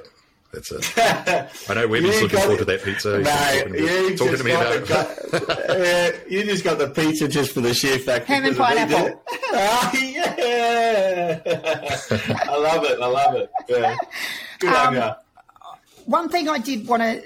that's 0.52 0.72
it. 0.72 0.92
I 1.70 1.74
know 1.74 1.86
Webby's 1.86 2.16
You 2.16 2.22
looking 2.22 2.28
got 2.38 2.42
forward 2.42 2.58
to 2.58 2.64
that 2.64 2.82
pizza. 2.82 3.18
He's 3.18 3.26
Mate, 3.26 3.58
talking 3.60 3.72
to 3.72 3.80
you 3.80 4.16
talking 4.16 4.32
just 4.32 4.38
to 4.38 4.44
me 4.44 4.50
got 4.52 4.76
about 4.76 4.86
the- 5.30 5.40
got- 5.40 5.70
uh, 5.70 6.12
you 6.28 6.42
just 6.44 6.64
got 6.64 6.78
the 6.78 6.88
pizza 6.90 7.28
just 7.28 7.52
for 7.52 7.60
the 7.60 7.72
sheer 7.74 7.98
fact. 7.98 8.26
Ham 8.26 8.44
and 8.44 8.52
of 8.52 8.58
me, 8.58 8.64
pineapple. 8.64 9.22
Oh, 9.52 9.92
yeah. 10.02 11.40
I 11.46 12.56
love 12.56 12.84
it. 12.84 13.00
I 13.00 13.06
love 13.06 13.34
it. 13.36 13.50
Yeah. 13.68 13.96
Good 14.58 14.70
Um, 14.72 14.86
on 14.88 14.94
ya. 14.94 15.14
One 16.06 16.28
thing 16.28 16.48
I 16.48 16.58
did 16.58 16.86
want 16.88 17.02
to. 17.02 17.22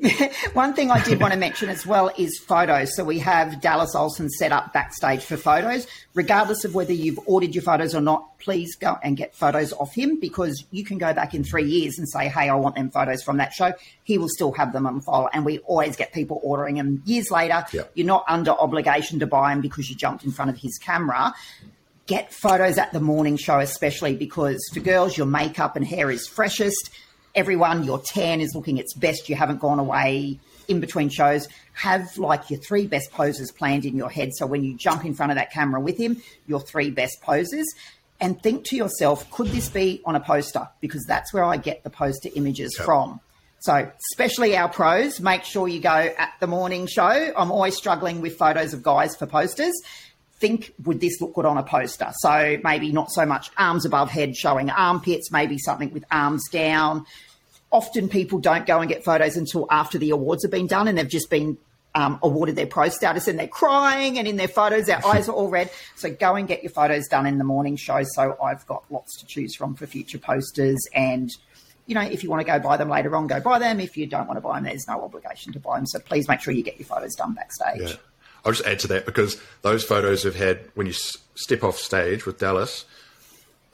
One 0.54 0.72
thing 0.72 0.90
I 0.90 1.02
did 1.02 1.20
want 1.20 1.34
to 1.34 1.38
mention 1.38 1.68
as 1.68 1.86
well 1.86 2.10
is 2.16 2.38
photos. 2.38 2.96
So 2.96 3.04
we 3.04 3.18
have 3.18 3.60
Dallas 3.60 3.94
Olson 3.94 4.30
set 4.30 4.50
up 4.50 4.72
backstage 4.72 5.22
for 5.22 5.36
photos. 5.36 5.86
Regardless 6.14 6.64
of 6.64 6.74
whether 6.74 6.92
you've 6.92 7.20
ordered 7.26 7.54
your 7.54 7.62
photos 7.62 7.94
or 7.94 8.00
not, 8.00 8.38
please 8.38 8.76
go 8.76 8.96
and 9.02 9.16
get 9.16 9.34
photos 9.34 9.72
of 9.72 9.92
him 9.92 10.18
because 10.18 10.64
you 10.70 10.84
can 10.84 10.96
go 10.96 11.12
back 11.12 11.34
in 11.34 11.44
three 11.44 11.64
years 11.64 11.98
and 11.98 12.08
say, 12.08 12.28
"Hey, 12.28 12.48
I 12.48 12.54
want 12.54 12.76
them 12.76 12.90
photos 12.90 13.22
from 13.22 13.36
that 13.38 13.52
show." 13.52 13.72
He 14.04 14.16
will 14.16 14.28
still 14.28 14.52
have 14.52 14.72
them 14.72 14.86
on 14.86 15.00
file, 15.02 15.28
and 15.32 15.44
we 15.44 15.58
always 15.60 15.96
get 15.96 16.12
people 16.12 16.40
ordering 16.42 16.76
them 16.76 17.02
years 17.04 17.30
later. 17.30 17.66
Yep. 17.70 17.92
You're 17.94 18.06
not 18.06 18.24
under 18.26 18.52
obligation 18.52 19.18
to 19.18 19.26
buy 19.26 19.52
them 19.52 19.60
because 19.60 19.90
you 19.90 19.96
jumped 19.96 20.24
in 20.24 20.32
front 20.32 20.50
of 20.50 20.56
his 20.56 20.78
camera 20.78 21.34
get 22.06 22.32
photos 22.32 22.76
at 22.76 22.92
the 22.92 22.98
morning 22.98 23.36
show, 23.36 23.60
especially 23.60 24.16
because 24.16 24.58
for 24.74 24.80
girls, 24.80 25.16
your 25.16 25.28
makeup 25.28 25.76
and 25.76 25.86
hair 25.86 26.10
is 26.10 26.26
freshest. 26.26 26.90
Everyone, 27.34 27.84
your 27.84 28.00
tan 28.00 28.40
is 28.40 28.54
looking 28.54 28.78
its 28.78 28.94
best. 28.94 29.28
You 29.28 29.36
haven't 29.36 29.60
gone 29.60 29.78
away 29.78 30.38
in 30.68 30.80
between 30.80 31.08
shows. 31.08 31.48
Have 31.74 32.18
like 32.18 32.50
your 32.50 32.60
three 32.60 32.86
best 32.86 33.12
poses 33.12 33.52
planned 33.52 33.84
in 33.84 33.96
your 33.96 34.10
head. 34.10 34.30
So 34.34 34.46
when 34.46 34.64
you 34.64 34.76
jump 34.76 35.04
in 35.04 35.14
front 35.14 35.32
of 35.32 35.36
that 35.36 35.52
camera 35.52 35.80
with 35.80 35.96
him, 35.96 36.20
your 36.46 36.60
three 36.60 36.90
best 36.90 37.20
poses. 37.22 37.72
And 38.20 38.42
think 38.42 38.64
to 38.66 38.76
yourself, 38.76 39.30
could 39.30 39.48
this 39.48 39.68
be 39.68 40.02
on 40.04 40.14
a 40.14 40.20
poster? 40.20 40.68
Because 40.80 41.04
that's 41.06 41.32
where 41.32 41.44
I 41.44 41.56
get 41.56 41.84
the 41.84 41.90
poster 41.90 42.28
images 42.34 42.76
from. 42.76 43.20
So, 43.60 43.90
especially 44.12 44.56
our 44.56 44.68
pros, 44.68 45.20
make 45.20 45.44
sure 45.44 45.68
you 45.68 45.80
go 45.80 45.90
at 45.90 46.32
the 46.40 46.46
morning 46.46 46.86
show. 46.86 47.32
I'm 47.36 47.50
always 47.50 47.76
struggling 47.76 48.20
with 48.20 48.36
photos 48.36 48.72
of 48.72 48.82
guys 48.82 49.16
for 49.16 49.26
posters 49.26 49.74
think 50.40 50.72
would 50.84 51.00
this 51.00 51.20
look 51.20 51.34
good 51.34 51.44
on 51.44 51.58
a 51.58 51.62
poster? 51.62 52.10
So 52.20 52.58
maybe 52.64 52.92
not 52.92 53.10
so 53.12 53.26
much 53.26 53.50
arms 53.56 53.84
above 53.84 54.10
head 54.10 54.34
showing 54.34 54.70
armpits, 54.70 55.30
maybe 55.30 55.58
something 55.58 55.92
with 55.92 56.04
arms 56.10 56.48
down. 56.50 57.06
Often 57.70 58.08
people 58.08 58.40
don't 58.40 58.66
go 58.66 58.80
and 58.80 58.88
get 58.88 59.04
photos 59.04 59.36
until 59.36 59.66
after 59.70 59.98
the 59.98 60.10
awards 60.10 60.42
have 60.42 60.50
been 60.50 60.66
done 60.66 60.88
and 60.88 60.98
they've 60.98 61.08
just 61.08 61.30
been 61.30 61.56
um, 61.94 62.18
awarded 62.22 62.56
their 62.56 62.66
pro 62.66 62.88
status 62.88 63.28
and 63.28 63.38
they're 63.38 63.48
crying 63.48 64.18
and 64.18 64.26
in 64.26 64.36
their 64.36 64.48
photos 64.48 64.86
their 64.86 65.04
eyes 65.06 65.28
are 65.28 65.32
all 65.32 65.48
red. 65.48 65.70
So 65.96 66.10
go 66.10 66.34
and 66.34 66.48
get 66.48 66.62
your 66.62 66.70
photos 66.70 67.06
done 67.06 67.26
in 67.26 67.38
the 67.38 67.44
morning 67.44 67.76
show. 67.76 68.02
So 68.14 68.36
I've 68.42 68.66
got 68.66 68.84
lots 68.90 69.18
to 69.20 69.26
choose 69.26 69.54
from 69.54 69.74
for 69.74 69.86
future 69.86 70.18
posters 70.18 70.78
and 70.94 71.30
you 71.86 71.94
know, 71.94 72.02
if 72.02 72.22
you 72.22 72.30
want 72.30 72.40
to 72.40 72.46
go 72.46 72.58
buy 72.60 72.76
them 72.76 72.88
later 72.88 73.16
on, 73.16 73.26
go 73.26 73.40
buy 73.40 73.58
them. 73.58 73.80
If 73.80 73.96
you 73.96 74.06
don't 74.06 74.28
want 74.28 74.36
to 74.36 74.40
buy 74.40 74.58
them, 74.58 74.64
there's 74.64 74.86
no 74.86 75.02
obligation 75.02 75.52
to 75.54 75.58
buy 75.58 75.76
them. 75.76 75.86
So 75.86 75.98
please 75.98 76.28
make 76.28 76.40
sure 76.40 76.54
you 76.54 76.62
get 76.62 76.78
your 76.78 76.86
photos 76.86 77.16
done 77.16 77.34
backstage. 77.34 77.80
Yeah. 77.80 77.96
I'll 78.44 78.52
just 78.52 78.66
add 78.66 78.78
to 78.80 78.88
that 78.88 79.06
because 79.06 79.40
those 79.62 79.84
photos 79.84 80.22
have 80.24 80.34
had 80.36 80.60
when 80.74 80.86
you 80.86 80.92
s- 80.92 81.16
step 81.34 81.62
off 81.62 81.76
stage 81.76 82.26
with 82.26 82.38
Dallas 82.38 82.84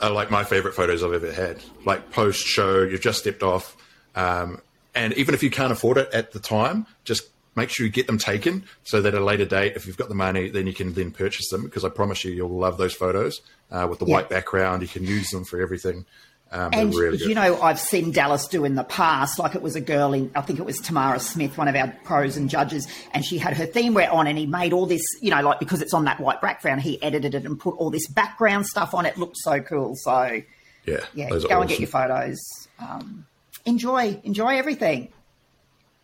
are 0.00 0.10
like 0.10 0.30
my 0.30 0.44
favorite 0.44 0.74
photos 0.74 1.02
I've 1.02 1.12
ever 1.12 1.32
had. 1.32 1.58
Like 1.84 2.10
post 2.10 2.44
show, 2.46 2.82
you've 2.82 3.00
just 3.00 3.20
stepped 3.20 3.42
off, 3.42 3.76
um, 4.14 4.60
and 4.94 5.12
even 5.14 5.34
if 5.34 5.42
you 5.42 5.50
can't 5.50 5.72
afford 5.72 5.98
it 5.98 6.08
at 6.12 6.32
the 6.32 6.40
time, 6.40 6.86
just 7.04 7.28
make 7.54 7.70
sure 7.70 7.86
you 7.86 7.92
get 7.92 8.06
them 8.06 8.18
taken 8.18 8.64
so 8.84 9.00
that 9.00 9.14
at 9.14 9.20
a 9.22 9.24
later 9.24 9.44
date, 9.46 9.74
if 9.76 9.86
you've 9.86 9.96
got 9.96 10.08
the 10.10 10.14
money, 10.14 10.48
then 10.50 10.66
you 10.66 10.74
can 10.74 10.92
then 10.94 11.10
purchase 11.10 11.48
them 11.48 11.64
because 11.64 11.84
I 11.84 11.88
promise 11.88 12.22
you, 12.24 12.32
you'll 12.32 12.50
love 12.50 12.76
those 12.76 12.92
photos 12.94 13.40
uh, 13.70 13.86
with 13.88 13.98
the 13.98 14.04
Yeah. 14.06 14.14
white 14.14 14.28
background. 14.28 14.82
You 14.82 14.88
can 14.88 15.04
use 15.04 15.30
them 15.30 15.44
for 15.44 15.60
everything. 15.60 16.04
Um, 16.52 16.70
And 16.72 16.94
really 16.94 17.18
you 17.18 17.34
know, 17.34 17.60
I've 17.60 17.80
seen 17.80 18.12
Dallas 18.12 18.46
do 18.46 18.64
in 18.64 18.76
the 18.76 18.84
past, 18.84 19.38
like 19.38 19.54
it 19.56 19.62
was 19.62 19.74
a 19.74 19.80
girl 19.80 20.12
in, 20.12 20.30
I 20.36 20.42
think 20.42 20.60
it 20.60 20.64
was 20.64 20.78
Tamara 20.78 21.18
Smith, 21.18 21.58
one 21.58 21.66
of 21.66 21.74
our 21.74 21.88
pros 22.04 22.36
and 22.36 22.48
judges, 22.48 22.86
and 23.12 23.24
she 23.24 23.36
had 23.36 23.56
her 23.56 23.66
theme 23.66 23.94
wear 23.94 24.10
on, 24.12 24.26
and 24.28 24.38
he 24.38 24.46
made 24.46 24.72
all 24.72 24.86
this, 24.86 25.02
you 25.20 25.30
know, 25.30 25.42
like 25.42 25.58
because 25.58 25.82
it's 25.82 25.92
on 25.92 26.04
that 26.04 26.20
white 26.20 26.40
background, 26.40 26.82
he 26.82 27.02
edited 27.02 27.34
it 27.34 27.44
and 27.44 27.58
put 27.58 27.74
all 27.78 27.90
this 27.90 28.06
background 28.08 28.66
stuff 28.66 28.94
on 28.94 29.06
it. 29.06 29.18
Looked 29.18 29.36
so 29.38 29.60
cool. 29.60 29.94
So 29.96 30.40
yeah, 30.84 31.00
yeah, 31.14 31.30
go 31.30 31.48
are 31.50 31.60
and 31.62 31.68
get 31.68 31.80
your 31.80 31.88
photos. 31.88 32.38
Um, 32.78 33.26
enjoy, 33.64 34.20
enjoy 34.22 34.56
everything. 34.56 35.08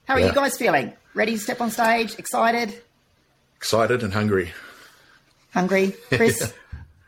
How 0.07 0.15
are 0.15 0.21
you 0.21 0.33
guys 0.33 0.57
feeling? 0.59 0.93
Ready 1.15 1.33
to 1.35 1.39
step 1.39 1.61
on 1.61 1.71
stage? 1.71 2.19
Excited? 2.19 2.83
Excited 3.57 4.03
and 4.03 4.13
hungry. 4.13 4.51
Hungry? 5.55 5.95
Chris? 6.09 6.53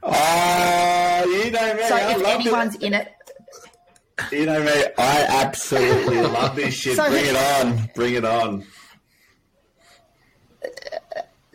Oh, 0.06 1.24
you 1.44 1.50
know 1.50 1.74
me. 1.74 1.82
so 1.88 1.96
I 1.96 2.10
if 2.12 2.18
love 2.18 2.26
anyone's 2.26 2.74
it. 2.74 2.82
in 2.82 2.92
it, 2.92 3.10
You 4.30 4.46
know 4.46 4.62
me. 4.62 4.70
I 4.98 5.26
absolutely 5.28 6.20
love 6.22 6.54
this 6.56 6.74
shit. 6.74 6.96
So- 6.96 7.08
Bring 7.10 7.26
it 7.26 7.36
on. 7.36 7.90
Bring 7.94 8.14
it 8.14 8.24
on. 8.24 8.64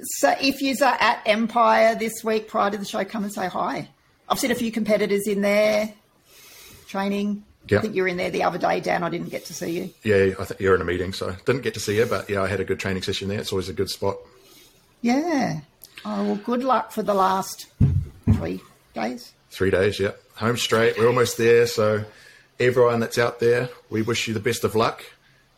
So 0.01 0.33
if 0.39 0.61
you 0.61 0.75
are 0.81 0.97
at 0.99 1.21
Empire 1.25 1.95
this 1.95 2.23
week 2.23 2.47
prior 2.47 2.71
to 2.71 2.77
the 2.77 2.85
show, 2.85 3.03
come 3.03 3.23
and 3.23 3.33
say 3.33 3.47
hi. 3.47 3.89
I've 4.29 4.39
seen 4.39 4.51
a 4.51 4.55
few 4.55 4.71
competitors 4.71 5.27
in 5.27 5.41
there 5.41 5.93
training. 6.87 7.43
Yeah. 7.67 7.79
I 7.79 7.81
think 7.81 7.95
you 7.95 8.03
were 8.03 8.07
in 8.07 8.17
there 8.17 8.31
the 8.31 8.43
other 8.43 8.57
day, 8.57 8.79
Dan. 8.79 9.03
I 9.03 9.09
didn't 9.09 9.29
get 9.29 9.45
to 9.45 9.53
see 9.53 9.71
you. 9.71 9.89
Yeah, 10.03 10.33
I 10.39 10.45
think 10.45 10.59
you're 10.61 10.73
in 10.75 10.81
a 10.81 10.85
meeting, 10.85 11.11
so 11.13 11.35
didn't 11.45 11.61
get 11.63 11.73
to 11.75 11.79
see 11.79 11.97
you, 11.97 12.05
but 12.05 12.29
yeah, 12.29 12.41
I 12.41 12.47
had 12.47 12.59
a 12.59 12.63
good 12.63 12.79
training 12.79 13.03
session 13.03 13.27
there. 13.27 13.39
It's 13.39 13.51
always 13.51 13.69
a 13.69 13.73
good 13.73 13.89
spot. 13.89 14.17
Yeah. 15.01 15.59
Oh, 16.05 16.23
well, 16.23 16.35
good 16.37 16.63
luck 16.63 16.91
for 16.91 17.03
the 17.03 17.13
last 17.13 17.67
three 18.33 18.61
days. 18.93 19.33
Three 19.51 19.69
days, 19.69 19.99
yeah. 19.99 20.11
Home 20.35 20.55
straight. 20.57 20.97
We're 20.97 21.07
almost 21.07 21.37
there. 21.37 21.67
So, 21.67 22.05
everyone 22.59 22.99
that's 22.99 23.17
out 23.17 23.39
there, 23.39 23.69
we 23.89 24.01
wish 24.01 24.27
you 24.27 24.33
the 24.33 24.39
best 24.39 24.63
of 24.63 24.75
luck. 24.75 25.03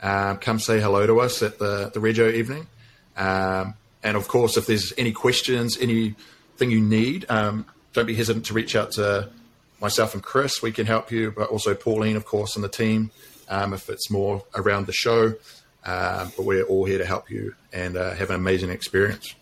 Um, 0.01 0.37
come 0.37 0.59
say 0.59 0.79
hello 0.79 1.05
to 1.05 1.19
us 1.19 1.43
at 1.43 1.59
the, 1.59 1.91
the 1.93 1.99
Rego 1.99 2.33
evening. 2.33 2.67
Um, 3.17 3.75
and 4.03 4.17
of 4.17 4.27
course, 4.27 4.57
if 4.57 4.65
there's 4.65 4.93
any 4.97 5.11
questions, 5.11 5.77
anything 5.79 6.71
you 6.71 6.81
need, 6.81 7.25
um, 7.29 7.65
don't 7.93 8.07
be 8.07 8.15
hesitant 8.15 8.45
to 8.47 8.53
reach 8.53 8.75
out 8.75 8.91
to 8.93 9.29
myself 9.79 10.13
and 10.13 10.23
Chris. 10.23 10.61
We 10.61 10.71
can 10.71 10.85
help 10.85 11.11
you, 11.11 11.31
but 11.31 11.49
also 11.49 11.75
Pauline, 11.75 12.15
of 12.15 12.25
course, 12.25 12.55
and 12.55 12.63
the 12.63 12.69
team 12.69 13.11
um, 13.49 13.73
if 13.73 13.89
it's 13.89 14.09
more 14.09 14.43
around 14.55 14.87
the 14.87 14.93
show. 14.93 15.35
Um, 15.83 16.31
but 16.37 16.45
we're 16.45 16.63
all 16.63 16.85
here 16.85 16.99
to 16.99 17.05
help 17.05 17.29
you 17.29 17.55
and 17.73 17.97
uh, 17.97 18.13
have 18.13 18.29
an 18.29 18.35
amazing 18.35 18.69
experience. 18.69 19.35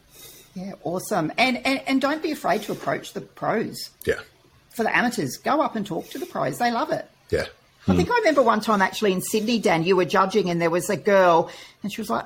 Yeah, 0.56 0.74
awesome. 0.84 1.32
And, 1.38 1.66
and 1.66 1.82
and 1.86 2.02
don't 2.02 2.24
be 2.24 2.32
afraid 2.32 2.64
to 2.64 2.72
approach 2.72 3.14
the 3.14 3.22
pros. 3.22 3.92
Yeah. 4.06 4.20
For 4.70 4.84
the 4.84 4.96
amateurs, 4.96 5.38
go 5.38 5.62
up 5.62 5.76
and 5.76 5.86
talk 5.86 6.10
to 6.10 6.18
the 6.18 6.26
pros. 6.26 6.58
They 6.58 6.72
love 6.72 6.92
it. 6.92 7.10
Yeah. 7.30 7.46
I 7.88 7.96
think 7.96 8.12
I 8.12 8.18
remember 8.20 8.44
one 8.44 8.60
time 8.62 8.82
actually 8.84 9.14
in 9.14 9.22
Sydney, 9.22 9.58
Dan, 9.60 9.84
you 9.84 9.96
were 9.96 10.06
judging 10.06 10.50
and 10.50 10.62
there 10.62 10.70
was 10.70 10.90
a 10.90 10.98
girl 10.98 11.50
and 11.82 11.92
she 11.92 12.02
was 12.02 12.10
like, 12.10 12.26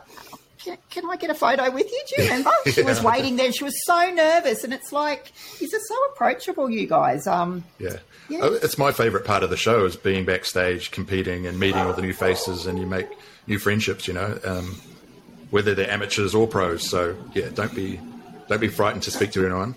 can, 0.59 0.77
can 0.89 1.09
I 1.09 1.15
get 1.15 1.29
a 1.29 1.33
photo 1.33 1.69
with 1.71 1.89
you? 1.89 2.01
Do 2.07 2.21
you 2.23 2.29
remember? 2.29 2.51
She 2.69 2.81
was 2.83 3.01
waiting 3.11 3.37
there. 3.37 3.51
She 3.53 3.63
was 3.63 3.73
so 3.85 4.11
nervous. 4.11 4.63
And 4.65 4.73
it's 4.73 4.91
like, 4.91 5.31
you're 5.59 5.69
just 5.69 5.85
so 5.87 5.95
approachable, 6.11 6.69
you 6.69 6.85
guys. 6.87 7.27
Um, 7.27 7.63
Yeah. 7.79 7.97
Yeah. 8.29 8.39
Oh, 8.41 8.53
It's 8.61 8.77
my 8.77 8.91
favorite 8.91 9.23
part 9.25 9.43
of 9.43 9.49
the 9.49 9.57
show 9.57 9.85
is 9.85 9.95
being 9.95 10.25
backstage, 10.25 10.91
competing 10.91 11.45
and 11.47 11.59
meeting 11.59 11.81
all 11.81 11.93
the 11.93 12.01
new 12.01 12.13
faces 12.13 12.65
and 12.65 12.77
you 12.79 12.85
make 12.85 13.07
new 13.47 13.59
friendships, 13.59 14.07
you 14.07 14.13
know, 14.13 14.37
um, 14.45 14.81
whether 15.49 15.73
they're 15.75 15.89
amateurs 15.91 16.33
or 16.35 16.47
pros. 16.47 16.89
So 16.89 17.15
yeah, 17.33 17.49
don't 17.53 17.73
be, 17.75 17.99
don't 18.49 18.61
be 18.61 18.69
frightened 18.69 19.03
to 19.03 19.11
speak 19.11 19.31
to 19.33 19.45
anyone. 19.45 19.75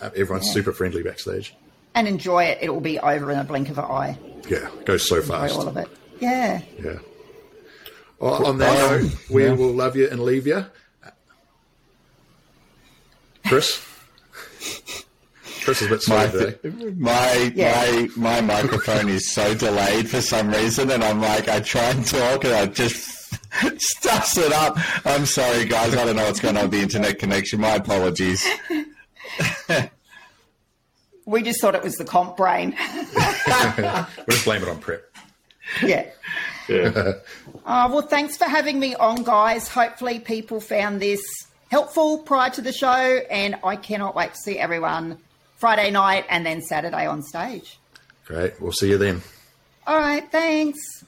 Uh, 0.00 0.10
everyone's 0.16 0.46
Yeah. 0.48 0.52
super 0.54 0.72
friendly 0.72 1.02
backstage. 1.02 1.54
and 1.96 2.06
enjoy 2.06 2.44
it. 2.44 2.58
It 2.62 2.70
will 2.72 2.80
be 2.80 2.98
over 3.00 3.32
in 3.32 3.38
a 3.38 3.44
blink 3.44 3.68
of 3.70 3.78
an 3.78 3.84
eye. 3.84 4.18
Yeah. 4.48 4.68
It 4.78 4.86
goes 4.86 5.08
so 5.08 5.16
Enjoy 5.16 5.28
fast. 5.28 5.54
all 5.56 5.68
of 5.68 5.76
it. 5.76 5.88
Yeah. 6.20 6.60
Yeah. 6.82 6.98
Well, 8.18 8.46
on 8.46 8.58
that 8.58 8.92
Um, 8.92 9.02
note, 9.04 9.12
we 9.30 9.44
yeah. 9.44 9.52
will 9.52 9.72
love 9.72 9.96
you 9.96 10.08
and 10.08 10.20
leave 10.22 10.46
you. 10.46 10.64
Chris? 13.46 13.84
Chris 15.64 15.82
is 15.82 15.86
a 15.86 15.90
bit 15.90 16.02
slow 16.02 16.16
My, 16.16 16.26
today. 16.26 16.58
my, 16.96 17.52
Yeah. 17.54 18.06
my, 18.16 18.40
my 18.40 18.40
microphone 18.62 19.08
is 19.08 19.30
so 19.30 19.54
delayed 19.54 20.08
for 20.08 20.20
some 20.20 20.50
reason, 20.50 20.90
and 20.90 21.02
I'm 21.02 21.20
like, 21.20 21.48
I 21.48 21.60
try 21.60 21.90
and 21.90 22.06
talk, 22.06 22.44
and 22.44 22.54
I 22.54 22.66
just 22.66 23.32
stuffs 23.78 24.36
it 24.38 24.52
up. 24.52 24.76
I'm 25.06 25.26
sorry, 25.26 25.64
guys. 25.66 25.94
I 25.94 26.04
don't 26.04 26.16
know 26.16 26.24
what's 26.24 26.40
going 26.40 26.56
on 26.56 26.64
with 26.64 26.72
the 26.72 26.80
internet 26.80 27.18
connection. 27.18 27.60
My 27.60 27.74
apologies. 27.76 28.46
We 31.30 31.42
just 31.42 31.60
thought 31.60 31.74
it 31.76 31.82
was 31.82 31.94
the 31.94 32.04
comp 32.04 32.36
brain. 32.36 32.76
We'll 33.78 34.06
just 34.30 34.44
blame 34.44 34.62
it 34.62 34.68
on 34.68 34.78
prep. 34.78 35.02
yeah. 35.82 36.06
Yeah. 36.68 37.12
Uh, 37.64 37.88
well, 37.90 38.02
thanks 38.02 38.36
for 38.36 38.44
having 38.44 38.78
me 38.78 38.94
on, 38.94 39.22
guys. 39.22 39.68
Hopefully, 39.68 40.18
people 40.20 40.60
found 40.60 41.00
this 41.00 41.20
helpful 41.70 42.18
prior 42.18 42.50
to 42.50 42.62
the 42.62 42.72
show, 42.72 42.88
and 43.30 43.56
I 43.64 43.76
cannot 43.76 44.14
wait 44.14 44.34
to 44.34 44.38
see 44.38 44.58
everyone 44.58 45.18
Friday 45.56 45.90
night 45.90 46.26
and 46.28 46.44
then 46.46 46.62
Saturday 46.62 47.06
on 47.06 47.22
stage. 47.22 47.78
Great. 48.24 48.60
We'll 48.60 48.72
see 48.72 48.90
you 48.90 48.98
then. 48.98 49.22
All 49.86 49.98
right, 49.98 50.30
thanks. 50.30 50.99